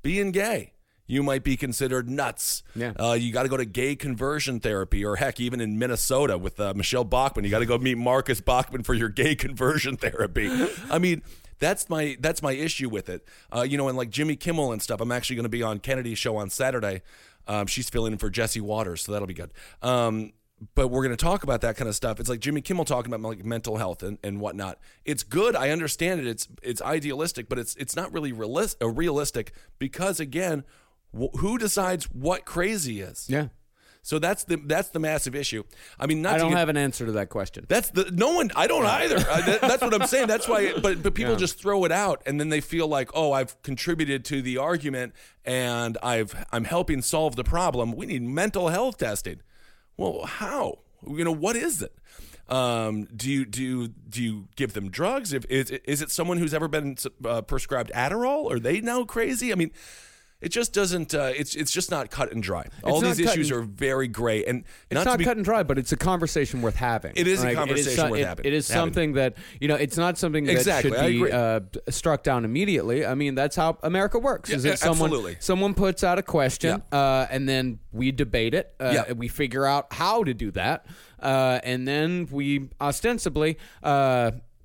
being 0.02 0.30
gay. 0.30 0.73
You 1.06 1.22
might 1.22 1.44
be 1.44 1.56
considered 1.56 2.08
nuts. 2.08 2.62
Yeah. 2.74 2.92
Uh, 2.98 3.12
you 3.12 3.32
got 3.32 3.42
to 3.42 3.48
go 3.48 3.56
to 3.58 3.66
gay 3.66 3.94
conversion 3.94 4.60
therapy, 4.60 5.04
or 5.04 5.16
heck, 5.16 5.38
even 5.38 5.60
in 5.60 5.78
Minnesota 5.78 6.38
with 6.38 6.58
uh, 6.58 6.72
Michelle 6.74 7.04
Bachmann, 7.04 7.44
you 7.44 7.50
got 7.50 7.58
to 7.58 7.66
go 7.66 7.76
meet 7.76 7.98
Marcus 7.98 8.40
Bachmann 8.40 8.82
for 8.82 8.94
your 8.94 9.10
gay 9.10 9.34
conversion 9.36 9.96
therapy. 9.96 10.50
I 10.90 10.98
mean, 10.98 11.22
that's 11.58 11.88
my 11.88 12.16
that's 12.20 12.42
my 12.42 12.52
issue 12.52 12.88
with 12.88 13.08
it. 13.08 13.26
Uh, 13.54 13.62
you 13.62 13.76
know, 13.76 13.88
and 13.88 13.96
like 13.96 14.10
Jimmy 14.10 14.36
Kimmel 14.36 14.72
and 14.72 14.80
stuff. 14.82 15.00
I'm 15.00 15.12
actually 15.12 15.36
going 15.36 15.44
to 15.44 15.50
be 15.50 15.62
on 15.62 15.78
Kennedy's 15.78 16.18
show 16.18 16.36
on 16.36 16.50
Saturday. 16.50 17.02
Um, 17.46 17.66
she's 17.66 17.90
filling 17.90 18.12
in 18.12 18.18
for 18.18 18.30
Jesse 18.30 18.60
Watters, 18.60 19.02
so 19.02 19.12
that'll 19.12 19.28
be 19.28 19.34
good. 19.34 19.52
Um, 19.82 20.32
but 20.74 20.88
we're 20.88 21.02
going 21.02 21.16
to 21.16 21.22
talk 21.22 21.42
about 21.42 21.60
that 21.62 21.76
kind 21.76 21.88
of 21.88 21.94
stuff. 21.94 22.20
It's 22.20 22.28
like 22.28 22.40
Jimmy 22.40 22.60
Kimmel 22.60 22.84
talking 22.84 23.12
about 23.12 23.26
like 23.28 23.44
mental 23.44 23.76
health 23.76 24.02
and, 24.02 24.18
and 24.22 24.40
whatnot. 24.40 24.78
It's 25.04 25.22
good. 25.22 25.56
I 25.56 25.70
understand 25.70 26.20
it. 26.20 26.26
It's 26.26 26.48
it's 26.62 26.80
idealistic, 26.80 27.48
but 27.48 27.58
it's 27.58 27.74
it's 27.76 27.96
not 27.96 28.12
really 28.12 28.32
realis- 28.32 28.76
uh, 28.80 28.88
realistic 28.88 29.52
because 29.78 30.20
again, 30.20 30.64
wh- 31.16 31.36
who 31.38 31.58
decides 31.58 32.04
what 32.06 32.44
crazy 32.44 33.00
is? 33.00 33.26
Yeah, 33.28 33.48
So 34.02 34.18
that's 34.18 34.44
the 34.44 34.56
that's 34.56 34.88
the 34.90 34.98
massive 34.98 35.34
issue. 35.34 35.62
I 35.98 36.06
mean, 36.06 36.20
not 36.22 36.34
I 36.34 36.38
don't 36.38 36.50
get- 36.50 36.58
have 36.58 36.68
an 36.68 36.76
answer 36.76 37.06
to 37.06 37.12
that 37.12 37.28
question. 37.30 37.64
that's 37.68 37.90
the 37.90 38.10
no 38.12 38.34
one. 38.34 38.50
I 38.56 38.66
don't 38.66 38.84
either. 38.84 39.16
I, 39.18 39.40
that, 39.42 39.60
that's 39.62 39.82
what 39.82 39.94
I'm 39.94 40.06
saying. 40.06 40.28
That's 40.28 40.46
why. 40.48 40.74
But 40.82 41.02
but 41.02 41.14
people 41.14 41.36
just 41.36 41.58
throw 41.58 41.84
it 41.84 41.92
out, 41.92 42.22
and 42.26 42.38
then 42.38 42.48
they 42.50 42.60
feel 42.60 42.86
like, 42.88 43.10
oh, 43.14 43.32
I've 43.32 43.60
contributed 43.62 44.24
to 44.26 44.42
the 44.42 44.58
argument, 44.58 45.14
and 45.44 45.96
I've 46.02 46.34
I'm 46.52 46.64
helping 46.64 47.00
solve 47.02 47.36
the 47.36 47.44
problem. 47.44 47.92
We 47.92 48.06
need 48.06 48.22
mental 48.22 48.68
health 48.68 48.98
testing. 48.98 49.40
Well, 49.96 50.26
how? 50.26 50.80
You 51.06 51.24
know, 51.24 51.32
what 51.32 51.54
is 51.56 51.80
it? 51.82 51.92
Um, 52.48 53.04
do 53.16 53.30
you 53.30 53.44
do 53.46 53.62
you, 53.62 53.88
do 53.88 54.22
you 54.22 54.48
give 54.56 54.74
them 54.74 54.90
drugs? 54.90 55.32
If 55.32 55.46
is 55.46 55.70
is 55.70 56.02
it 56.02 56.10
someone 56.10 56.36
who's 56.38 56.52
ever 56.52 56.68
been 56.68 56.96
uh, 57.24 57.40
prescribed 57.42 57.90
Adderall? 57.94 58.50
Are 58.52 58.58
they 58.58 58.80
now 58.82 59.04
crazy? 59.04 59.50
I 59.50 59.54
mean. 59.54 59.70
It 60.44 60.50
just 60.50 60.72
doesn't. 60.72 61.14
Uh, 61.14 61.32
it's 61.34 61.54
it's 61.54 61.72
just 61.72 61.90
not 61.90 62.10
cut 62.10 62.30
and 62.32 62.42
dry. 62.42 62.66
All 62.82 63.00
these 63.00 63.18
issues 63.18 63.50
and- 63.50 63.60
are 63.60 63.62
very 63.62 64.08
gray, 64.08 64.44
and 64.44 64.64
It's 64.90 65.04
not, 65.04 65.18
be 65.18 65.24
cut 65.24 65.36
and 65.36 65.44
dry, 65.44 65.62
but 65.62 65.78
it's 65.78 65.90
a 65.92 65.96
conversation 65.96 66.60
worth 66.62 66.76
having. 66.76 67.12
It 67.16 67.26
is 67.26 67.42
a 67.42 67.54
conversation 67.54 67.92
so- 67.96 68.10
worth 68.10 68.20
it- 68.20 68.26
having- 68.26 68.44
It 68.46 68.52
is 68.52 68.68
having. 68.68 68.80
something 68.82 69.12
that 69.14 69.36
you 69.60 69.68
know. 69.68 69.76
It's 69.76 69.96
not 69.96 70.18
something 70.18 70.44
that 70.44 70.52
Exactly, 70.52 70.92
should 70.92 71.24
be 71.26 71.32
uh, 71.32 71.60
struck 71.88 72.22
down 72.22 72.44
immediately. 72.44 73.06
I 73.06 73.14
mean, 73.14 73.34
that's 73.34 73.56
how 73.56 73.78
America 73.82 74.18
works. 74.18 74.50
is 74.50 74.64
Yeah, 74.64 74.72
that 74.72 74.78
someone 74.80 75.08
absolutely. 75.10 75.36
someone 75.40 75.74
puts 75.74 76.04
out 76.04 76.18
a 76.18 76.22
question, 76.22 76.82
uh, 76.92 77.26
and 77.30 77.48
then 77.48 77.78
we 77.92 78.12
debate 78.12 78.54
it. 78.54 78.74
Uh, 78.78 78.90
Yeah. 78.94 79.12
We 79.14 79.28
figure 79.28 79.64
out 79.64 79.92
how 79.92 80.24
to 80.24 80.34
do 80.34 80.50
that, 80.52 80.84
uh, 81.22 81.60
and 81.64 81.88
then 81.88 82.28
we 82.30 82.68
ostensibly. 82.80 83.56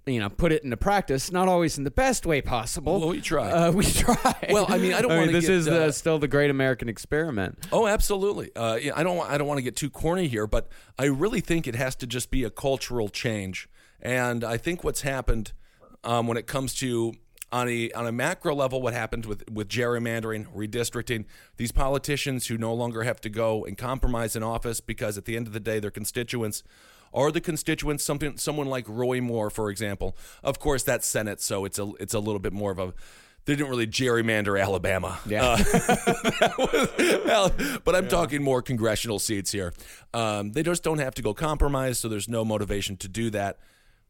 You 0.09 0.19
know, 0.19 0.29
put 0.29 0.51
it 0.51 0.63
into 0.63 0.77
practice. 0.77 1.31
Not 1.31 1.47
always 1.47 1.77
in 1.77 1.83
the 1.83 1.91
best 1.91 2.25
way 2.25 2.41
possible. 2.41 2.99
Well, 2.99 3.09
we 3.09 3.21
try. 3.21 3.51
Uh, 3.51 3.71
we 3.71 3.85
try. 3.85 4.47
Well, 4.49 4.65
I 4.67 4.77
mean, 4.77 4.93
I 4.93 5.01
don't 5.01 5.11
wanna 5.17 5.31
This 5.31 5.45
get, 5.45 5.53
is 5.53 5.67
uh, 5.67 5.91
still 5.91 6.19
the 6.19 6.27
great 6.27 6.49
American 6.49 6.89
experiment. 6.89 7.59
Oh, 7.71 7.87
absolutely. 7.87 8.53
Uh, 8.55 8.75
yeah, 8.75 8.91
I 8.95 9.03
don't. 9.03 9.19
I 9.29 9.37
don't 9.37 9.47
want 9.47 9.57
to 9.59 9.63
get 9.63 9.75
too 9.75 9.89
corny 9.89 10.27
here, 10.27 10.47
but 10.47 10.67
I 10.97 11.05
really 11.05 11.41
think 11.41 11.67
it 11.67 11.75
has 11.75 11.95
to 11.97 12.07
just 12.07 12.31
be 12.31 12.43
a 12.43 12.49
cultural 12.49 13.09
change. 13.09 13.69
And 14.01 14.43
I 14.43 14.57
think 14.57 14.83
what's 14.83 15.01
happened 15.01 15.51
um, 16.03 16.27
when 16.27 16.37
it 16.37 16.47
comes 16.47 16.73
to 16.75 17.13
on 17.51 17.67
a 17.67 17.91
on 17.91 18.05
a 18.05 18.11
macro 18.11 18.53
level, 18.53 18.81
what 18.81 18.93
happens 18.93 19.27
with 19.27 19.49
with 19.49 19.67
gerrymandering, 19.67 20.45
redistricting, 20.53 21.25
these 21.57 21.71
politicians 21.71 22.47
who 22.47 22.57
no 22.57 22.73
longer 22.73 23.03
have 23.03 23.19
to 23.21 23.29
go 23.29 23.65
and 23.65 23.77
compromise 23.77 24.35
in 24.35 24.43
office 24.43 24.81
because 24.81 25.17
at 25.17 25.25
the 25.25 25.35
end 25.35 25.47
of 25.47 25.53
the 25.53 25.59
day, 25.59 25.79
their 25.79 25.91
constituents. 25.91 26.63
Are 27.11 27.31
the 27.31 27.41
constituents 27.41 28.03
something 28.03 28.37
someone 28.37 28.67
like 28.67 28.85
Roy 28.87 29.19
Moore, 29.19 29.49
for 29.49 29.71
example? 29.71 30.15
Of 30.43 30.59
course, 30.59 30.83
that's 30.83 31.07
Senate, 31.07 31.41
so 31.41 31.65
it's 31.65 31.79
a 31.79 31.91
it's 31.99 32.13
a 32.13 32.19
little 32.19 32.39
bit 32.39 32.53
more 32.53 32.71
of 32.71 32.77
a. 32.77 32.93
They 33.45 33.55
didn't 33.55 33.71
really 33.71 33.87
gerrymander 33.87 34.61
Alabama. 34.61 35.19
Yeah. 35.25 35.57
Well, 37.25 37.51
but 37.83 37.95
I'm 37.95 38.07
talking 38.07 38.43
more 38.43 38.61
congressional 38.61 39.19
seats 39.19 39.51
here. 39.51 39.71
Um, 40.13 40.51
they 40.51 40.63
just 40.63 40.83
don't 40.83 40.97
have 40.97 41.13
to 41.15 41.21
go 41.21 41.33
compromise, 41.33 41.99
so 41.99 42.07
there's 42.09 42.27
no 42.27 42.43
motivation 42.43 42.97
to 42.97 43.07
do 43.07 43.29
that. 43.29 43.59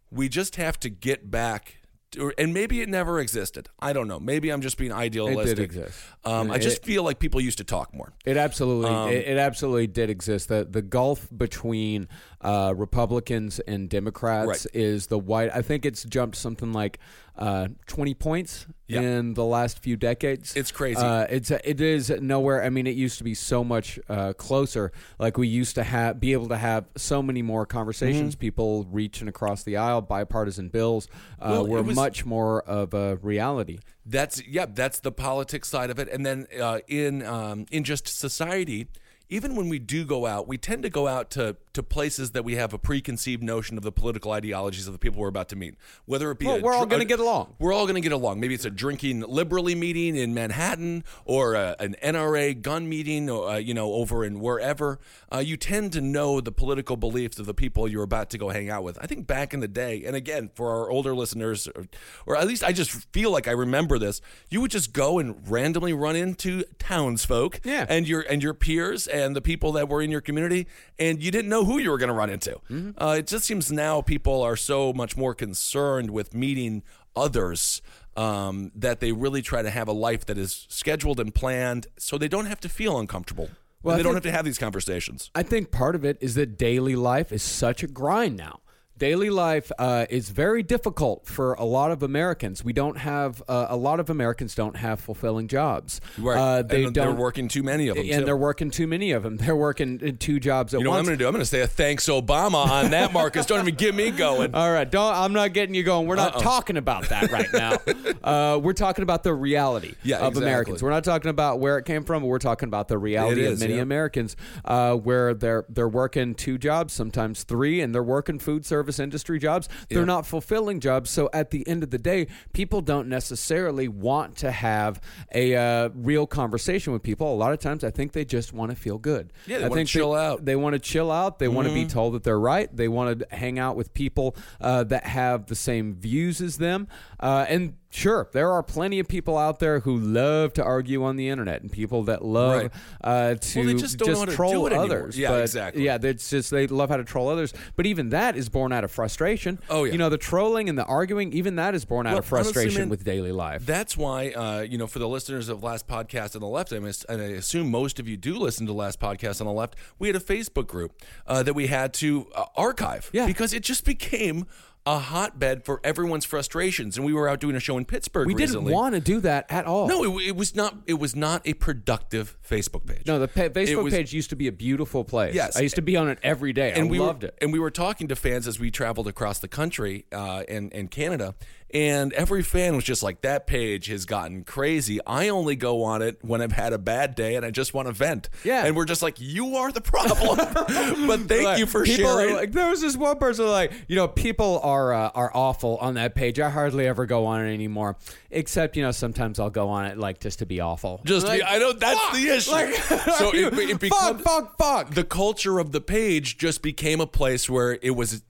We 0.09 0.29
just 0.29 0.55
have 0.55 0.79
to 0.81 0.89
get 0.89 1.29
back, 1.29 1.78
to, 2.11 2.31
and 2.37 2.53
maybe 2.53 2.81
it 2.81 2.89
never 2.89 3.19
existed. 3.19 3.69
I 3.79 3.93
don't 3.93 4.07
know. 4.07 4.19
Maybe 4.19 4.49
I'm 4.51 4.61
just 4.61 4.77
being 4.77 4.91
idealistic. 4.91 5.51
It 5.51 5.55
did 5.55 5.63
exist. 5.63 5.99
Um, 6.25 6.51
I 6.51 6.55
It- 6.55 6.59
just 6.61 6.83
feel 6.83 7.03
like 7.03 7.19
people 7.19 7.39
used 7.41 7.57
to 7.59 7.63
talk 7.63 7.93
more. 7.93 8.13
It 8.25 8.37
absolutely, 8.37 8.89
Um, 8.89 9.09
it, 9.09 9.27
it 9.27 9.37
absolutely 9.37 9.87
did 9.87 10.09
exist. 10.09 10.47
The 10.49 10.67
the 10.69 10.81
gulf 10.81 11.27
between 11.35 12.07
uh, 12.41 12.73
Republicans 12.77 13.59
and 13.59 13.89
Democrats 13.89 14.47
Right. 14.47 14.65
is 14.75 15.07
the 15.07 15.19
white. 15.19 15.49
I 15.53 15.61
think 15.61 15.85
it's 15.85 16.03
jumped 16.03 16.37
something 16.37 16.71
like 16.73 16.99
uh, 17.37 17.69
twenty 17.87 18.13
points 18.13 18.65
Yeah. 18.87 19.01
in 19.01 19.33
the 19.33 19.45
last 19.45 19.79
few 19.79 19.95
decades. 19.95 20.55
It's 20.57 20.71
crazy. 20.71 20.99
Uh, 21.01 21.25
it's 21.29 21.51
it 21.51 21.79
is 21.81 22.09
nowhere. 22.09 22.63
I 22.63 22.69
mean, 22.69 22.85
it 22.87 22.95
used 22.95 23.17
to 23.19 23.23
be 23.23 23.33
so 23.33 23.63
much 23.63 23.97
uh, 24.09 24.33
closer. 24.33 24.91
Like 25.19 25.37
we 25.37 25.47
used 25.47 25.75
to 25.75 25.83
have 25.83 26.19
be 26.19 26.33
able 26.33 26.49
to 26.49 26.57
have 26.57 26.85
so 26.97 27.21
many 27.21 27.41
more 27.41 27.65
conversations. 27.65 28.35
Mm-hmm. 28.35 28.39
People 28.41 28.87
reaching 28.91 29.27
across 29.29 29.63
the 29.63 29.77
aisle, 29.77 30.01
bipartisan 30.01 30.67
bills 30.69 31.07
uh, 31.41 31.49
Well, 31.51 31.67
were 31.67 31.81
was- 31.83 31.95
much 31.95 32.25
more 32.25 32.61
of 32.63 32.93
a 32.93 33.15
reality. 33.17 33.79
That's 34.05 34.45
yeah, 34.47 34.65
that's 34.67 34.99
the 34.99 35.11
politics 35.11 35.69
side 35.69 35.89
of 35.91 35.99
it, 35.99 36.09
and 36.09 36.25
then 36.25 36.47
uh, 36.59 36.79
in 36.87 37.23
um, 37.25 37.67
in 37.71 37.83
just 37.83 38.07
society, 38.07 38.87
even 39.29 39.55
when 39.55 39.69
we 39.69 39.77
do 39.79 40.03
go 40.03 40.25
out, 40.25 40.47
we 40.47 40.57
tend 40.57 40.81
to 40.83 40.89
go 40.89 41.07
out 41.07 41.29
to 41.31 41.55
to 41.79 41.83
to 41.83 41.93
places 41.95 42.31
that 42.31 42.43
we 42.43 42.55
have 42.55 42.73
a 42.73 42.77
preconceived 42.77 43.41
notion 43.41 43.77
of 43.77 43.83
the 43.83 43.91
political 43.91 44.33
ideologies 44.33 44.85
of 44.85 44.91
the 44.91 44.99
people 44.99 45.21
we're 45.21 45.29
about 45.29 45.47
to 45.47 45.55
meet. 45.55 45.75
Whether 46.05 46.29
it 46.31 46.39
be 46.39 46.45
Well, 46.45 46.57
a 46.57 46.61
we're 46.61 46.73
all 46.73 46.79
dr- 46.81 46.89
gonna 46.89 47.05
get 47.05 47.21
along. 47.21 47.55
We're 47.57 47.71
all 47.71 47.85
going 47.85 47.95
to 47.95 48.01
get 48.01 48.11
along. 48.11 48.41
Maybe 48.41 48.53
it's 48.53 48.65
a 48.65 48.69
drinking 48.69 49.21
liberally 49.21 49.75
meeting 49.75 50.17
in 50.17 50.33
Manhattan 50.33 51.05
or 51.23 51.53
a, 51.55 51.77
an 51.79 51.95
NRA 52.03 52.61
gun 52.61 52.89
meeting, 52.89 53.29
or, 53.29 53.49
uh, 53.49 53.55
you 53.57 53.73
know, 53.73 53.93
over 53.93 54.25
in 54.25 54.41
wherever. 54.41 54.99
Uh, 55.33 55.37
you 55.37 55.55
tend 55.55 55.93
to 55.93 56.01
know 56.01 56.41
the 56.41 56.51
political 56.51 56.97
beliefs 56.97 57.39
of 57.39 57.45
the 57.45 57.53
people 57.53 57.87
you're 57.87 58.03
about 58.03 58.29
to 58.31 58.37
go 58.37 58.49
hang 58.49 58.69
out 58.69 58.83
with. 58.83 58.97
I 59.01 59.07
think 59.07 59.25
back 59.25 59.53
in 59.53 59.61
the 59.61 59.67
day, 59.69 60.03
and 60.05 60.15
again 60.17 60.49
for 60.55 60.69
our 60.71 60.89
older 60.91 61.15
listeners, 61.15 61.67
or, 61.75 61.87
or 62.25 62.35
at 62.35 62.45
least 62.47 62.63
I 62.63 62.73
just 62.73 62.91
feel 63.13 63.31
like 63.31 63.47
I 63.47 63.51
remember 63.51 63.97
this. 63.97 64.19
You 64.49 64.59
would 64.61 64.71
just 64.71 64.91
go 64.91 65.17
and 65.19 65.49
randomly 65.49 65.93
run 65.93 66.17
into 66.17 66.65
townsfolk, 66.77 67.61
Yeah. 67.63 67.85
and 67.87 68.05
your 68.07 68.21
and 68.21 68.43
your 68.43 68.53
peers 68.53 69.07
and 69.07 69.33
the 69.35 69.41
people 69.41 69.71
that 69.73 69.87
were 69.87 70.01
in 70.01 70.11
your 70.11 70.21
community, 70.21 70.67
and 70.97 71.23
you 71.23 71.31
didn't 71.31 71.49
know 71.49 71.63
who 71.69 71.77
you 71.77 71.91
were 71.91 71.99
going 71.99 72.09
to 72.09 72.15
run 72.15 72.31
into. 72.31 72.59
Mm-hmm. 72.71 72.91
Uh, 72.97 73.17
it 73.19 73.27
just 73.27 73.45
seems 73.45 73.71
now 73.71 74.01
people 74.01 74.41
are 74.41 74.55
so 74.55 74.91
much 74.91 75.15
more 75.15 75.35
concerned 75.35 76.09
with 76.09 76.33
meeting 76.33 76.81
others 77.15 77.83
um, 78.17 78.71
that 78.73 79.01
they 79.01 79.11
really 79.11 79.43
try 79.43 79.61
to 79.61 79.69
have 79.69 79.87
a 79.87 79.91
life 79.91 80.25
that 80.25 80.37
is 80.37 80.65
scheduled 80.67 81.19
and 81.19 81.33
planned, 81.35 81.85
so 81.95 82.17
they 82.17 82.27
don't 82.27 82.47
have 82.47 82.59
to 82.61 82.69
feel 82.69 82.97
uncomfortable. 82.97 83.49
Well, 83.83 83.93
and 83.93 83.99
they 83.99 84.01
I 84.01 84.03
don't 84.03 84.15
have 84.15 84.23
to 84.23 84.31
have 84.31 84.45
these 84.45 84.57
conversations. 84.57 85.29
I 85.35 85.43
think 85.43 85.69
part 85.69 85.93
of 85.93 86.03
it 86.03 86.17
is 86.19 86.33
that 86.35 86.57
daily 86.57 86.95
life 86.95 87.31
is 87.31 87.43
such 87.43 87.83
a 87.83 87.87
grind 87.87 88.35
now. 88.35 88.61
Daily 88.99 89.29
life 89.29 89.71
uh, 89.79 90.05
is 90.09 90.29
very 90.29 90.61
difficult 90.61 91.25
for 91.25 91.53
a 91.53 91.63
lot 91.63 91.89
of 91.91 92.03
Americans. 92.03 92.65
We 92.65 92.73
don't 92.73 92.97
have 92.97 93.41
uh, 93.47 93.67
a 93.69 93.77
lot 93.77 94.01
of 94.01 94.09
Americans 94.09 94.55
don't 94.55 94.75
have 94.75 94.99
fulfilling 94.99 95.47
jobs. 95.47 96.01
Uh, 96.21 96.61
they 96.63 96.83
and 96.83 96.93
they're 96.93 97.13
working 97.13 97.47
too 97.47 97.63
many 97.63 97.87
of 97.87 97.95
them. 97.95 98.05
and 98.05 98.19
too. 98.19 98.25
they're 98.25 98.35
working 98.35 98.69
too 98.69 98.87
many 98.87 99.11
of 99.13 99.23
them. 99.23 99.37
They're 99.49 99.55
working 99.55 100.17
two 100.17 100.39
jobs 100.39 100.73
at 100.73 100.77
once. 100.77 100.81
You 100.81 100.83
know 100.83 100.91
what 100.91 100.99
I'm 100.99 101.05
going 101.05 101.17
to 101.17 101.23
do? 101.23 101.27
I'm 101.27 101.31
going 101.31 101.41
to 101.41 101.45
say 101.45 101.61
a 101.61 101.67
thanks 101.67 102.07
Obama 102.07 102.65
on 102.67 102.91
that, 102.91 103.13
Marcus. 103.19 103.45
Don't 103.45 103.61
even 103.61 103.75
get 103.75 103.95
me 103.95 104.11
going. 104.11 104.53
All 104.53 104.71
right, 104.71 104.89
don't. 104.89 105.15
I'm 105.15 105.31
not 105.31 105.53
getting 105.53 105.73
you 105.75 105.83
going. 105.83 106.05
We're 106.05 106.17
not 106.17 106.39
talking 106.39 106.75
about 106.75 107.07
that 107.09 107.31
right 107.31 107.47
now. 107.53 107.77
uh, 108.55 108.59
we're 108.59 108.73
talking 108.73 109.03
about 109.03 109.23
the 109.23 109.33
reality 109.33 109.95
Yeah, 110.03 110.17
of 110.17 110.33
exactly. 110.33 110.43
Americans. 110.43 110.83
We're 110.83 110.89
not 110.89 111.05
talking 111.05 111.29
about 111.29 111.61
where 111.61 111.77
it 111.77 111.85
came 111.85 112.03
from. 112.03 112.23
We're 112.23 112.37
talking 112.37 112.67
about 112.67 112.89
the 112.89 112.97
reality 112.97 113.45
It 113.45 113.53
of 113.53 113.59
many 113.61 113.75
yeah. 113.75 113.81
Americans, 113.81 114.35
uh, 114.65 114.95
where 114.95 115.33
they're 115.33 115.65
they're 115.69 115.87
working 115.87 116.35
two 116.35 116.57
jobs, 116.57 116.93
sometimes 116.93 117.43
three, 117.43 117.79
and 117.79 117.95
they're 117.95 118.03
working 118.03 118.39
food 118.39 118.65
service 118.65 118.88
industry 118.97 119.37
jobs. 119.39 119.67
They're 119.89 119.99
Yeah. 119.99 120.05
not 120.05 120.25
fulfilling 120.25 120.79
jobs. 120.79 121.09
So 121.09 121.29
at 121.33 121.51
the 121.51 121.67
end 121.67 121.83
of 121.83 121.89
the 121.89 121.97
day, 121.97 122.27
people 122.53 122.79
don't 122.79 123.09
necessarily 123.09 123.89
want 123.89 124.37
to 124.37 124.51
have 124.51 125.01
a 125.35 125.55
uh, 125.55 125.89
real 125.93 126.25
conversation 126.25 126.93
with 126.93 127.03
people. 127.03 127.33
A 127.33 127.35
lot 127.35 127.51
of 127.51 127.59
times, 127.59 127.83
I 127.83 127.91
think 127.91 128.13
they 128.13 128.23
just 128.23 128.53
want 128.53 128.71
to 128.71 128.77
feel 128.77 128.97
good. 128.97 129.33
Yeah, 129.45 129.57
they 129.59 129.65
I 129.65 129.69
think 129.69 129.89
chill 129.89 130.13
out. 130.15 130.45
they 130.45 130.55
want 130.55 130.73
to 130.73 130.79
chill 130.79 131.11
out. 131.11 131.39
They 131.39 131.47
want 131.49 131.67
to 131.67 131.73
Mm-hmm. 131.73 131.83
be 131.83 131.89
told 131.89 132.13
that 132.13 132.23
they're 132.23 132.39
right. 132.39 132.73
They 132.73 132.87
want 132.87 133.19
to 133.19 133.35
hang 133.35 133.59
out 133.59 133.75
with 133.75 133.93
people 133.93 134.35
uh, 134.61 134.85
that 134.85 135.03
have 135.05 135.47
the 135.47 135.55
same 135.55 135.93
views 135.95 136.39
as 136.39 136.57
them. 136.57 136.87
Uh, 137.19 137.45
and 137.49 137.73
sure, 137.89 138.29
there 138.33 138.51
are 138.51 138.63
plenty 138.63 138.99
of 138.99 139.07
people 139.07 139.37
out 139.37 139.59
there 139.59 139.81
who 139.81 139.97
love 139.97 140.53
to 140.53 140.63
argue 140.63 141.03
on 141.03 141.15
the 141.17 141.27
internet 141.27 141.61
and 141.61 141.71
people 141.71 142.03
that 142.03 142.23
love 142.23 142.61
Right. 142.61 142.71
uh, 143.03 143.35
to 143.35 143.65
Well, 143.65 143.77
just 143.77 143.99
how 144.05 144.25
to 144.25 144.31
troll 144.31 144.51
do 144.51 144.67
it 144.67 144.73
anymore. 144.73 144.85
others. 144.99 145.17
Yeah, 145.17 145.29
but, 145.31 145.41
exactly. 145.41 145.83
Yeah, 145.83 145.97
it's 146.01 146.29
just 146.29 146.49
they 146.51 146.67
love 146.67 146.89
how 146.89 146.97
to 146.97 147.03
troll 147.03 147.27
others. 147.29 147.53
But 147.75 147.85
even 147.87 148.09
that 148.09 148.37
is 148.37 148.47
born 148.47 148.71
out 148.71 148.83
of 148.83 148.91
frustration. 148.91 149.59
Oh, 149.69 149.83
yeah. 149.83 149.91
You 149.93 149.97
know, 149.97 150.09
the 150.09 150.17
trolling 150.17 150.69
and 150.69 150.77
the 150.77 150.85
arguing, 150.85 151.33
even 151.33 151.55
that 151.57 151.75
is 151.75 151.83
born 151.83 152.07
out 152.07 152.11
Well, 152.11 152.19
of 152.19 152.25
frustration 152.25 152.59
honestly, 152.67 152.81
man, 152.83 152.89
with 152.89 153.03
daily 153.03 153.31
life. 153.31 153.65
That's 153.65 153.97
why, 153.97 154.29
uh, 154.29 154.61
you 154.61 154.77
know, 154.77 154.87
for 154.87 154.99
the 154.99 155.07
listeners 155.09 155.49
of 155.49 155.61
Last 155.63 155.87
Podcast 155.87 156.35
on 156.35 156.41
the 156.41 156.47
Left, 156.47 156.71
I 156.71 156.77
and 156.77 157.21
I 157.21 157.25
assume 157.25 157.69
most 157.69 157.99
of 157.99 158.07
you 158.07 158.15
do 158.17 158.37
listen 158.37 158.65
to 158.67 158.73
Last 158.73 158.99
Podcast 158.99 159.41
on 159.41 159.47
the 159.47 159.53
Left. 159.53 159.75
We 159.97 160.07
had 160.07 160.15
a 160.15 160.21
Facebook 160.21 160.67
group 160.67 161.01
uh, 161.27 161.43
that 161.43 161.53
we 161.53 161.67
had 161.67 161.93
to 161.95 162.27
uh, 162.35 162.45
archive 162.55 163.09
Yeah. 163.11 163.25
because 163.25 163.53
it 163.53 163.63
just 163.63 163.83
became 163.83 164.45
a 164.89 164.97
hotbed 164.97 165.63
for 165.63 165.79
everyone's 165.83 166.25
frustrations. 166.25 166.97
And 166.97 167.05
we 167.05 167.13
were 167.13 167.29
out 167.29 167.39
doing 167.39 167.55
a 167.55 167.59
show 167.59 167.77
in 167.77 167.85
Pittsburgh. 167.85 168.25
we 168.25 168.33
didn't 168.33 168.63
want 168.63 168.95
to 168.95 168.99
do 168.99 169.19
that 169.19 169.45
at 169.49 169.65
all. 169.65 169.87
No, 169.87 170.17
it, 170.17 170.29
it 170.29 170.35
was 170.35 170.55
not. 170.55 170.75
It 170.87 170.95
was 170.95 171.15
not 171.15 171.47
a 171.47 171.53
productive 171.53 172.37
Facebook 172.47 172.87
page. 172.87 173.05
No, 173.05 173.19
the 173.19 173.27
pa- 173.27 173.49
Facebook 173.49 173.83
was- 173.83 173.93
page 173.93 174.13
used 174.13 174.31
to 174.31 174.35
be 174.35 174.47
a 174.47 174.51
beautiful 174.51 175.03
place. 175.03 175.35
Yes. 175.35 175.55
I 175.55 175.61
used 175.61 175.75
to 175.75 175.83
be 175.83 175.95
on 175.95 176.09
it 176.09 176.17
every 176.23 176.53
day. 176.53 176.73
I 176.73 176.77
and 176.77 176.89
we 176.89 176.97
loved 176.97 177.21
were, 177.21 177.29
it. 177.29 177.37
And 177.39 177.53
we 177.53 177.59
were 177.59 177.69
talking 177.69 178.07
to 178.07 178.15
fans 178.15 178.47
as 178.47 178.59
we 178.59 178.71
traveled 178.71 179.07
across 179.07 179.37
the 179.37 179.47
country 179.47 180.05
uh, 180.11 180.43
and 180.49 180.73
and 180.73 180.89
Canada, 180.89 181.35
and 181.73 182.13
every 182.13 182.41
fan 182.43 182.75
was 182.75 182.83
just 182.83 183.03
like, 183.03 183.21
"That 183.21 183.47
page 183.47 183.87
has 183.87 184.05
gotten 184.05 184.43
crazy. 184.43 184.99
I 185.05 185.29
only 185.29 185.55
go 185.55 185.83
on 185.83 186.01
it 186.01 186.17
when 186.21 186.41
I've 186.41 186.51
had 186.51 186.73
a 186.73 186.77
bad 186.77 187.15
day 187.15 187.35
and 187.35 187.45
I 187.45 187.51
just 187.51 187.73
want 187.73 187.87
to 187.87 187.93
vent." 187.93 188.29
Yeah. 188.43 188.65
and 188.65 188.75
we're 188.75 188.85
just 188.85 189.01
like, 189.01 189.19
"You 189.19 189.55
are 189.57 189.71
the 189.71 189.81
problem." 189.81 190.37
but 191.07 191.21
thank 191.27 191.43
Like, 191.43 191.59
you 191.59 191.65
for 191.65 191.85
sharing. 191.85 192.33
Like, 192.35 192.51
there 192.51 192.69
was 192.69 192.81
this 192.81 192.97
one 192.97 193.17
person 193.17 193.47
like, 193.47 193.71
you 193.87 193.95
know, 193.95 194.07
people 194.07 194.59
are 194.63 194.93
uh, 194.93 195.09
are 195.13 195.31
awful 195.33 195.77
on 195.77 195.95
that 195.95 196.15
page. 196.15 196.39
I 196.39 196.49
hardly 196.49 196.87
ever 196.87 197.05
go 197.05 197.25
on 197.25 197.45
it 197.45 197.53
anymore, 197.53 197.97
except 198.31 198.75
you 198.75 198.83
know 198.83 198.91
sometimes 198.91 199.39
I'll 199.39 199.49
go 199.49 199.69
on 199.69 199.85
it 199.85 199.97
like 199.97 200.19
just 200.19 200.39
to 200.39 200.45
be 200.45 200.59
awful. 200.59 201.01
just 201.05 201.25
like, 201.27 201.39
be, 201.41 201.45
I 201.45 201.57
know 201.59 201.73
that's 201.73 201.99
fuck! 201.99 202.13
the 202.13 202.27
issue. 202.29 202.51
Like, 202.51 202.73
so 202.75 203.31
it, 203.33 203.53
it 203.53 203.69
fuck, 203.69 203.79
becomes 203.79 204.21
fuck, 204.21 204.57
fuck. 204.57 204.93
the 204.93 205.03
culture 205.03 205.59
of 205.59 205.71
the 205.71 205.81
page 205.81 206.37
just 206.37 206.61
became 206.61 207.01
a 207.01 207.07
place 207.07 207.49
where 207.49 207.77
it 207.81 207.91
was, 207.91 208.23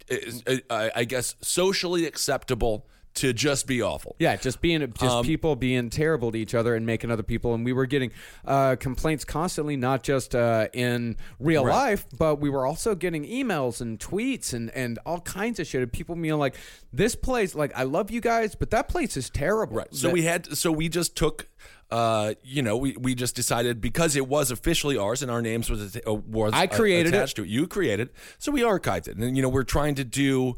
I 0.69 1.03
guess, 1.05 1.35
socially 1.41 2.05
acceptable 2.05 2.85
to 3.15 3.33
just 3.33 3.67
be 3.67 3.81
awful. 3.81 4.15
Yeah, 4.19 4.35
just 4.37 4.61
being 4.61 4.81
just 4.93 5.03
Um, 5.03 5.25
people 5.25 5.55
being 5.55 5.89
terrible 5.89 6.31
to 6.31 6.37
each 6.37 6.53
other 6.55 6.75
and 6.75 6.85
making 6.85 7.11
other 7.11 7.23
people, 7.23 7.53
and 7.53 7.65
we 7.65 7.73
were 7.73 7.85
getting 7.85 8.11
uh, 8.45 8.75
complaints 8.79 9.25
constantly, 9.25 9.75
not 9.75 10.03
just 10.03 10.35
uh, 10.35 10.67
in 10.73 11.17
real 11.39 11.65
Right. 11.65 11.73
life, 11.91 12.05
but 12.17 12.39
we 12.39 12.49
were 12.49 12.65
also 12.65 12.95
getting 12.95 13.25
emails 13.25 13.81
and 13.81 13.99
tweets 13.99 14.53
and 14.53 14.69
and 14.71 14.99
all 15.05 15.19
kinds 15.21 15.59
of 15.59 15.67
shit. 15.67 15.81
of 15.83 15.91
People 15.91 16.15
being 16.15 16.37
like, 16.37 16.55
"This 16.93 17.15
place, 17.15 17.55
like, 17.55 17.71
I 17.77 17.83
love 17.83 18.11
you 18.11 18.21
guys, 18.21 18.55
but 18.55 18.69
that 18.69 18.87
place 18.87 19.17
is 19.17 19.29
terrible." 19.29 19.77
Right. 19.77 19.87
So 19.93 20.07
That- 20.07 20.13
we 20.13 20.21
had 20.23 20.55
so 20.57 20.71
we 20.71 20.87
just 20.87 21.15
took 21.15 21.47
uh 21.91 22.35
you 22.43 22.61
know 22.61 22.77
we, 22.77 22.95
we 22.97 23.15
just 23.15 23.35
decided 23.35 23.81
because 23.81 24.15
it 24.15 24.27
was 24.27 24.51
officially 24.51 24.95
ours 24.95 25.23
and 25.23 25.31
our 25.31 25.41
names 25.41 25.69
was 25.71 25.97
uh, 25.97 26.13
was 26.13 26.53
I 26.53 26.67
created 26.67 27.13
it. 27.13 27.17
attached 27.17 27.35
to 27.37 27.41
it. 27.43 27.49
You 27.49 27.65
created. 27.67 28.09
So 28.37 28.51
we 28.51 28.61
archived 28.61 29.07
it. 29.07 29.17
And 29.17 29.35
you 29.35 29.41
know 29.41 29.49
we're 29.49 29.63
trying 29.63 29.95
to 29.95 30.03
do 30.03 30.55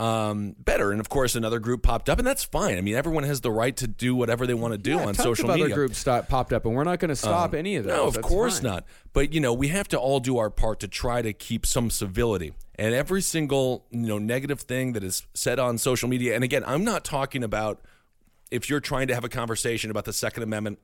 um 0.00 0.54
better 0.60 0.92
and 0.92 1.00
of 1.00 1.08
course 1.08 1.34
another 1.34 1.58
group 1.58 1.82
popped 1.82 2.08
up 2.08 2.18
and 2.18 2.26
that's 2.26 2.44
fine. 2.44 2.78
I 2.78 2.80
mean 2.82 2.94
everyone 2.94 3.24
has 3.24 3.40
the 3.40 3.50
right 3.50 3.76
to 3.78 3.88
do 3.88 4.14
whatever 4.14 4.46
they 4.46 4.54
want 4.54 4.72
to 4.72 4.78
do 4.78 4.92
Yeah, 4.92 5.06
on 5.06 5.14
social 5.14 5.48
media. 5.48 5.64
other 5.66 5.74
groups 5.74 5.98
start, 5.98 6.28
popped 6.28 6.52
up, 6.52 6.64
and 6.66 6.74
we're 6.76 6.84
not 6.84 7.00
going 7.00 7.08
to 7.08 7.16
stop 7.16 7.52
any 7.52 7.74
of 7.76 7.84
those. 7.84 7.96
No, 7.96 8.06
of 8.06 8.14
That's 8.14 8.26
course 8.28 8.60
fine. 8.60 8.70
not. 8.70 8.84
But 9.12 9.32
you 9.32 9.40
know, 9.40 9.52
we 9.52 9.68
have 9.68 9.88
to 9.88 9.98
all 9.98 10.20
do 10.20 10.38
our 10.38 10.50
part 10.50 10.78
to 10.80 10.88
try 10.88 11.20
to 11.22 11.32
keep 11.32 11.66
some 11.66 11.90
civility. 11.90 12.52
And 12.76 12.94
every 12.94 13.22
single 13.22 13.86
you 13.90 14.06
know 14.06 14.18
negative 14.18 14.60
thing 14.60 14.92
that 14.92 15.02
is 15.02 15.26
said 15.34 15.58
on 15.58 15.78
social 15.78 16.08
media, 16.08 16.36
and 16.36 16.44
again, 16.44 16.62
I'm 16.64 16.84
not 16.84 17.04
talking 17.04 17.42
about 17.42 17.80
if 18.52 18.70
you're 18.70 18.78
trying 18.80 19.08
to 19.08 19.14
have 19.14 19.24
a 19.24 19.28
conversation 19.28 19.90
about 19.90 20.04
the 20.04 20.12
Second 20.12 20.44
Amendment 20.44 20.78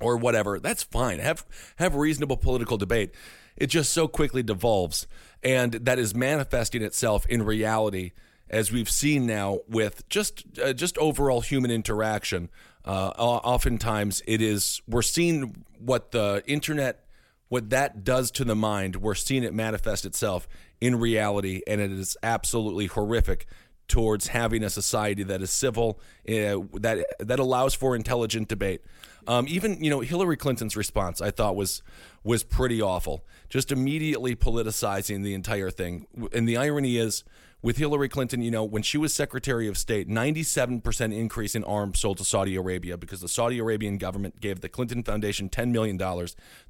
or 0.00 0.16
whatever, 0.16 0.58
that's 0.58 0.82
fine. 0.84 1.18
Have 1.18 1.44
have 1.76 1.94
reasonable 1.94 2.38
political 2.38 2.78
debate. 2.78 3.14
It 3.58 3.66
just 3.66 3.92
so 3.92 4.08
quickly 4.08 4.42
devolves, 4.42 5.06
and 5.42 5.72
that 5.72 5.98
is 5.98 6.14
manifesting 6.14 6.80
itself 6.82 7.26
in 7.26 7.42
reality, 7.42 8.12
as 8.50 8.72
we've 8.72 8.90
seen 8.90 9.26
now 9.26 9.60
with 9.68 10.08
just 10.08 10.44
uh, 10.62 10.72
just 10.72 10.98
overall 10.98 11.40
human 11.40 11.70
interaction. 11.70 12.50
Uh, 12.84 13.08
oftentimes, 13.18 14.22
it 14.26 14.40
is 14.40 14.80
we're 14.88 15.02
seeing 15.02 15.64
what 15.78 16.12
the 16.12 16.42
internet, 16.46 17.04
what 17.48 17.70
that 17.70 18.02
does 18.04 18.30
to 18.30 18.44
the 18.44 18.56
mind. 18.56 18.96
We're 18.96 19.14
seeing 19.14 19.42
it 19.42 19.52
manifest 19.52 20.06
itself 20.06 20.48
in 20.80 20.96
reality, 20.96 21.60
and 21.66 21.80
it 21.80 21.92
is 21.92 22.16
absolutely 22.22 22.86
horrific 22.86 23.46
towards 23.88 24.28
having 24.28 24.62
a 24.62 24.70
society 24.70 25.22
that 25.24 25.42
is 25.42 25.50
civil, 25.50 25.98
uh, 26.28 26.60
that 26.74 27.04
that 27.18 27.38
allows 27.38 27.74
for 27.74 27.96
intelligent 27.96 28.48
debate. 28.48 28.82
Um, 29.26 29.46
even 29.48 29.82
you 29.82 29.90
know 29.90 30.00
Hillary 30.00 30.36
Clinton's 30.36 30.76
response, 30.76 31.20
I 31.20 31.30
thought 31.30 31.56
was 31.56 31.82
was 32.24 32.42
pretty 32.44 32.80
awful. 32.80 33.24
Just 33.48 33.72
immediately 33.72 34.36
politicizing 34.36 35.22
the 35.22 35.34
entire 35.34 35.70
thing. 35.70 36.06
And 36.32 36.48
the 36.48 36.56
irony 36.56 36.96
is, 36.96 37.24
with 37.60 37.76
Hillary 37.76 38.08
Clinton, 38.08 38.40
you 38.40 38.50
know, 38.50 38.64
when 38.64 38.82
she 38.82 38.98
was 38.98 39.12
Secretary 39.12 39.66
of 39.66 39.76
State, 39.76 40.08
97% 40.08 41.16
increase 41.16 41.54
in 41.54 41.64
arms 41.64 41.98
sold 41.98 42.18
to 42.18 42.24
Saudi 42.24 42.54
Arabia 42.54 42.96
because 42.96 43.20
the 43.20 43.28
Saudi 43.28 43.58
Arabian 43.58 43.98
government 43.98 44.40
gave 44.40 44.60
the 44.60 44.68
Clinton 44.68 45.02
Foundation 45.02 45.48
$10 45.48 45.72
million. 45.72 45.96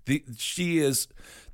The, 0.07 0.25
she 0.39 0.79
is, 0.79 1.09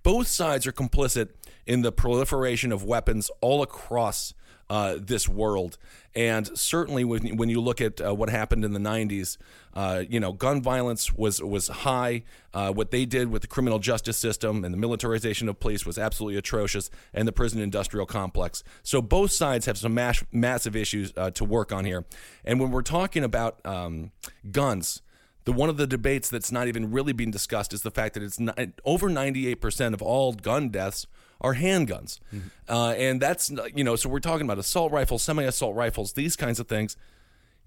both 0.04 0.28
sides 0.28 0.66
are 0.66 0.72
complicit 0.72 1.30
in 1.66 1.82
the 1.82 1.90
proliferation 1.90 2.70
of 2.70 2.84
weapons 2.84 3.30
all 3.40 3.62
across 3.62 4.34
uh, 4.74 4.98
this 5.00 5.28
world. 5.28 5.78
And 6.16 6.58
certainly, 6.58 7.04
when, 7.04 7.36
when 7.36 7.48
you 7.48 7.60
look 7.60 7.80
at 7.80 8.00
uh, 8.00 8.12
what 8.12 8.28
happened 8.28 8.64
in 8.64 8.72
the 8.72 8.80
'90s, 8.80 9.36
uh, 9.72 10.02
you 10.08 10.18
know, 10.18 10.32
gun 10.32 10.60
violence 10.60 11.12
was 11.12 11.40
was 11.40 11.68
high. 11.68 12.24
Uh, 12.52 12.72
what 12.72 12.90
they 12.90 13.04
did 13.04 13.30
with 13.30 13.42
the 13.42 13.48
criminal 13.48 13.78
justice 13.78 14.16
system 14.16 14.64
and 14.64 14.74
the 14.74 14.78
militarization 14.78 15.48
of 15.48 15.60
police 15.60 15.86
was 15.86 15.96
absolutely 15.96 16.36
atrocious, 16.36 16.90
and 17.12 17.28
the 17.28 17.32
prison 17.32 17.60
industrial 17.60 18.04
complex. 18.04 18.64
So 18.82 19.00
both 19.00 19.30
sides 19.30 19.66
have 19.66 19.78
some 19.78 19.94
mass, 19.94 20.24
massive 20.32 20.74
issues 20.74 21.12
uh, 21.16 21.30
to 21.32 21.44
work 21.44 21.70
on 21.70 21.84
here. 21.84 22.04
And 22.44 22.58
when 22.58 22.72
we're 22.72 22.82
talking 22.82 23.22
about 23.22 23.64
um, 23.64 24.10
guns, 24.50 25.02
the 25.44 25.52
one 25.52 25.68
of 25.68 25.76
the 25.76 25.86
debates 25.86 26.28
that's 26.28 26.50
not 26.50 26.66
even 26.66 26.90
really 26.90 27.12
being 27.12 27.30
discussed 27.30 27.72
is 27.72 27.82
the 27.82 27.92
fact 27.92 28.14
that 28.14 28.24
it's 28.24 28.40
not, 28.40 28.58
over 28.84 29.08
98% 29.08 29.94
of 29.94 30.02
all 30.02 30.32
gun 30.32 30.70
deaths 30.70 31.06
are 31.40 31.54
handguns, 31.54 32.20
uh, 32.68 32.90
and 32.96 33.20
that's 33.20 33.50
you 33.74 33.84
know. 33.84 33.96
So 33.96 34.08
we're 34.08 34.20
talking 34.20 34.46
about 34.46 34.58
assault 34.58 34.92
rifles, 34.92 35.22
semi-assault 35.22 35.74
rifles, 35.74 36.12
these 36.12 36.36
kinds 36.36 36.60
of 36.60 36.68
things. 36.68 36.96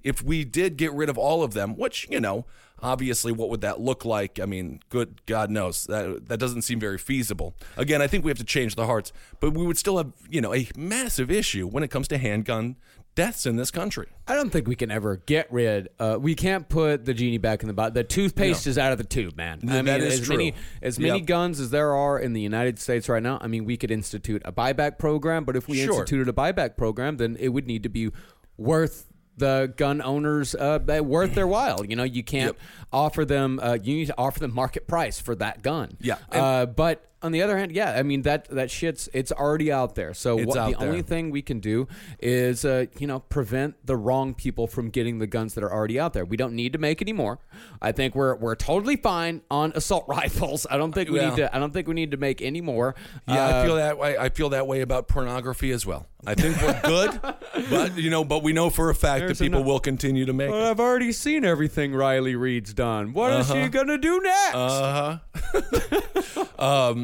If 0.03 0.23
we 0.23 0.45
did 0.45 0.77
get 0.77 0.93
rid 0.93 1.09
of 1.09 1.17
all 1.17 1.43
of 1.43 1.53
them, 1.53 1.75
which 1.75 2.07
you 2.09 2.19
know, 2.19 2.45
obviously, 2.81 3.31
what 3.31 3.49
would 3.49 3.61
that 3.61 3.79
look 3.79 4.05
like? 4.05 4.39
I 4.39 4.45
mean, 4.45 4.79
good 4.89 5.25
God 5.25 5.49
knows 5.49 5.85
that 5.85 6.27
that 6.27 6.39
doesn't 6.39 6.61
seem 6.63 6.79
very 6.79 6.97
feasible. 6.97 7.55
Again, 7.75 8.01
I 8.01 8.07
think 8.07 8.23
we 8.23 8.31
have 8.31 8.37
to 8.37 8.43
change 8.43 8.75
the 8.75 8.85
hearts, 8.85 9.11
but 9.39 9.53
we 9.53 9.65
would 9.65 9.77
still 9.77 9.97
have 9.97 10.11
you 10.29 10.41
know 10.41 10.53
a 10.53 10.67
massive 10.75 11.29
issue 11.31 11.67
when 11.67 11.83
it 11.83 11.89
comes 11.89 12.07
to 12.09 12.17
handgun 12.17 12.75
deaths 13.17 13.45
in 13.45 13.57
this 13.57 13.71
country. 13.71 14.07
I 14.27 14.35
don't 14.35 14.49
think 14.51 14.67
we 14.67 14.75
can 14.75 14.91
ever 14.91 15.17
get 15.17 15.51
rid. 15.51 15.89
Uh, 15.99 16.17
we 16.21 16.35
can't 16.35 16.69
put 16.69 17.03
the 17.03 17.13
genie 17.13 17.37
back 17.39 17.63
in 17.63 17.67
the 17.67 17.73
bottle. 17.73 17.91
The 17.95 18.03
toothpaste 18.05 18.65
is 18.67 18.77
out 18.77 18.93
of 18.93 18.97
the 18.99 19.03
tube, 19.03 19.35
man. 19.35 19.59
I 19.63 19.65
mean, 19.65 19.85
that 19.85 19.99
is 20.01 20.21
as 20.21 20.25
true. 20.27 20.37
many 20.37 20.53
as 20.81 20.97
many 20.99 21.17
Yep. 21.19 21.27
guns 21.27 21.59
as 21.59 21.71
there 21.71 21.93
are 21.93 22.17
in 22.19 22.31
the 22.33 22.41
United 22.41 22.79
States 22.79 23.09
right 23.09 23.21
now. 23.21 23.39
I 23.41 23.47
mean, 23.47 23.65
we 23.65 23.75
could 23.75 23.91
institute 23.91 24.41
a 24.45 24.53
buyback 24.53 24.97
program, 24.99 25.43
but 25.43 25.55
if 25.57 25.67
we 25.67 25.77
Sure. 25.77 25.89
instituted 25.99 26.29
a 26.29 26.33
buyback 26.33 26.77
program, 26.77 27.17
then 27.17 27.35
it 27.39 27.49
would 27.49 27.67
need 27.67 27.83
to 27.83 27.89
be 27.89 28.11
worth 28.57 29.07
the 29.35 29.71
gun 29.77 30.01
owners 30.01 30.55
uh, 30.55 30.79
worth 31.03 31.35
their 31.35 31.47
while. 31.47 31.85
You 31.85 31.95
know, 31.95 32.03
you 32.03 32.23
can't 32.23 32.55
Yep. 32.55 32.57
offer 32.93 33.25
them. 33.25 33.59
Uh, 33.61 33.77
you 33.81 33.95
need 33.95 34.07
to 34.07 34.15
offer 34.17 34.39
them 34.39 34.53
market 34.53 34.87
price 34.87 35.19
for 35.19 35.35
that 35.35 35.61
gun. 35.63 35.97
Yeah, 35.99 36.17
uh, 36.31 36.65
but. 36.67 37.03
On 37.23 37.31
the 37.31 37.41
other 37.41 37.57
hand, 37.57 37.71
yeah, 37.71 37.93
I 37.97 38.03
mean 38.03 38.21
that 38.23 38.47
that 38.49 38.69
shit's 38.69 39.09
it's 39.11 39.31
already 39.31 39.71
out 39.71 39.95
there. 39.95 40.13
So 40.13 40.37
It's 40.37 40.47
what, 40.49 40.57
out 40.57 40.71
the 40.73 40.77
there. 40.77 40.87
only 40.87 41.01
thing 41.01 41.31
we 41.31 41.41
can 41.41 41.59
do 41.59 41.87
is 42.19 42.63
uh, 42.63 42.85
you 42.99 43.07
know 43.07 43.21
prevent 43.21 43.73
the 43.85 43.97
wrong 43.97 44.35
people 44.35 44.67
from 44.67 44.91
getting 44.91 45.17
the 45.17 45.25
guns 45.25 45.55
that 45.55 45.63
are 45.63 45.73
already 45.73 45.99
out 45.99 46.13
there. 46.13 46.25
We 46.25 46.37
don't 46.37 46.53
need 46.53 46.73
to 46.73 46.79
make 46.79 47.01
any 47.01 47.13
more. 47.13 47.39
I 47.81 47.91
think 47.91 48.13
we're 48.13 48.35
we're 48.35 48.53
totally 48.53 48.97
fine 48.97 49.41
on 49.49 49.71
assault 49.73 50.05
rifles. 50.07 50.67
I 50.69 50.77
don't 50.77 50.91
think 50.91 51.09
we 51.09 51.17
Well- 51.19 51.29
need 51.31 51.37
to. 51.37 51.55
I 51.55 51.57
don't 51.57 51.73
think 51.73 51.87
we 51.87 51.95
need 51.95 52.11
to 52.11 52.17
make 52.17 52.39
any 52.41 52.61
more. 52.61 52.93
Yeah, 53.27 53.47
Uh, 53.47 53.61
I 53.61 53.65
feel 53.65 53.75
that 53.77 53.97
way. 53.97 54.15
I 54.17 54.29
feel 54.29 54.49
that 54.49 54.67
way 54.67 54.81
about 54.81 55.07
pornography 55.07 55.71
as 55.71 55.85
well. 55.87 56.05
I 56.25 56.35
think 56.35 56.61
we're 56.61 56.81
good, 56.81 57.19
but 57.69 57.97
you 57.97 58.09
know, 58.11 58.23
but 58.25 58.43
we 58.43 58.51
know 58.53 58.69
for 58.69 58.89
a 58.89 58.95
fact 58.95 59.21
There's 59.25 59.37
that 59.39 59.43
people 59.45 59.59
enough- 59.61 59.67
will 59.67 59.79
continue 59.79 60.25
to 60.25 60.33
make. 60.33 60.49
It. 60.49 60.53
I've 60.55 60.79
already 60.79 61.11
seen 61.13 61.45
everything 61.45 61.95
Riley 61.95 62.35
Reid's 62.35 62.73
done. 62.75 63.13
What 63.13 63.31
is 63.33 63.49
Uh-huh. 63.49 63.63
she 63.63 63.69
gonna 63.69 63.97
do 63.97 64.19
next? 64.21 64.55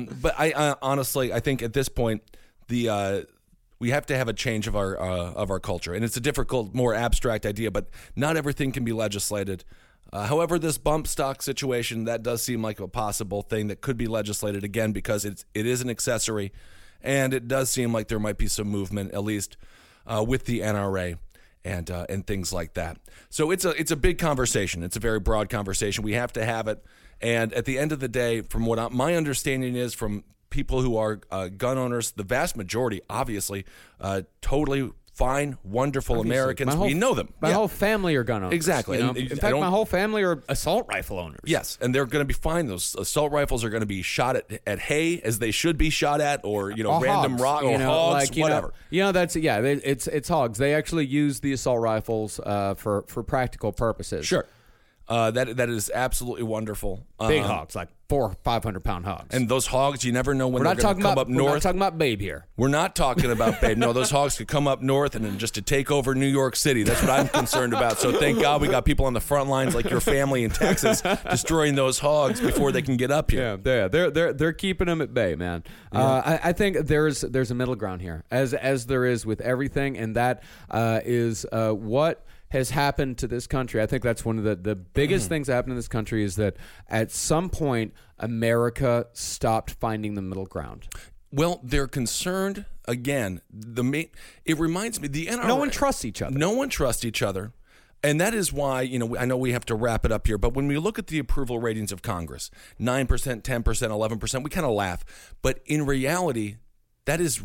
Uh 0.10 0.14
but 0.22 0.36
I, 0.38 0.54
I 0.56 0.76
honestly, 0.82 1.34
I 1.34 1.40
think 1.40 1.62
at 1.62 1.74
this 1.74 1.90
point, 1.90 2.22
the 2.68 2.90
uh, 2.90 3.22
we 3.80 3.90
have 3.90 4.06
to 4.08 4.18
have 4.18 4.28
a 4.28 4.34
change 4.34 4.68
of 4.68 4.76
our 4.76 5.00
uh, 5.00 5.34
of 5.34 5.52
our 5.52 5.60
culture, 5.60 5.94
and 5.94 6.04
it's 6.06 6.18
a 6.18 6.22
difficult, 6.22 6.74
more 6.74 6.94
abstract 6.94 7.46
idea. 7.46 7.72
But 7.72 7.90
not 8.16 8.38
everything 8.38 8.72
can 8.72 8.84
be 8.84 8.94
legislated. 8.94 9.64
Uh, 10.12 10.28
however, 10.28 10.60
this 10.60 10.78
bump 10.78 11.08
stock 11.08 11.42
situation 11.42 12.06
that 12.06 12.22
does 12.22 12.42
seem 12.44 12.62
like 12.62 12.80
a 12.80 12.88
possible 12.88 13.42
thing 13.42 13.68
that 13.68 13.82
could 13.82 13.98
be 13.98 14.08
legislated 14.08 14.64
again 14.64 14.92
because 14.92 15.26
it's 15.26 15.46
it 15.54 15.66
is 15.66 15.82
an 15.82 15.90
accessory, 15.90 16.52
and 17.02 17.34
it 17.34 17.48
does 17.48 17.70
seem 17.70 17.92
like 17.92 18.08
there 18.08 18.20
might 18.20 18.38
be 18.38 18.48
some 18.48 18.68
movement 18.68 19.12
at 19.14 19.24
least 19.24 19.58
uh, 20.06 20.24
with 20.26 20.46
the 20.46 20.60
NRA 20.60 21.18
and 21.66 21.90
uh, 21.90 22.06
and 22.10 22.26
things 22.28 22.54
like 22.54 22.74
that. 22.76 22.98
So 23.30 23.52
it's 23.52 23.66
a 23.66 23.72
it's 23.72 23.92
a 23.92 23.96
big 23.96 24.18
conversation. 24.18 24.84
It's 24.84 24.96
a 24.96 25.00
very 25.00 25.20
broad 25.20 25.50
conversation. 25.50 26.04
We 26.04 26.14
have 26.14 26.32
to 26.34 26.46
have 26.46 26.68
it. 26.68 26.84
And 27.22 27.54
at 27.54 27.66
the 27.66 27.78
end 27.80 27.92
of 27.92 28.00
the 28.00 28.08
day, 28.10 28.42
from 28.42 28.66
what 28.66 28.80
I, 28.80 28.90
my 28.90 29.16
understanding 29.16 29.76
is 29.76 29.94
from 29.94 30.24
people 30.50 30.82
who 30.82 30.98
are 30.98 31.20
uh, 31.32 31.48
gun 31.48 31.78
owners, 31.78 32.12
the 32.12 32.24
vast 32.24 32.56
majority, 32.58 33.02
obviously, 33.10 33.66
uh, 34.00 34.22
totally 34.42 34.92
fine, 35.14 35.58
wonderful 35.64 36.20
Americans. 36.22 36.70
My 36.70 36.76
whole- 36.76 36.88
we 36.88 36.94
know 36.96 37.14
them. 37.14 37.32
My 37.40 37.50
Yeah. 37.50 37.56
whole 37.56 37.68
family 37.68 38.16
are 38.16 38.24
gun 38.24 38.44
owners. 38.44 38.54
Exactly. 38.56 38.98
you 38.98 39.04
know? 39.04 39.14
In 39.14 39.38
fact, 39.38 39.56
my 39.56 39.70
whole 39.70 39.86
family 39.86 40.24
are 40.24 40.42
assault 40.50 40.88
rifle 40.90 41.20
owners. 41.20 41.40
Yes, 41.46 41.78
and 41.82 41.94
they're 41.94 42.08
going 42.08 42.24
to 42.24 42.28
be 42.28 42.34
fine. 42.34 42.66
Those 42.66 42.96
assault 42.96 43.32
rifles 43.32 43.64
are 43.64 43.70
going 43.70 43.82
to 43.82 43.88
be 43.88 44.02
shot 44.02 44.36
at, 44.38 44.60
at 44.66 44.80
hay 44.80 45.22
as 45.22 45.38
they 45.38 45.52
should 45.52 45.78
be 45.78 45.92
shot 45.92 46.20
at, 46.20 46.42
or 46.44 46.72
you 46.72 46.84
know, 46.84 46.94
Or 46.94 47.02
random 47.02 47.34
hogs, 47.34 47.42
rock 47.44 47.64
or 47.64 47.72
you 47.74 47.78
know, 47.78 47.86
hogs, 47.92 48.14
like, 48.30 48.36
you 48.36 48.42
whatever. 48.42 48.68
Know, 48.70 48.74
you 48.90 49.02
know, 49.04 49.12
that's 49.12 49.36
yeah, 49.36 49.62
they, 49.62 49.74
it's 49.74 50.08
it's 50.08 50.30
hogs. 50.30 50.58
They 50.58 50.74
actually 50.74 51.06
use 51.06 51.42
the 51.42 51.54
assault 51.54 51.80
rifles 51.80 52.40
uh, 52.44 52.74
for 52.74 53.04
for 53.08 53.22
practical 53.22 53.72
purposes. 53.72 54.26
Sure, 54.26 54.48
uh, 55.14 55.30
that 55.30 55.58
that 55.58 55.70
is 55.70 55.92
absolutely 55.94 56.42
wonderful. 56.42 57.06
big 57.20 57.44
Um, 57.44 57.48
hogs, 57.48 57.76
like 57.76 57.90
four 58.10 58.36
five 58.44 58.64
hundred 58.64 58.84
pound 58.84 59.06
hogs. 59.06 59.28
And 59.30 59.48
those 59.48 59.68
hogs, 59.68 60.04
you 60.04 60.12
never 60.12 60.34
know 60.34 60.48
when 60.48 60.64
we're 60.64 60.74
they're 60.74 60.74
not 60.74 60.82
going 60.82 60.82
talking 60.82 61.02
to 61.02 61.04
come 61.04 61.12
about 61.14 61.22
up 61.22 61.28
we're 61.28 61.54
not 61.54 61.62
talking 61.62 61.80
about 61.80 61.98
Babe 62.00 62.20
here. 62.20 62.48
We're 62.58 62.68
not 62.70 62.96
talking 62.96 63.30
about 63.30 63.62
babe. 63.62 63.78
No, 63.78 63.94
those 63.94 64.10
hogs 64.10 64.38
could 64.38 64.48
come 64.48 64.68
up 64.68 64.82
north 64.82 65.14
and 65.14 65.24
then 65.24 65.38
just 65.38 65.54
to 65.54 65.62
take 65.62 65.92
over 65.92 66.16
New 66.16 66.26
York 66.26 66.56
City. 66.56 66.82
That's 66.82 67.00
what 67.02 67.12
I'm 67.12 67.28
concerned 67.28 67.74
about. 67.74 68.00
So 68.00 68.12
thank 68.12 68.42
God 68.42 68.60
we 68.60 68.70
got 68.70 68.86
people 68.86 69.06
on 69.06 69.14
the 69.14 69.22
front 69.22 69.50
lines 69.50 69.76
like 69.76 69.88
your 69.88 70.02
family 70.02 70.44
in 70.44 70.50
Texas 70.50 71.02
destroying 71.30 71.76
those 71.76 72.00
hogs 72.00 72.42
before 72.42 72.72
they 72.72 72.82
can 72.82 72.98
get 72.98 73.12
up 73.12 73.30
here. 73.30 73.44
Yeah, 73.44 73.56
they're 73.58 73.90
they're 73.90 74.10
they're 74.10 74.34
they're 74.34 74.54
keeping 74.54 74.88
them 74.88 75.00
at 75.00 75.14
bay, 75.14 75.36
man. 75.36 75.64
Uh, 75.92 76.24
I, 76.26 76.50
I 76.50 76.54
think 76.54 76.88
there's 76.88 77.22
there's 77.22 77.52
a 77.52 77.56
middle 77.56 77.76
ground 77.76 78.02
here, 78.02 78.24
as 78.32 78.56
as 78.56 78.88
there 78.88 79.06
is 79.06 79.28
with 79.28 79.42
everything, 79.42 79.96
and 79.96 80.16
that 80.16 80.42
uh, 80.72 81.02
is 81.04 81.46
uh, 81.52 81.70
what 81.70 82.26
has 82.54 82.70
happened 82.70 83.18
to 83.18 83.28
this 83.28 83.48
country. 83.48 83.82
I 83.82 83.86
think 83.86 84.04
that's 84.04 84.24
one 84.24 84.38
of 84.38 84.44
the 84.44 84.56
the 84.56 84.76
biggest 84.76 85.26
mm. 85.26 85.30
things 85.30 85.48
that 85.48 85.56
happened 85.56 85.74
in 85.74 85.78
this 85.78 85.88
country 85.88 86.24
is 86.24 86.38
that 86.38 86.56
at 86.88 87.12
some 87.12 87.50
point 87.50 87.94
America 88.18 89.08
stopped 89.12 89.72
finding 89.72 90.14
the 90.14 90.22
middle 90.22 90.46
ground. 90.46 90.88
Well, 91.32 91.60
they're 91.64 91.88
concerned 91.88 92.66
again. 92.86 93.42
The 93.52 93.84
main, 93.84 94.10
it 94.46 94.60
reminds 94.60 95.02
me 95.02 95.08
the 95.08 95.26
NRA. 95.26 95.48
No 95.48 95.56
one 95.56 95.72
trusts 95.72 96.06
each 96.06 96.22
other. 96.22 96.38
No 96.38 96.52
one 96.52 96.70
trusts 96.70 97.04
each 97.04 97.22
other. 97.22 97.54
And 98.04 98.20
that 98.20 98.34
is 98.34 98.52
why, 98.52 98.82
you 98.82 99.00
know, 99.00 99.18
I 99.18 99.26
know 99.26 99.38
we 99.38 99.54
have 99.54 99.66
to 99.66 99.76
wrap 99.76 100.06
it 100.06 100.12
up 100.12 100.28
here, 100.28 100.38
but 100.38 100.54
when 100.54 100.68
we 100.68 100.78
look 100.78 101.00
at 101.00 101.08
the 101.08 101.20
approval 101.20 101.60
ratings 101.60 101.92
of 101.94 102.02
Congress 102.02 102.52
9%, 102.80 103.08
10%, 103.08 103.64
11%, 103.64 104.44
we 104.44 104.50
kind 104.50 104.66
of 104.66 104.74
laugh. 104.74 105.34
But 105.42 105.62
in 105.66 105.86
reality, 105.86 106.58
that 107.06 107.20
is 107.20 107.42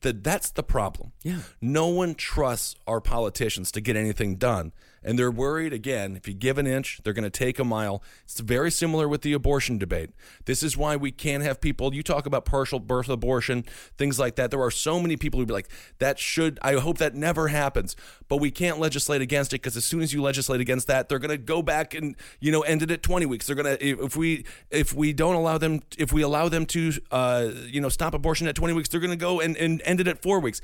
the, 0.00 0.12
that's 0.12 0.50
the 0.50 0.62
problem. 0.62 1.12
Yeah. 1.22 1.40
No 1.60 1.88
one 1.88 2.14
trusts 2.14 2.76
our 2.86 3.00
politicians 3.00 3.70
to 3.72 3.80
get 3.80 3.96
anything 3.96 4.36
done. 4.36 4.72
And 5.04 5.18
they're 5.18 5.30
worried, 5.30 5.72
again, 5.72 6.16
if 6.16 6.28
you 6.28 6.34
give 6.34 6.58
an 6.58 6.66
inch, 6.66 7.00
they're 7.02 7.12
going 7.12 7.24
to 7.24 7.30
take 7.30 7.58
a 7.58 7.64
mile. 7.64 8.02
It's 8.24 8.40
very 8.40 8.70
similar 8.70 9.08
with 9.08 9.22
the 9.22 9.32
abortion 9.32 9.78
debate. 9.78 10.10
This 10.44 10.62
is 10.62 10.76
why 10.76 10.96
we 10.96 11.10
can't 11.10 11.42
have 11.42 11.60
people, 11.60 11.94
you 11.94 12.02
talk 12.02 12.26
about 12.26 12.44
partial 12.44 12.78
birth 12.78 13.08
abortion, 13.08 13.64
things 13.96 14.18
like 14.18 14.36
that. 14.36 14.50
There 14.50 14.62
are 14.62 14.70
so 14.70 15.00
many 15.00 15.16
people 15.16 15.40
who 15.40 15.46
be 15.46 15.52
like, 15.52 15.68
that 15.98 16.18
should, 16.18 16.58
I 16.62 16.74
hope 16.74 16.98
that 16.98 17.14
never 17.14 17.48
happens. 17.48 17.96
But 18.28 18.36
we 18.36 18.50
can't 18.50 18.78
legislate 18.78 19.22
against 19.22 19.52
it 19.52 19.62
because 19.62 19.76
as 19.76 19.84
soon 19.84 20.00
as 20.02 20.12
you 20.12 20.22
legislate 20.22 20.60
against 20.60 20.86
that, 20.86 21.08
they're 21.08 21.18
going 21.18 21.30
to 21.30 21.38
go 21.38 21.62
back 21.62 21.94
and, 21.94 22.16
you 22.40 22.52
know, 22.52 22.62
end 22.62 22.82
it 22.82 22.90
at 22.90 23.02
20 23.02 23.26
weeks. 23.26 23.46
They're 23.46 23.56
going 23.56 23.76
to, 23.76 24.04
if 24.04 24.16
we, 24.16 24.44
if 24.70 24.94
we 24.94 25.12
don't 25.12 25.34
allow 25.34 25.58
them, 25.58 25.80
if 25.98 26.12
we 26.12 26.22
allow 26.22 26.48
them 26.48 26.66
to, 26.66 26.92
uh, 27.10 27.50
you 27.66 27.80
know, 27.80 27.88
stop 27.88 28.14
abortion 28.14 28.46
at 28.46 28.54
20 28.54 28.74
weeks, 28.74 28.88
they're 28.88 29.00
going 29.00 29.10
to 29.10 29.16
go 29.16 29.40
and, 29.40 29.56
and 29.56 29.82
end 29.84 30.00
it 30.00 30.08
at 30.08 30.22
four 30.22 30.40
weeks. 30.40 30.60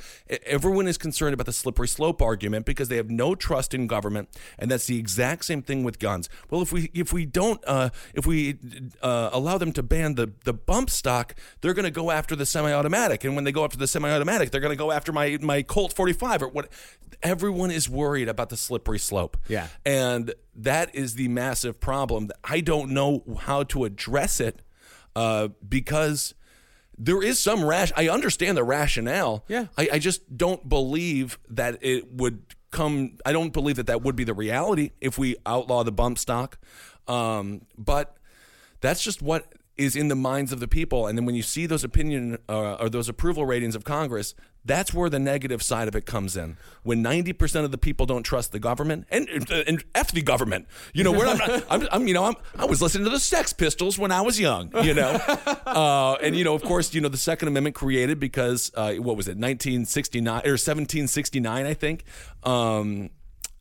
Everyone 0.47 0.87
is 0.87 0.99
concerned 0.99 1.35
about 1.35 1.47
the 1.47 1.53
slippery 1.53 1.89
slope 1.89 2.23
argument 2.23 2.67
because 2.67 2.89
they 2.89 2.97
have 2.97 3.11
no 3.11 3.35
trust 3.35 3.75
in 3.75 3.87
government, 3.87 4.28
and 4.59 4.71
that's 4.71 4.87
the 4.87 4.99
exact 4.99 5.45
same 5.45 5.63
thing 5.63 5.85
with 5.85 5.99
guns. 5.99 6.29
Well, 6.51 6.63
if 6.63 6.73
we 6.73 6.91
if 6.95 7.13
we 7.13 7.27
don't 7.27 7.63
uh, 7.67 7.91
if 8.15 8.27
we 8.27 8.59
uh, 9.03 9.31
allow 9.33 9.59
them 9.59 9.73
to 9.73 9.83
ban 9.83 10.15
the 10.15 10.33
the 10.45 10.53
bump 10.53 10.91
stock, 10.91 11.35
they're 11.61 11.75
going 11.75 11.85
to 11.85 11.91
go 11.91 12.11
after 12.11 12.37
the 12.37 12.47
semi-automatic, 12.47 13.25
and 13.25 13.35
when 13.35 13.45
they 13.45 13.53
go 13.53 13.65
after 13.65 13.79
the 13.79 13.87
semi-automatic, 13.87 14.51
they're 14.51 14.61
going 14.61 14.77
to 14.77 14.77
go 14.77 14.91
after 14.93 15.13
my 15.13 15.39
my 15.41 15.63
Colt 15.63 15.93
45 15.93 16.43
or 16.43 16.49
what. 16.49 16.69
Everyone 17.21 17.73
is 17.73 17.89
worried 17.89 18.29
about 18.29 18.49
the 18.49 18.57
slippery 18.57 19.01
slope. 19.01 19.37
Yeah. 19.49 19.67
and 19.85 20.33
that 20.55 20.95
is 20.95 21.15
the 21.15 21.27
massive 21.27 21.81
problem. 21.81 22.31
I 22.45 22.61
don't 22.61 22.91
know 22.91 23.25
how 23.41 23.65
to 23.65 23.85
address 23.85 24.39
it 24.41 24.63
uh, 25.17 25.49
because 25.69 26.35
there 26.97 27.23
is 27.23 27.39
some 27.39 27.65
rash. 27.65 27.93
I 27.97 28.09
understand 28.09 28.57
the 28.57 28.65
rationale. 28.65 29.45
Yeah. 29.49 29.67
I, 29.77 29.89
I 29.95 29.99
just 29.99 30.37
don't 30.37 30.69
believe 30.69 31.39
that 31.49 31.79
it 31.81 32.13
would 32.13 32.43
come. 32.71 33.19
I 33.25 33.33
don't 33.33 33.53
believe 33.53 33.77
that 33.77 33.87
that 33.87 34.03
would 34.03 34.17
be 34.17 34.25
the 34.25 34.35
reality 34.35 34.91
if 35.01 35.19
we 35.19 35.37
outlaw 35.47 35.83
the 35.85 35.93
bump 35.93 36.19
stock. 36.19 36.59
Um, 37.07 37.63
but 37.77 38.17
that's 38.81 39.03
just 39.03 39.23
what 39.23 39.53
is 39.79 39.97
in 39.97 40.09
the 40.09 40.17
minds 40.17 40.53
of 40.53 40.61
the 40.61 40.69
people. 40.69 41.07
And 41.07 41.17
then 41.17 41.25
when 41.25 41.35
you 41.35 41.43
see 41.43 41.67
those 41.67 41.85
opinion 41.85 42.39
uh, 42.49 42.75
or 42.75 42.89
those 42.91 43.09
approval 43.09 43.47
ratings 43.47 43.75
of 43.75 43.85
Congress, 43.85 44.35
that's 44.65 44.93
where 44.93 45.09
the 45.09 45.19
negative 45.19 45.63
side 45.63 45.89
of 45.89 45.97
it 45.97 46.05
comes 46.05 46.37
in. 46.37 46.59
When 46.83 47.01
ninety 47.01 47.33
percent 47.33 47.65
of 47.65 47.71
the 47.71 47.79
people 47.79 48.05
don't 48.05 48.25
trust 48.25 48.53
the 48.53 48.59
government, 48.59 49.07
and 49.11 49.29
and 49.29 49.85
f 49.95 50.13
the 50.13 50.21
government, 50.21 50.67
you 50.93 51.05
know, 51.05 51.13
we're 51.13 51.25
not. 51.25 51.65
I'm, 51.71 51.89
I'm, 51.91 52.09
you 52.09 52.13
know, 52.13 52.25
I'm, 52.25 52.35
I 52.59 52.67
was 52.67 52.83
listening 52.83 53.05
to 53.05 53.11
the 53.11 53.21
Sex 53.21 53.53
Pistols 53.53 53.99
when 53.99 54.13
I 54.13 54.21
was 54.21 54.39
young, 54.39 54.71
you 54.85 54.95
know, 54.95 55.11
uh, 55.67 56.17
and 56.23 56.37
you 56.37 56.45
know, 56.45 56.55
of 56.55 56.63
course, 56.63 56.93
you 56.93 57.01
know, 57.01 57.09
the 57.09 57.17
Second 57.17 57.49
Amendment 57.49 57.77
created 57.77 58.19
because 58.21 58.71
uh, 58.75 58.95
what 58.95 59.17
was 59.17 59.27
it, 59.29 59.39
1969 59.39 60.33
or 60.45 60.59
1769, 60.59 61.67
I 61.67 61.75
think. 61.75 62.05
Um, 62.43 63.11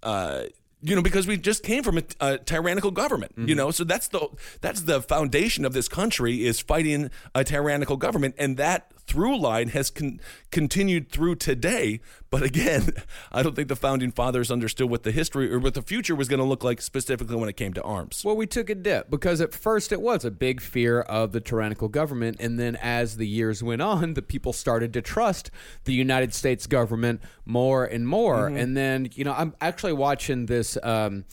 uh, 0.04 0.44
you 0.82 0.96
know, 0.96 1.02
because 1.02 1.26
we 1.26 1.38
just 1.38 1.64
came 1.64 1.84
from 1.84 1.98
a, 1.98 2.04
a 2.20 2.38
tyrannical 2.38 2.92
government, 2.92 3.32
you 3.38 3.56
know, 3.56 3.72
so 3.72 3.84
that's 3.84 4.08
the 4.10 4.28
that's 4.62 4.82
the 4.82 5.02
foundation 5.02 5.66
of 5.66 5.74
this 5.74 5.88
country 5.88 6.46
is 6.46 6.60
fighting 6.60 7.10
a 7.34 7.44
tyrannical 7.44 7.98
government, 7.98 8.36
and 8.38 8.58
that 8.58 8.92
through 9.08 9.40
line 9.40 9.70
has 9.70 9.90
con- 9.90 10.20
continued 10.52 11.10
through 11.10 11.36
today. 11.36 12.02
But 12.30 12.44
again, 12.44 12.92
I 13.32 13.42
don't 13.42 13.56
think 13.56 13.70
the 13.70 13.76
founding 13.76 14.12
fathers 14.12 14.52
understood 14.52 14.90
what 14.90 15.04
the 15.04 15.12
history 15.12 15.52
or 15.52 15.60
what 15.60 15.74
the 15.74 15.82
future 15.82 16.16
was 16.16 16.28
going 16.28 16.40
to 16.40 16.46
look 16.46 16.64
like 16.64 16.82
specifically 16.82 17.38
when 17.38 17.50
it 17.50 17.56
came 17.56 17.74
to 17.74 17.82
arms. 17.84 18.24
Well, 18.26 18.36
we 18.36 18.46
took 18.46 18.70
a 18.70 18.76
dip 18.76 19.10
because 19.10 19.40
at 19.40 19.54
first 19.54 19.92
it 19.92 20.02
was 20.02 20.26
a 20.26 20.32
big 20.32 20.62
fear 20.62 21.02
of 21.02 21.32
the 21.32 21.40
tyrannical 21.40 21.88
government. 21.88 22.38
And 22.40 22.60
then 22.60 22.76
as 22.76 23.18
the 23.18 23.28
years 23.28 23.64
went 23.64 23.82
on, 23.82 24.14
the 24.16 24.22
people 24.22 24.54
started 24.54 24.94
to 24.94 25.02
trust 25.02 25.50
the 25.86 25.94
United 25.94 26.34
States 26.34 26.68
government 26.68 27.22
more 27.46 27.86
and 27.86 28.08
more. 28.08 28.48
Mm-hmm. 28.48 28.58
And 28.58 28.78
then, 28.78 29.10
you 29.14 29.24
know, 29.24 29.34
I'm 29.34 29.56
actually 29.62 29.94
watching 29.94 30.46
this. 30.46 30.78
Um, 30.84 31.26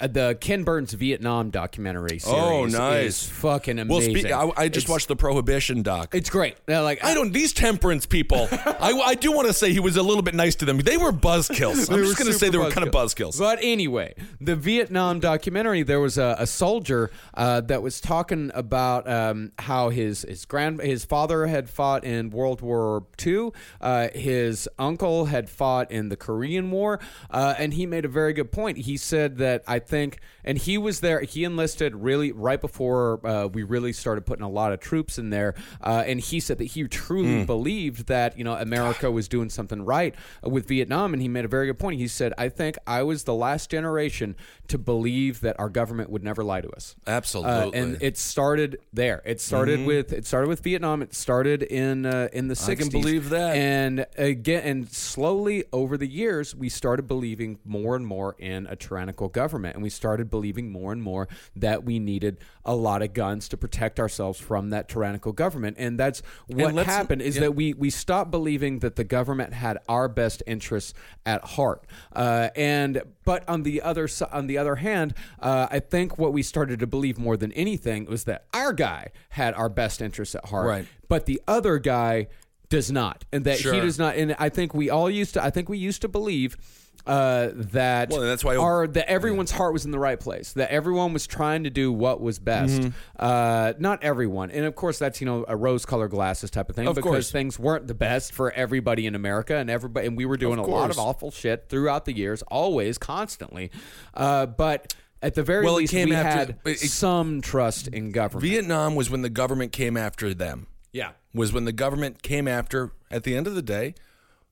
the 0.00 0.36
Ken 0.40 0.64
Burns 0.64 0.92
Vietnam 0.92 1.50
documentary 1.50 2.18
series 2.18 2.38
Oh, 2.42 2.66
nice. 2.66 3.22
is 3.24 3.28
fucking 3.30 3.76
well, 3.76 3.98
amazing. 3.98 4.16
speak, 4.16 4.32
I, 4.32 4.50
I 4.56 4.68
just 4.68 4.84
It's- 4.84 4.88
watched 4.88 5.08
the 5.08 5.16
Prohibition 5.16 5.82
doc. 5.82 6.14
It's 6.14 6.30
great. 6.30 6.56
Like 6.68 7.04
I 7.04 7.14
don't. 7.14 7.32
These 7.32 7.52
temperance 7.52 8.06
people. 8.06 8.48
I, 8.52 8.92
I 9.06 9.14
do 9.14 9.32
want 9.32 9.48
to 9.48 9.52
say 9.54 9.72
he 9.72 9.80
was 9.80 9.96
a 9.96 10.02
little 10.02 10.22
bit 10.22 10.34
nice 10.34 10.54
to 10.56 10.64
them. 10.64 10.78
They 10.78 10.96
were 10.96 11.12
buzzkills. 11.12 11.90
I'm 11.92 12.02
just 12.04 12.18
going 12.18 12.30
to 12.32 12.38
say 12.38 12.48
they 12.48 12.58
were 12.58 12.70
kind 12.70 12.86
of 12.86 12.92
buzzkills. 12.92 13.38
But 13.38 13.58
anyway, 13.62 14.14
the 14.40 14.56
Vietnam 14.56 15.20
documentary, 15.20 15.82
there 15.82 16.00
was 16.00 16.18
a, 16.18 16.36
a 16.38 16.46
soldier 16.46 17.10
uh, 17.34 17.60
that 17.62 17.82
was 17.82 18.00
talking 18.00 18.50
about 18.54 19.08
um, 19.08 19.52
how 19.58 19.88
his 19.90 20.22
his 20.22 20.44
grand 20.44 20.80
his 20.80 21.04
father 21.04 21.46
had 21.46 21.68
fought 21.70 22.04
in 22.04 22.30
World 22.30 22.60
War 22.60 23.04
II, 23.24 23.50
uh, 23.80 24.08
his 24.14 24.68
uncle 24.78 25.26
had 25.26 25.48
fought 25.48 25.90
in 25.90 26.08
the 26.08 26.16
Korean 26.16 26.70
War, 26.70 27.00
uh, 27.30 27.54
and 27.58 27.74
he 27.74 27.86
made 27.86 28.04
a 28.04 28.08
very 28.08 28.32
good 28.32 28.50
point. 28.52 28.78
He 28.78 28.96
said 28.96 29.38
that 29.38 29.62
I 29.66 29.78
think, 29.86 30.18
and 30.44 30.58
he 30.58 30.78
was 30.78 31.00
there. 31.00 31.20
He 31.20 31.44
enlisted 31.44 31.94
really 31.94 32.32
right 32.32 32.60
before 32.60 33.24
uh, 33.26 33.46
we 33.46 33.62
really 33.62 33.92
started 33.92 34.26
putting 34.26 34.44
a 34.44 34.48
lot 34.50 34.72
of 34.72 34.80
troops 34.80 35.18
in 35.18 35.30
there, 35.30 35.54
uh, 35.80 36.04
and 36.06 36.20
he 36.20 36.40
said 36.40 36.58
that 36.58 36.64
he 36.64 36.86
truly 36.88 37.44
believed 37.44 38.06
that 38.06 38.38
you 38.38 38.44
know 38.44 38.54
America 38.54 39.10
was 39.10 39.28
doing 39.28 39.50
something 39.50 39.84
right 39.84 40.14
with 40.42 40.66
Vietnam, 40.68 41.12
and 41.12 41.22
he 41.22 41.28
made 41.28 41.44
a 41.44 41.48
very 41.48 41.66
good 41.66 41.78
point. 41.78 41.98
He 41.98 42.08
said, 42.08 42.32
"I 42.38 42.48
think 42.48 42.76
I 42.86 43.02
was 43.02 43.24
the 43.24 43.34
last 43.34 43.70
generation 43.70 44.36
to 44.68 44.78
believe 44.78 45.40
that 45.40 45.58
our 45.58 45.68
government 45.68 46.10
would 46.10 46.24
never 46.24 46.42
lie 46.44 46.60
to 46.60 46.70
us." 46.70 46.96
Absolutely. 47.06 47.52
Uh, 47.52 47.82
and 47.82 48.02
it 48.02 48.16
started 48.16 48.78
there. 48.92 49.22
It 49.24 49.40
started 49.40 49.86
with 49.86 50.12
it 50.12 50.26
started 50.26 50.48
with 50.48 50.60
Vietnam. 50.60 51.02
It 51.02 51.14
started 51.14 51.62
in 51.62 52.06
uh, 52.06 52.28
in 52.32 52.48
the 52.48 52.54
60s. 52.54 52.70
I 52.70 52.74
can 52.74 52.88
believe 52.88 53.30
that. 53.30 53.56
And 53.56 54.06
again, 54.16 54.62
and 54.64 54.92
slowly 54.92 55.64
over 55.72 55.96
the 55.96 56.06
years, 56.06 56.54
we 56.54 56.68
started 56.68 57.06
believing 57.06 57.58
more 57.64 57.96
and 57.96 58.06
more 58.06 58.36
in 58.38 58.66
a 58.66 58.76
tyrannical 58.76 59.28
government, 59.28 59.74
and 59.74 59.82
we 59.82 59.90
started 59.90 60.30
believing 60.32 60.72
more 60.72 60.90
and 60.90 61.00
more 61.00 61.28
that 61.54 61.84
we 61.84 62.00
needed 62.00 62.38
a 62.64 62.74
lot 62.74 63.02
of 63.02 63.12
guns 63.12 63.48
to 63.50 63.56
protect 63.56 64.00
ourselves 64.00 64.40
from 64.40 64.70
that 64.70 64.88
tyrannical 64.88 65.30
government. 65.32 65.76
And 65.78 65.96
that's 66.00 66.22
what 66.48 66.74
let's- 66.74 66.88
happened 66.88 67.22
is 67.22 67.36
yeah. 67.36 67.42
that 67.42 67.52
we 67.52 67.72
we 67.74 67.90
stopped 67.90 68.32
believing 68.32 68.80
that 68.80 68.96
the 68.96 69.04
government 69.04 69.52
had 69.52 69.78
our 69.88 70.08
best 70.08 70.42
interests 70.48 70.94
at 71.24 71.44
heart. 71.44 71.84
Uh, 72.12 72.48
and 72.56 73.02
but 73.24 73.48
on 73.48 73.62
the 73.62 73.80
other 73.82 74.08
on 74.32 74.48
the 74.48 74.58
other 74.58 74.76
hand, 74.76 75.14
uh, 75.38 75.68
I 75.70 75.78
think 75.78 76.18
what 76.18 76.32
we 76.32 76.42
started 76.42 76.80
to 76.80 76.86
believe 76.88 77.18
more 77.18 77.36
than 77.36 77.52
anything 77.52 78.06
was 78.06 78.24
that 78.24 78.46
our 78.52 78.72
guy 78.72 79.08
had 79.28 79.54
our 79.54 79.68
best 79.68 80.02
interests 80.02 80.34
at 80.34 80.46
heart, 80.46 80.66
Right. 80.66 80.86
but 81.08 81.26
the 81.26 81.40
other 81.46 81.78
guy 81.78 82.26
does 82.72 82.90
not, 82.90 83.24
and 83.32 83.44
that 83.44 83.58
Sure. 83.58 83.72
he 83.74 83.80
does 83.80 83.98
not. 83.98 84.16
And 84.16 84.34
I 84.38 84.48
think 84.48 84.74
we 84.74 84.90
all 84.90 85.08
used 85.10 85.34
to. 85.34 85.44
I 85.44 85.50
think 85.50 85.68
we 85.68 85.78
used 85.78 86.02
to 86.02 86.08
believe. 86.08 86.56
Uh, 87.04 87.48
that 87.54 88.10
Well, 88.10 88.20
that's 88.20 88.44
why- 88.44 88.54
our 88.54 88.86
that 88.86 89.10
everyone's 89.10 89.50
heart 89.50 89.72
was 89.72 89.84
in 89.84 89.90
the 89.90 89.98
right 89.98 90.20
place. 90.20 90.52
That 90.52 90.70
everyone 90.70 91.12
was 91.12 91.26
trying 91.26 91.64
to 91.64 91.70
do 91.70 91.90
what 91.92 92.20
was 92.20 92.38
best. 92.38 92.80
Mm-hmm. 92.80 92.90
Uh, 93.18 93.72
not 93.80 94.04
everyone, 94.04 94.52
and 94.52 94.64
of 94.66 94.76
course 94.76 95.00
that's 95.00 95.20
you 95.20 95.26
know 95.26 95.44
a 95.48 95.56
rose-colored 95.56 96.10
glasses 96.12 96.48
type 96.50 96.70
of 96.70 96.76
thing 96.76 96.86
Of 96.86 96.94
because 96.94 97.10
course. 97.10 97.30
things 97.32 97.58
weren't 97.58 97.88
the 97.88 97.94
best 97.94 98.32
for 98.32 98.52
everybody 98.52 99.06
in 99.06 99.16
America, 99.16 99.56
and 99.56 99.68
everybody 99.68 100.06
and 100.06 100.16
we 100.16 100.26
were 100.26 100.36
doing 100.36 100.60
a 100.60 100.64
lot 100.64 100.90
of 100.90 100.98
awful 100.98 101.32
shit 101.32 101.66
throughout 101.68 102.04
the 102.04 102.12
years, 102.12 102.42
always, 102.42 102.98
constantly. 102.98 103.72
Uh, 104.14 104.46
but 104.46 104.94
at 105.22 105.34
the 105.34 105.42
very 105.42 105.64
Well, 105.64 105.74
least, 105.74 105.92
we 105.92 106.02
after- 106.14 106.22
had 106.22 106.56
it- 106.64 106.78
some 106.78 107.40
trust 107.40 107.88
in 107.88 108.12
government. 108.12 108.44
Vietnam 108.48 108.94
was 108.94 109.10
when 109.10 109.22
the 109.22 109.30
government 109.30 109.72
came 109.72 109.96
after 109.96 110.34
them. 110.34 110.68
Yeah. 110.92 111.12
was 111.34 111.52
when 111.52 111.64
the 111.64 111.72
government 111.72 112.22
came 112.22 112.46
after, 112.46 112.92
at 113.10 113.24
the 113.24 113.34
end 113.36 113.46
of 113.46 113.54
the 113.54 113.62
day, 113.62 113.94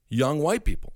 young 0.08 0.40
white 0.40 0.64
people 0.64 0.92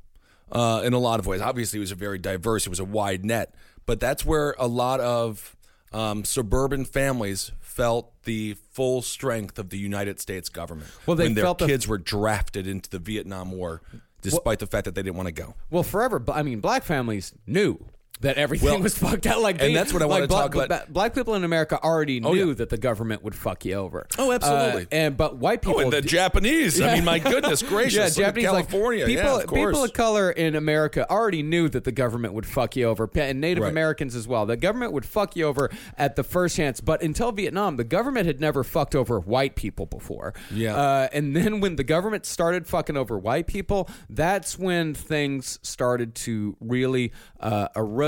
uh, 0.53 0.83
in 0.85 0.93
a 0.93 0.99
lot 0.99 1.21
of 1.21 1.27
ways. 1.27 1.41
Obviously, 1.41 1.79
it 1.79 1.81
was 1.81 1.93
a 1.93 1.97
very 1.97 2.19
diverse, 2.19 2.67
it 2.67 2.71
was 2.71 2.81
a 2.81 2.85
wide 2.85 3.25
net, 3.25 3.55
but 3.87 4.01
that's 4.01 4.25
where 4.25 4.55
a 4.59 4.67
lot 4.67 5.01
of 5.01 5.57
um, 5.93 6.25
suburban 6.25 6.85
families 6.85 7.53
felt 7.61 8.11
the 8.25 8.55
full 8.73 9.03
strength 9.03 9.59
of 9.59 9.71
the 9.71 9.79
United 9.79 10.21
States 10.21 10.49
government 10.49 10.91
Well, 11.07 11.17
they 11.17 11.25
when 11.25 11.35
their 11.35 11.45
felt 11.45 11.59
the- 11.59 11.67
kids 11.67 11.87
were 11.87 11.99
drafted 11.99 12.67
into 12.67 12.89
the 12.91 12.99
Vietnam 12.99 13.51
War, 13.53 13.83
despite 14.21 14.59
the 14.59 14.67
fact 14.67 14.87
that 14.87 14.95
they 14.95 15.03
didn't 15.03 15.17
want 15.17 15.27
to 15.29 15.33
go. 15.33 15.55
Well, 15.71 15.83
forever. 15.83 16.19
but, 16.19 16.35
I 16.37 16.43
mean, 16.43 16.61
black 16.61 16.83
families 16.83 17.33
knew 17.47 17.85
that 18.21 18.39
everything 18.39 18.71
Well, 18.71 18.81
was 18.81 18.97
fucked 18.97 19.27
out. 19.27 19.43
Like, 19.43 19.57
and 19.61 19.71
they- 19.71 19.75
that's 19.75 19.93
what 19.93 20.01
I 20.01 20.07
like 20.07 20.29
black, 20.29 20.53
talk 20.53 20.55
about. 20.65 20.93
Black 20.93 21.15
people 21.15 21.35
in 21.35 21.45
America 21.45 21.79
already 21.83 22.23
Oh, 22.23 22.33
knew 22.33 22.49
yeah. 22.49 22.55
that 22.55 22.71
the 22.71 22.79
government 22.79 23.23
would 23.23 23.35
fuck 23.35 23.65
you 23.65 23.75
over. 23.75 24.07
Oh, 24.19 24.33
absolutely. 24.33 24.85
Uh, 24.85 24.87
and 24.93 25.17
but 25.17 25.37
white 25.37 25.61
people. 25.63 25.79
Oh, 25.81 25.83
and 25.83 25.93
the 25.93 26.01
d- 26.01 26.09
Japanese. 26.09 26.81
I 26.81 26.95
mean, 26.95 27.05
my 27.05 27.19
goodness 27.19 27.63
gracious. 27.75 28.17
Yeah, 28.17 28.27
Japanese 28.27 28.51
like, 28.51 28.69
California. 28.69 29.07
people, 29.07 29.25
yeah, 29.25 29.37
of 29.41 29.47
course. 29.47 29.71
people 29.73 29.85
of 29.85 29.93
color 29.93 30.31
in 30.31 30.55
America 30.55 31.11
already 31.11 31.43
knew 31.43 31.69
that 31.69 31.85
the 31.85 31.93
government 31.93 32.33
would 32.35 32.47
fuck 32.47 32.77
you 32.77 32.85
over, 32.87 33.11
and 33.17 33.41
Native 33.41 33.65
Right. 33.65 33.71
Americans 33.71 34.15
as 34.15 34.27
well. 34.29 34.47
The 34.47 34.57
government 34.57 34.93
would 34.93 35.05
fuck 35.05 35.35
you 35.37 35.45
over 35.47 35.69
at 35.99 36.17
the 36.17 36.23
first 36.23 36.57
chance. 36.57 36.81
But 36.81 37.03
until 37.03 37.33
Vietnam, 37.33 37.77
the 37.77 37.85
government 37.85 38.27
had 38.27 38.41
never 38.41 38.63
fucked 38.65 38.95
over 38.95 39.19
white 39.21 39.57
people 39.57 39.87
before. 39.87 40.33
Yeah. 40.53 40.77
Uh, 40.77 41.09
and 41.13 41.35
then 41.37 41.61
when 41.61 41.77
the 41.77 41.85
government 41.85 42.25
started 42.27 42.67
fucking 42.69 42.97
over 42.97 43.19
white 43.19 43.49
people, 43.49 43.89
that's 44.09 44.57
when 44.59 44.95
things 44.95 45.59
started 45.63 46.15
to 46.15 46.57
really 46.61 47.13
uh, 47.41 47.69
erode 47.77 48.04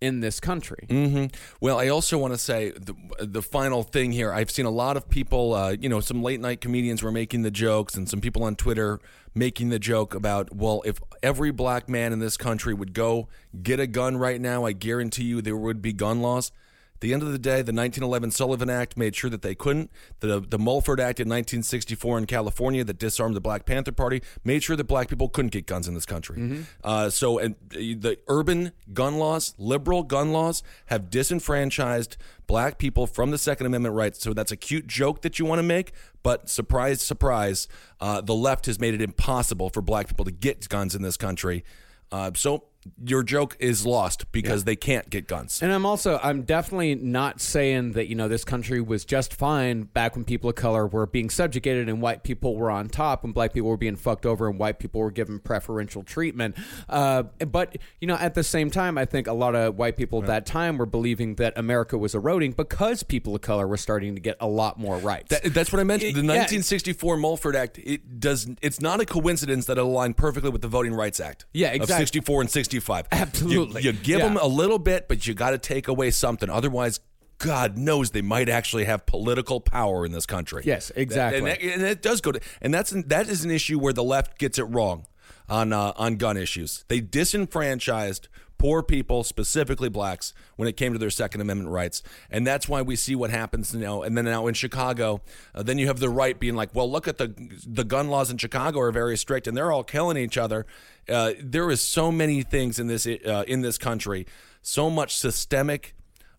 in 0.00 0.20
this 0.20 0.40
country. 0.40 0.86
Mm. 0.88 1.34
Well, 1.60 1.78
I 1.78 1.88
also 1.88 2.18
want 2.18 2.34
to 2.34 2.38
say 2.38 2.70
the, 2.70 2.94
the 3.18 3.42
final 3.42 3.82
thing 3.82 4.12
here. 4.12 4.32
I've 4.32 4.50
seen 4.50 4.66
a 4.66 4.70
lot 4.70 4.96
of 4.96 5.08
people, 5.08 5.54
uh, 5.54 5.70
you 5.70 5.88
know, 5.88 6.00
some 6.00 6.22
late 6.22 6.40
night 6.40 6.60
comedians 6.60 7.02
were 7.02 7.12
making 7.12 7.42
the 7.42 7.50
jokes, 7.50 7.94
and 7.94 8.08
some 8.08 8.20
people 8.20 8.44
on 8.44 8.56
Twitter 8.56 9.00
making 9.34 9.70
the 9.70 9.78
joke 9.78 10.14
about, 10.14 10.54
well, 10.54 10.82
if 10.84 10.98
every 11.22 11.50
black 11.50 11.88
man 11.88 12.12
in 12.12 12.18
this 12.18 12.36
country 12.36 12.74
would 12.74 12.92
go 12.92 13.28
get 13.62 13.80
a 13.80 13.86
gun 13.86 14.16
right 14.16 14.40
now, 14.40 14.64
I 14.64 14.72
guarantee 14.72 15.24
you 15.24 15.40
there 15.40 15.56
would 15.56 15.80
be 15.80 15.92
gun 15.92 16.20
laws. 16.20 16.52
The 17.00 17.12
end 17.12 17.22
of 17.22 17.32
the 17.32 17.38
day, 17.38 17.56
the 17.56 17.72
1911 17.72 18.30
Sullivan 18.30 18.70
Act 18.70 18.96
made 18.96 19.14
sure 19.14 19.30
that 19.30 19.42
they 19.42 19.54
couldn't. 19.54 19.90
The 20.20 20.40
the 20.40 20.58
Mulford 20.58 21.00
Act 21.00 21.20
in 21.20 21.28
1964 21.28 22.18
in 22.18 22.26
California 22.26 22.84
that 22.84 22.98
disarmed 22.98 23.36
the 23.36 23.40
Black 23.40 23.66
Panther 23.66 23.92
Party 23.92 24.22
made 24.44 24.62
sure 24.62 24.76
that 24.76 24.84
black 24.84 25.08
people 25.08 25.28
couldn't 25.28 25.52
get 25.52 25.66
guns 25.66 25.88
in 25.88 25.94
this 25.94 26.06
country. 26.06 26.64
Uh, 26.82 27.10
so, 27.10 27.38
and 27.38 27.56
the 27.70 28.18
urban 28.28 28.72
gun 28.92 29.18
laws, 29.18 29.54
liberal 29.58 30.02
gun 30.02 30.32
laws, 30.32 30.62
have 30.86 31.10
disenfranchised 31.10 32.16
black 32.46 32.78
people 32.78 33.06
from 33.06 33.30
the 33.30 33.38
Second 33.38 33.66
Amendment 33.66 33.94
rights. 33.94 34.20
So 34.20 34.32
that's 34.32 34.52
a 34.52 34.56
cute 34.56 34.86
joke 34.86 35.22
that 35.22 35.38
you 35.38 35.44
want 35.44 35.58
to 35.58 35.64
make, 35.64 35.92
but 36.22 36.48
surprise, 36.48 37.02
surprise, 37.02 37.68
uh, 38.00 38.20
the 38.20 38.34
left 38.34 38.66
has 38.66 38.78
made 38.80 38.94
it 38.94 39.02
impossible 39.02 39.70
for 39.70 39.82
black 39.82 40.08
people 40.08 40.24
to 40.24 40.30
get 40.30 40.68
guns 40.68 40.94
in 40.94 41.02
this 41.02 41.16
country. 41.16 41.64
Uh, 42.12 42.30
so 42.34 42.64
your 43.04 43.22
joke 43.22 43.56
is 43.58 43.86
lost 43.86 44.30
because 44.32 44.64
they 44.64 44.76
can't 44.76 45.08
get 45.10 45.26
guns. 45.26 45.62
And 45.62 45.72
I'm 45.72 45.86
also 45.86 46.18
I'm 46.22 46.42
definitely 46.42 46.94
not 46.94 47.40
saying 47.40 47.92
that 47.92 48.08
you 48.08 48.14
know 48.14 48.28
this 48.28 48.44
country 48.44 48.80
was 48.80 49.04
just 49.04 49.34
fine 49.34 49.82
back 49.84 50.14
when 50.16 50.24
people 50.24 50.50
of 50.50 50.56
color 50.56 50.86
were 50.86 51.06
being 51.06 51.30
subjugated 51.30 51.88
and 51.88 52.00
white 52.00 52.22
people 52.22 52.56
were 52.56 52.70
on 52.70 52.88
top 52.88 53.22
when 53.22 53.32
black 53.32 53.52
people 53.52 53.68
were 53.70 53.76
being 53.76 53.96
fucked 53.96 54.26
over 54.26 54.48
and 54.48 54.58
white 54.58 54.78
people 54.78 55.00
were 55.00 55.10
given 55.10 55.38
preferential 55.38 56.02
treatment. 56.02 56.56
Uh, 56.88 57.24
but 57.46 57.76
you 58.00 58.06
know 58.08 58.16
at 58.16 58.34
the 58.34 58.44
same 58.44 58.70
time 58.70 58.98
I 58.98 59.04
think 59.04 59.26
a 59.26 59.32
lot 59.32 59.54
of 59.54 59.76
white 59.76 59.96
people 59.96 60.20
at 60.20 60.26
that 60.26 60.46
time 60.46 60.78
were 60.78 60.86
believing 60.86 61.36
that 61.36 61.56
America 61.56 61.98
was 61.98 62.14
eroding 62.14 62.52
because 62.52 63.02
people 63.02 63.34
of 63.34 63.40
color 63.40 63.66
were 63.66 63.76
starting 63.76 64.14
to 64.14 64.20
get 64.20 64.36
a 64.40 64.46
lot 64.46 64.78
more 64.78 64.96
rights. 64.98 65.30
That, 65.30 65.54
that's 65.54 65.72
what 65.72 65.80
I 65.80 65.84
mentioned. 65.84 66.14
The 66.16 66.22
Yeah. 66.22 66.40
1964 66.40 67.16
Mulford 67.16 67.56
Act. 67.56 67.78
It 67.78 68.20
does. 68.20 68.48
It's 68.62 68.80
not 68.80 69.00
a 69.00 69.06
coincidence 69.06 69.66
that 69.66 69.78
it 69.78 69.80
aligned 69.80 70.16
perfectly 70.16 70.50
with 70.50 70.62
the 70.62 70.68
Voting 70.68 70.94
Rights 70.94 71.20
Act. 71.20 71.46
Yeah, 71.52 71.68
Of 71.68 71.76
exactly. 71.76 72.02
64 72.02 72.40
and 72.42 72.50
65. 72.80 73.06
Absolutely. 73.12 73.82
You, 73.82 73.90
you 73.92 73.98
give 73.98 74.18
Yeah. 74.20 74.28
them 74.28 74.36
a 74.36 74.46
little 74.46 74.78
bit, 74.78 75.08
but 75.08 75.26
you 75.26 75.34
got 75.34 75.50
to 75.50 75.58
take 75.58 75.88
away 75.88 76.10
something. 76.10 76.48
Otherwise, 76.50 77.00
God 77.38 77.76
knows 77.76 78.10
they 78.10 78.22
might 78.22 78.48
actually 78.48 78.84
have 78.84 79.04
political 79.06 79.60
power 79.60 80.06
in 80.06 80.12
this 80.12 80.24
country. 80.26 80.62
Yes, 80.64 80.90
exactly. 80.96 81.38
And, 81.38 81.46
that- 81.48 81.62
and 81.62 81.82
it 81.82 82.02
does 82.02 82.20
go 82.20 82.32
to, 82.32 82.40
and 82.62 82.72
that's 82.72 82.90
that 82.90 83.28
is 83.28 83.44
an 83.44 83.50
issue 83.50 83.78
where 83.78 83.92
the 83.92 84.04
left 84.04 84.38
gets 84.38 84.58
it 84.58 84.64
wrong 84.64 85.06
on 85.48 85.72
uh, 85.72 85.92
on 85.96 86.16
gun 86.16 86.36
issues. 86.38 86.84
They 86.88 87.00
disenfranchised 87.00 88.28
poor 88.58 88.82
people, 88.82 89.22
specifically 89.22 89.90
blacks, 89.90 90.32
when 90.56 90.66
it 90.66 90.78
came 90.78 90.94
to 90.94 90.98
their 90.98 91.10
Second 91.10 91.42
Amendment 91.42 91.68
rights, 91.70 92.02
and 92.30 92.46
that's 92.46 92.70
why 92.70 92.80
we 92.80 92.96
see 92.96 93.14
what 93.14 93.28
happens 93.28 93.74
now. 93.74 94.00
And 94.00 94.16
then 94.16 94.24
now 94.24 94.46
in 94.46 94.54
Chicago, 94.54 95.20
uh, 95.54 95.62
then 95.62 95.76
you 95.76 95.88
have 95.88 95.98
the 96.00 96.08
right 96.08 96.40
being 96.40 96.54
like, 96.56 96.74
"Well, 96.74 96.90
look 96.90 97.06
at 97.06 97.18
the 97.18 97.34
the 97.66 97.84
gun 97.84 98.08
laws 98.08 98.30
in 98.30 98.38
Chicago 98.38 98.80
are 98.80 98.92
very 98.92 99.18
strict, 99.18 99.46
and 99.46 99.54
they're 99.54 99.70
all 99.72 99.84
killing 99.84 100.16
each 100.16 100.38
other." 100.38 100.64
Uh, 101.08 101.32
there 101.40 101.70
is 101.70 101.80
so 101.80 102.10
many 102.10 102.42
things 102.42 102.78
in 102.78 102.86
this 102.86 103.06
uh, 103.06 103.44
in 103.46 103.62
this 103.62 103.78
country, 103.78 104.26
so 104.62 104.90
much 104.90 105.16
systemic 105.16 105.94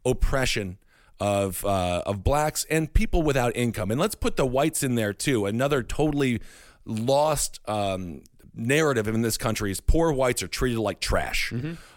oppression 0.05 0.77
of 1.19 1.65
uh, 1.65 2.03
of 2.05 2.23
blacks 2.23 2.65
and 2.69 2.93
people 2.93 3.23
without 3.23 3.55
income. 3.55 3.91
And 3.91 3.99
let's 3.99 4.15
put 4.15 4.35
the 4.35 4.45
whites 4.45 4.83
in 4.83 4.95
there 4.95 5.13
too. 5.13 5.45
Another 5.45 5.83
totally 5.83 6.41
lost 6.85 7.59
um, 7.67 8.21
narrative 8.53 9.07
in 9.07 9.21
this 9.21 9.37
country 9.37 9.71
is 9.71 9.79
poor 9.79 10.11
whites 10.11 10.43
are 10.43 10.47
treated 10.47 10.79
like 10.79 10.99
trash. 10.99 11.53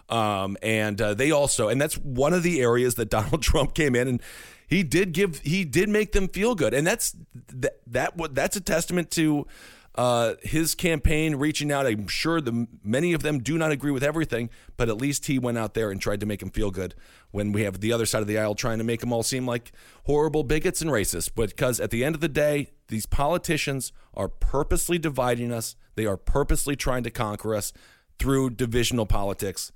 Um, 0.09 0.57
and 0.63 1.01
uh, 1.01 1.15
they 1.15 1.31
also, 1.31 1.69
and 1.69 1.81
that's 1.81 1.97
one 1.97 2.33
of 2.33 2.43
the 2.43 2.61
areas 2.61 2.97
that 2.97 3.11
Donald 3.11 3.43
Trump 3.43 3.75
came 3.75 3.95
in 3.95 4.09
and 4.09 4.23
he 4.67 4.83
did 4.85 5.13
give, 5.13 5.41
he 5.41 5.65
did 5.65 5.89
make 5.89 6.13
them 6.13 6.29
feel 6.29 6.55
good, 6.55 6.75
and 6.75 6.87
that's 6.87 7.17
that 7.49 7.81
that 7.89 8.35
that's 8.35 8.55
a 8.55 8.61
testament 8.61 9.11
to 9.13 9.49
uh, 9.95 10.35
his 10.43 10.75
campaign 10.75 11.37
reaching 11.37 11.73
out. 11.73 11.87
I'm 11.87 12.07
sure 12.07 12.41
the 12.41 12.67
many 12.83 13.13
of 13.13 13.23
them 13.23 13.41
do 13.41 13.59
not 13.59 13.73
agree 13.73 13.91
with 13.91 14.05
everything, 14.05 14.51
but 14.77 14.89
at 14.89 14.97
least 14.97 15.27
he 15.27 15.39
went 15.39 15.59
out 15.59 15.75
there 15.75 15.91
and 15.91 16.01
tried 16.01 16.21
to 16.21 16.27
make 16.27 16.41
them 16.41 16.51
feel 16.51 16.71
good. 16.71 16.95
When 17.31 17.53
we 17.53 17.63
have 17.63 17.81
the 17.81 17.93
other 17.93 18.07
side 18.07 18.23
of 18.23 18.29
the 18.29 18.39
aisle 18.39 18.55
trying 18.55 18.79
to 18.79 18.85
make 18.85 19.01
them 19.01 19.13
all 19.13 19.23
seem 19.23 19.47
like 19.47 19.73
horrible 20.05 20.45
bigots 20.45 20.81
and 20.81 20.91
racists, 20.91 21.33
because 21.35 21.81
at 21.81 21.91
the 21.91 22.05
end 22.05 22.15
of 22.15 22.21
the 22.21 22.29
day, 22.29 22.71
these 22.89 23.07
politicians 23.07 23.93
are 24.15 24.29
purposely 24.29 24.99
dividing 24.99 25.53
us. 25.53 25.77
They 25.95 26.07
are 26.07 26.17
purposely 26.17 26.77
trying 26.77 27.03
to 27.05 27.11
conquer 27.11 27.55
us 27.55 27.73
through 28.19 28.51
divisional 28.51 29.07
politics. 29.07 29.73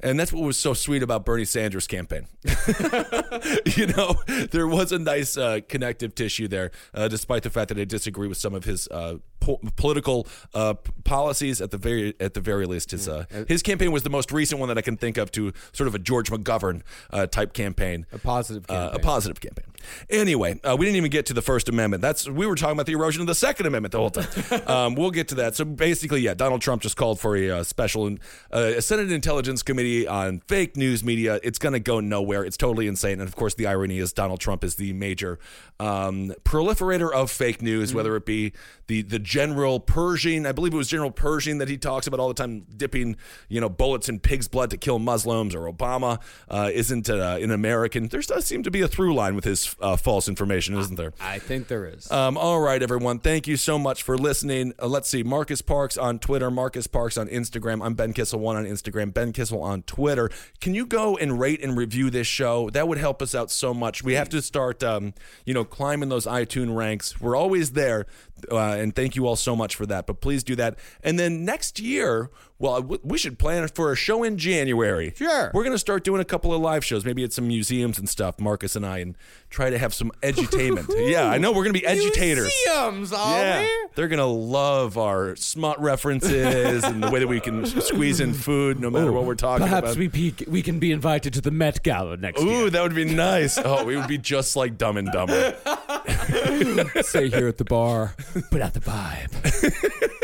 And 0.00 0.20
that's 0.20 0.32
what 0.32 0.42
was 0.42 0.58
so 0.58 0.74
sweet 0.74 1.02
about 1.02 1.24
Bernie 1.24 1.46
Sanders' 1.46 1.86
campaign. 1.86 2.26
you 3.66 3.86
know, 3.86 4.14
there 4.50 4.66
was 4.66 4.92
a 4.92 4.98
nice 4.98 5.38
uh, 5.38 5.60
connective 5.68 6.14
tissue 6.14 6.48
there, 6.48 6.70
uh, 6.92 7.08
despite 7.08 7.44
the 7.44 7.50
fact 7.50 7.68
that 7.70 7.78
I 7.78 7.84
disagree 7.84 8.28
with 8.28 8.36
some 8.36 8.54
of 8.54 8.64
his 8.64 8.88
uh, 8.88 9.16
po- 9.46 9.60
political 9.76 10.26
uh, 10.54 10.74
policies. 11.04 11.60
At 11.60 11.70
the 11.70 11.78
very, 11.78 12.14
at 12.20 12.34
the 12.34 12.40
very 12.40 12.66
least, 12.66 12.90
his 12.90 13.08
uh, 13.08 13.24
his 13.48 13.62
campaign 13.62 13.92
was 13.92 14.02
the 14.02 14.10
most 14.10 14.32
recent 14.32 14.58
one 14.60 14.68
that 14.68 14.78
I 14.78 14.82
can 14.82 14.96
think 14.96 15.16
of 15.16 15.30
to 15.32 15.52
sort 15.72 15.86
of 15.88 15.94
a 15.94 15.98
George 15.98 16.30
McGovern 16.30 16.82
uh, 17.10 17.26
type 17.26 17.52
campaign, 17.52 18.06
A 18.12 18.18
positive 18.18 18.64
uh, 18.68 18.74
campaign. 18.74 19.00
a 19.00 19.02
positive 19.02 19.40
campaign. 19.40 19.64
Anyway, 20.10 20.58
uh, 20.64 20.76
we 20.76 20.84
didn't 20.84 20.96
even 20.96 21.10
get 21.10 21.26
to 21.26 21.34
the 21.34 21.42
First 21.42 21.68
Amendment. 21.68 22.00
That's 22.02 22.28
we 22.28 22.46
were 22.46 22.56
talking 22.56 22.72
about 22.72 22.86
the 22.86 22.92
erosion 22.92 23.20
of 23.20 23.26
the 23.28 23.34
Second 23.34 23.66
Amendment 23.66 23.92
the 23.92 23.98
whole 23.98 24.10
time. 24.10 24.62
um, 24.66 24.94
we'll 24.96 25.10
get 25.12 25.28
to 25.28 25.36
that. 25.36 25.54
So 25.54 25.64
basically, 25.64 26.20
yeah, 26.20 26.34
Donald 26.34 26.60
Trump 26.60 26.82
just 26.82 26.96
called 26.96 27.20
for 27.20 27.36
a 27.36 27.50
uh, 27.50 27.62
special 27.62 28.06
uh, 28.52 28.74
a 28.76 28.82
Senate 28.82 29.12
Intelligence 29.12 29.62
Committee 29.62 30.06
on 30.08 30.40
fake 30.48 30.76
news 30.76 31.04
media. 31.04 31.38
It's 31.42 31.58
going 31.58 31.72
to 31.74 31.80
go 31.80 32.00
nowhere. 32.00 32.44
It's 32.44 32.56
totally 32.56 32.88
insane. 32.88 33.20
And 33.20 33.28
of 33.28 33.36
course, 33.36 33.54
the 33.54 33.66
irony 33.66 33.98
is 33.98 34.12
Donald 34.12 34.40
Trump 34.40 34.64
is 34.64 34.74
the 34.74 34.92
major 34.92 35.38
um, 35.78 36.32
proliferator 36.44 37.12
of 37.12 37.30
fake 37.30 37.62
news, 37.62 37.94
whether 37.94 38.16
it 38.16 38.26
be 38.26 38.52
the 38.88 39.02
the 39.02 39.18
General 39.36 39.80
Pershing. 39.80 40.46
I 40.46 40.52
believe 40.52 40.72
it 40.72 40.78
was 40.78 40.88
General 40.88 41.10
Pershing 41.10 41.58
that 41.58 41.68
he 41.68 41.76
talks 41.76 42.06
about 42.06 42.20
all 42.20 42.28
the 42.28 42.32
time, 42.32 42.64
dipping 42.74 43.16
you 43.50 43.60
know 43.60 43.68
bullets 43.68 44.08
in 44.08 44.18
pig's 44.18 44.48
blood 44.48 44.70
to 44.70 44.78
kill 44.78 44.98
Muslims, 44.98 45.54
or 45.54 45.70
Obama 45.70 46.22
uh, 46.48 46.70
isn't 46.72 47.10
uh, 47.10 47.36
an 47.38 47.50
American. 47.50 48.08
There 48.08 48.22
does 48.22 48.46
seem 48.46 48.62
to 48.62 48.70
be 48.70 48.80
a 48.80 48.88
through 48.88 49.14
line 49.14 49.34
with 49.34 49.44
his 49.44 49.76
uh, 49.78 49.98
false 49.98 50.26
information, 50.26 50.78
isn't 50.78 50.96
there? 50.96 51.12
I 51.20 51.38
think 51.38 51.68
there 51.68 51.84
is. 51.84 52.10
Um, 52.10 52.38
all 52.38 52.60
right, 52.60 52.82
everyone. 52.82 53.18
Thank 53.18 53.46
you 53.46 53.58
so 53.58 53.78
much 53.78 54.02
for 54.02 54.16
listening. 54.16 54.72
Uh, 54.80 54.86
let's 54.86 55.10
see. 55.10 55.22
Marcus 55.22 55.60
Parks 55.60 55.98
on 55.98 56.18
Twitter, 56.18 56.50
Marcus 56.50 56.86
Parks 56.86 57.18
on 57.18 57.28
Instagram. 57.28 57.84
I'm 57.84 57.92
Ben 57.92 58.14
Kissel1 58.14 58.56
on 58.56 58.64
Instagram, 58.64 59.12
Ben 59.12 59.34
Kissel 59.34 59.60
on 59.62 59.82
Twitter. 59.82 60.30
Can 60.62 60.72
you 60.72 60.86
go 60.86 61.18
and 61.18 61.38
rate 61.38 61.62
and 61.62 61.76
review 61.76 62.08
this 62.08 62.26
show? 62.26 62.70
That 62.70 62.88
would 62.88 62.96
help 62.96 63.20
us 63.20 63.34
out 63.34 63.50
so 63.50 63.74
much. 63.74 64.02
We 64.02 64.14
have 64.14 64.30
to 64.30 64.40
start, 64.40 64.82
um, 64.82 65.12
you 65.44 65.52
know, 65.52 65.64
climbing 65.64 66.08
those 66.08 66.24
iTunes 66.24 66.74
ranks. 66.74 67.20
We're 67.20 67.36
always 67.36 67.72
there. 67.72 68.06
Uh, 68.50 68.76
and 68.78 68.94
thank 68.94 69.16
you 69.16 69.26
all 69.26 69.36
so 69.36 69.56
much 69.56 69.74
for 69.74 69.86
that. 69.86 70.06
But 70.06 70.20
please 70.20 70.44
do 70.44 70.54
that. 70.56 70.78
And 71.02 71.18
then 71.18 71.44
next 71.44 71.80
year, 71.80 72.30
well, 72.58 72.80
w- 72.80 73.00
we 73.04 73.18
should 73.18 73.38
plan 73.38 73.66
for 73.68 73.92
a 73.92 73.96
show 73.96 74.22
in 74.22 74.38
January. 74.38 75.12
Sure. 75.16 75.50
We're 75.52 75.62
going 75.62 75.74
to 75.74 75.78
start 75.78 76.04
doing 76.04 76.20
a 76.20 76.24
couple 76.24 76.54
of 76.54 76.60
live 76.60 76.84
shows, 76.84 77.04
maybe 77.04 77.22
at 77.24 77.32
some 77.32 77.46
museums 77.48 77.98
and 77.98 78.08
stuff, 78.08 78.38
Marcus 78.40 78.74
and 78.76 78.86
I, 78.86 78.98
and 78.98 79.16
try 79.50 79.68
to 79.70 79.78
have 79.78 79.92
some 79.92 80.10
edutainment. 80.22 80.86
yeah, 81.10 81.28
I 81.28 81.38
know 81.38 81.50
we're 81.50 81.64
going 81.64 81.74
to 81.74 81.80
be 81.80 81.86
edutators. 81.86 82.52
Museums, 82.66 83.12
are 83.12 83.38
Yeah, 83.38 83.60
we? 83.62 83.68
they're 83.94 84.08
gonna 84.08 84.26
love 84.26 84.96
our 84.98 85.36
smut 85.36 85.80
references 85.80 86.84
and 86.84 87.02
the 87.02 87.10
way 87.10 87.20
that 87.20 87.28
we 87.28 87.40
can 87.40 87.64
squeeze 87.66 88.20
in 88.20 88.32
food, 88.34 88.78
no 88.80 88.90
matter 88.90 89.12
what 89.12 89.24
we're 89.24 89.34
talking 89.34 89.66
Perhaps 89.66 89.94
about. 89.94 90.10
Perhaps 90.10 90.14
we 90.16 90.30
pe- 90.32 90.50
we 90.50 90.62
can 90.62 90.78
be 90.78 90.92
invited 90.92 91.32
to 91.34 91.40
the 91.40 91.50
Met 91.50 91.82
Gala 91.82 92.16
next 92.16 92.42
week. 92.42 92.48
Ooh, 92.50 92.60
year. 92.62 92.70
that 92.70 92.82
would 92.82 92.94
be 92.94 93.04
nice. 93.04 93.58
Oh, 93.58 93.84
we 93.84 93.96
would 93.96 94.08
be 94.08 94.18
just 94.18 94.56
like 94.56 94.76
Dumb 94.78 94.96
and 94.96 95.10
Dumber. 95.12 95.56
Say 97.02 97.28
here 97.30 97.48
at 97.48 97.58
the 97.58 97.64
bar, 97.66 98.14
put 98.50 98.60
out 98.62 98.74
the 98.74 98.80
vibe. 98.80 100.12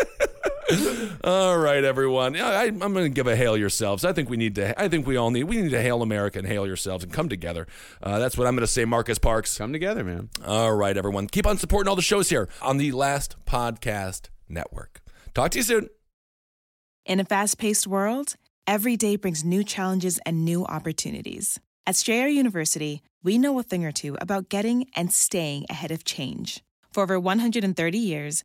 All 1.24 1.58
right, 1.58 1.84
everyone. 1.84 2.36
I, 2.36 2.64
I'm 2.64 2.78
going 2.78 3.04
to 3.04 3.08
give 3.08 3.26
a 3.26 3.36
hail 3.36 3.56
yourselves. 3.56 4.04
I 4.04 4.12
think 4.12 4.28
we 4.28 4.36
need 4.36 4.54
to. 4.56 4.80
I 4.80 4.88
think 4.88 5.06
we 5.06 5.16
all 5.16 5.30
need. 5.30 5.44
We 5.44 5.60
need 5.60 5.70
to 5.70 5.82
hail 5.82 6.02
America 6.02 6.38
and 6.38 6.48
hail 6.48 6.66
yourselves 6.66 7.04
and 7.04 7.12
come 7.12 7.28
together. 7.28 7.66
Uh, 8.02 8.18
that's 8.18 8.36
what 8.36 8.46
I'm 8.46 8.54
going 8.54 8.66
to 8.66 8.72
say, 8.72 8.84
Marcus 8.84 9.18
Parks. 9.18 9.56
Come 9.58 9.72
together, 9.72 10.04
man. 10.04 10.30
All 10.44 10.74
right, 10.74 10.96
everyone. 10.96 11.26
Keep 11.26 11.46
on 11.46 11.58
supporting 11.58 11.88
all 11.88 11.96
the 11.96 12.02
shows 12.02 12.28
here 12.30 12.48
on 12.60 12.76
the 12.76 12.92
Last 12.92 13.36
Podcast 13.46 14.28
Network. 14.48 15.00
Talk 15.34 15.52
to 15.52 15.58
you 15.58 15.64
soon. 15.64 15.88
In 17.04 17.18
a 17.20 17.24
fast 17.24 17.58
paced 17.58 17.86
world, 17.86 18.36
every 18.66 18.96
day 18.96 19.16
brings 19.16 19.44
new 19.44 19.64
challenges 19.64 20.20
and 20.24 20.44
new 20.44 20.64
opportunities. 20.66 21.58
At 21.86 21.96
Strayer 21.96 22.28
University, 22.28 23.02
we 23.24 23.38
know 23.38 23.58
a 23.58 23.62
thing 23.62 23.84
or 23.84 23.90
two 23.92 24.16
about 24.20 24.48
getting 24.48 24.86
and 24.94 25.12
staying 25.12 25.66
ahead 25.68 25.90
of 25.90 26.04
change. 26.04 26.62
For 26.92 27.02
over 27.02 27.18
130 27.18 27.98
years, 27.98 28.44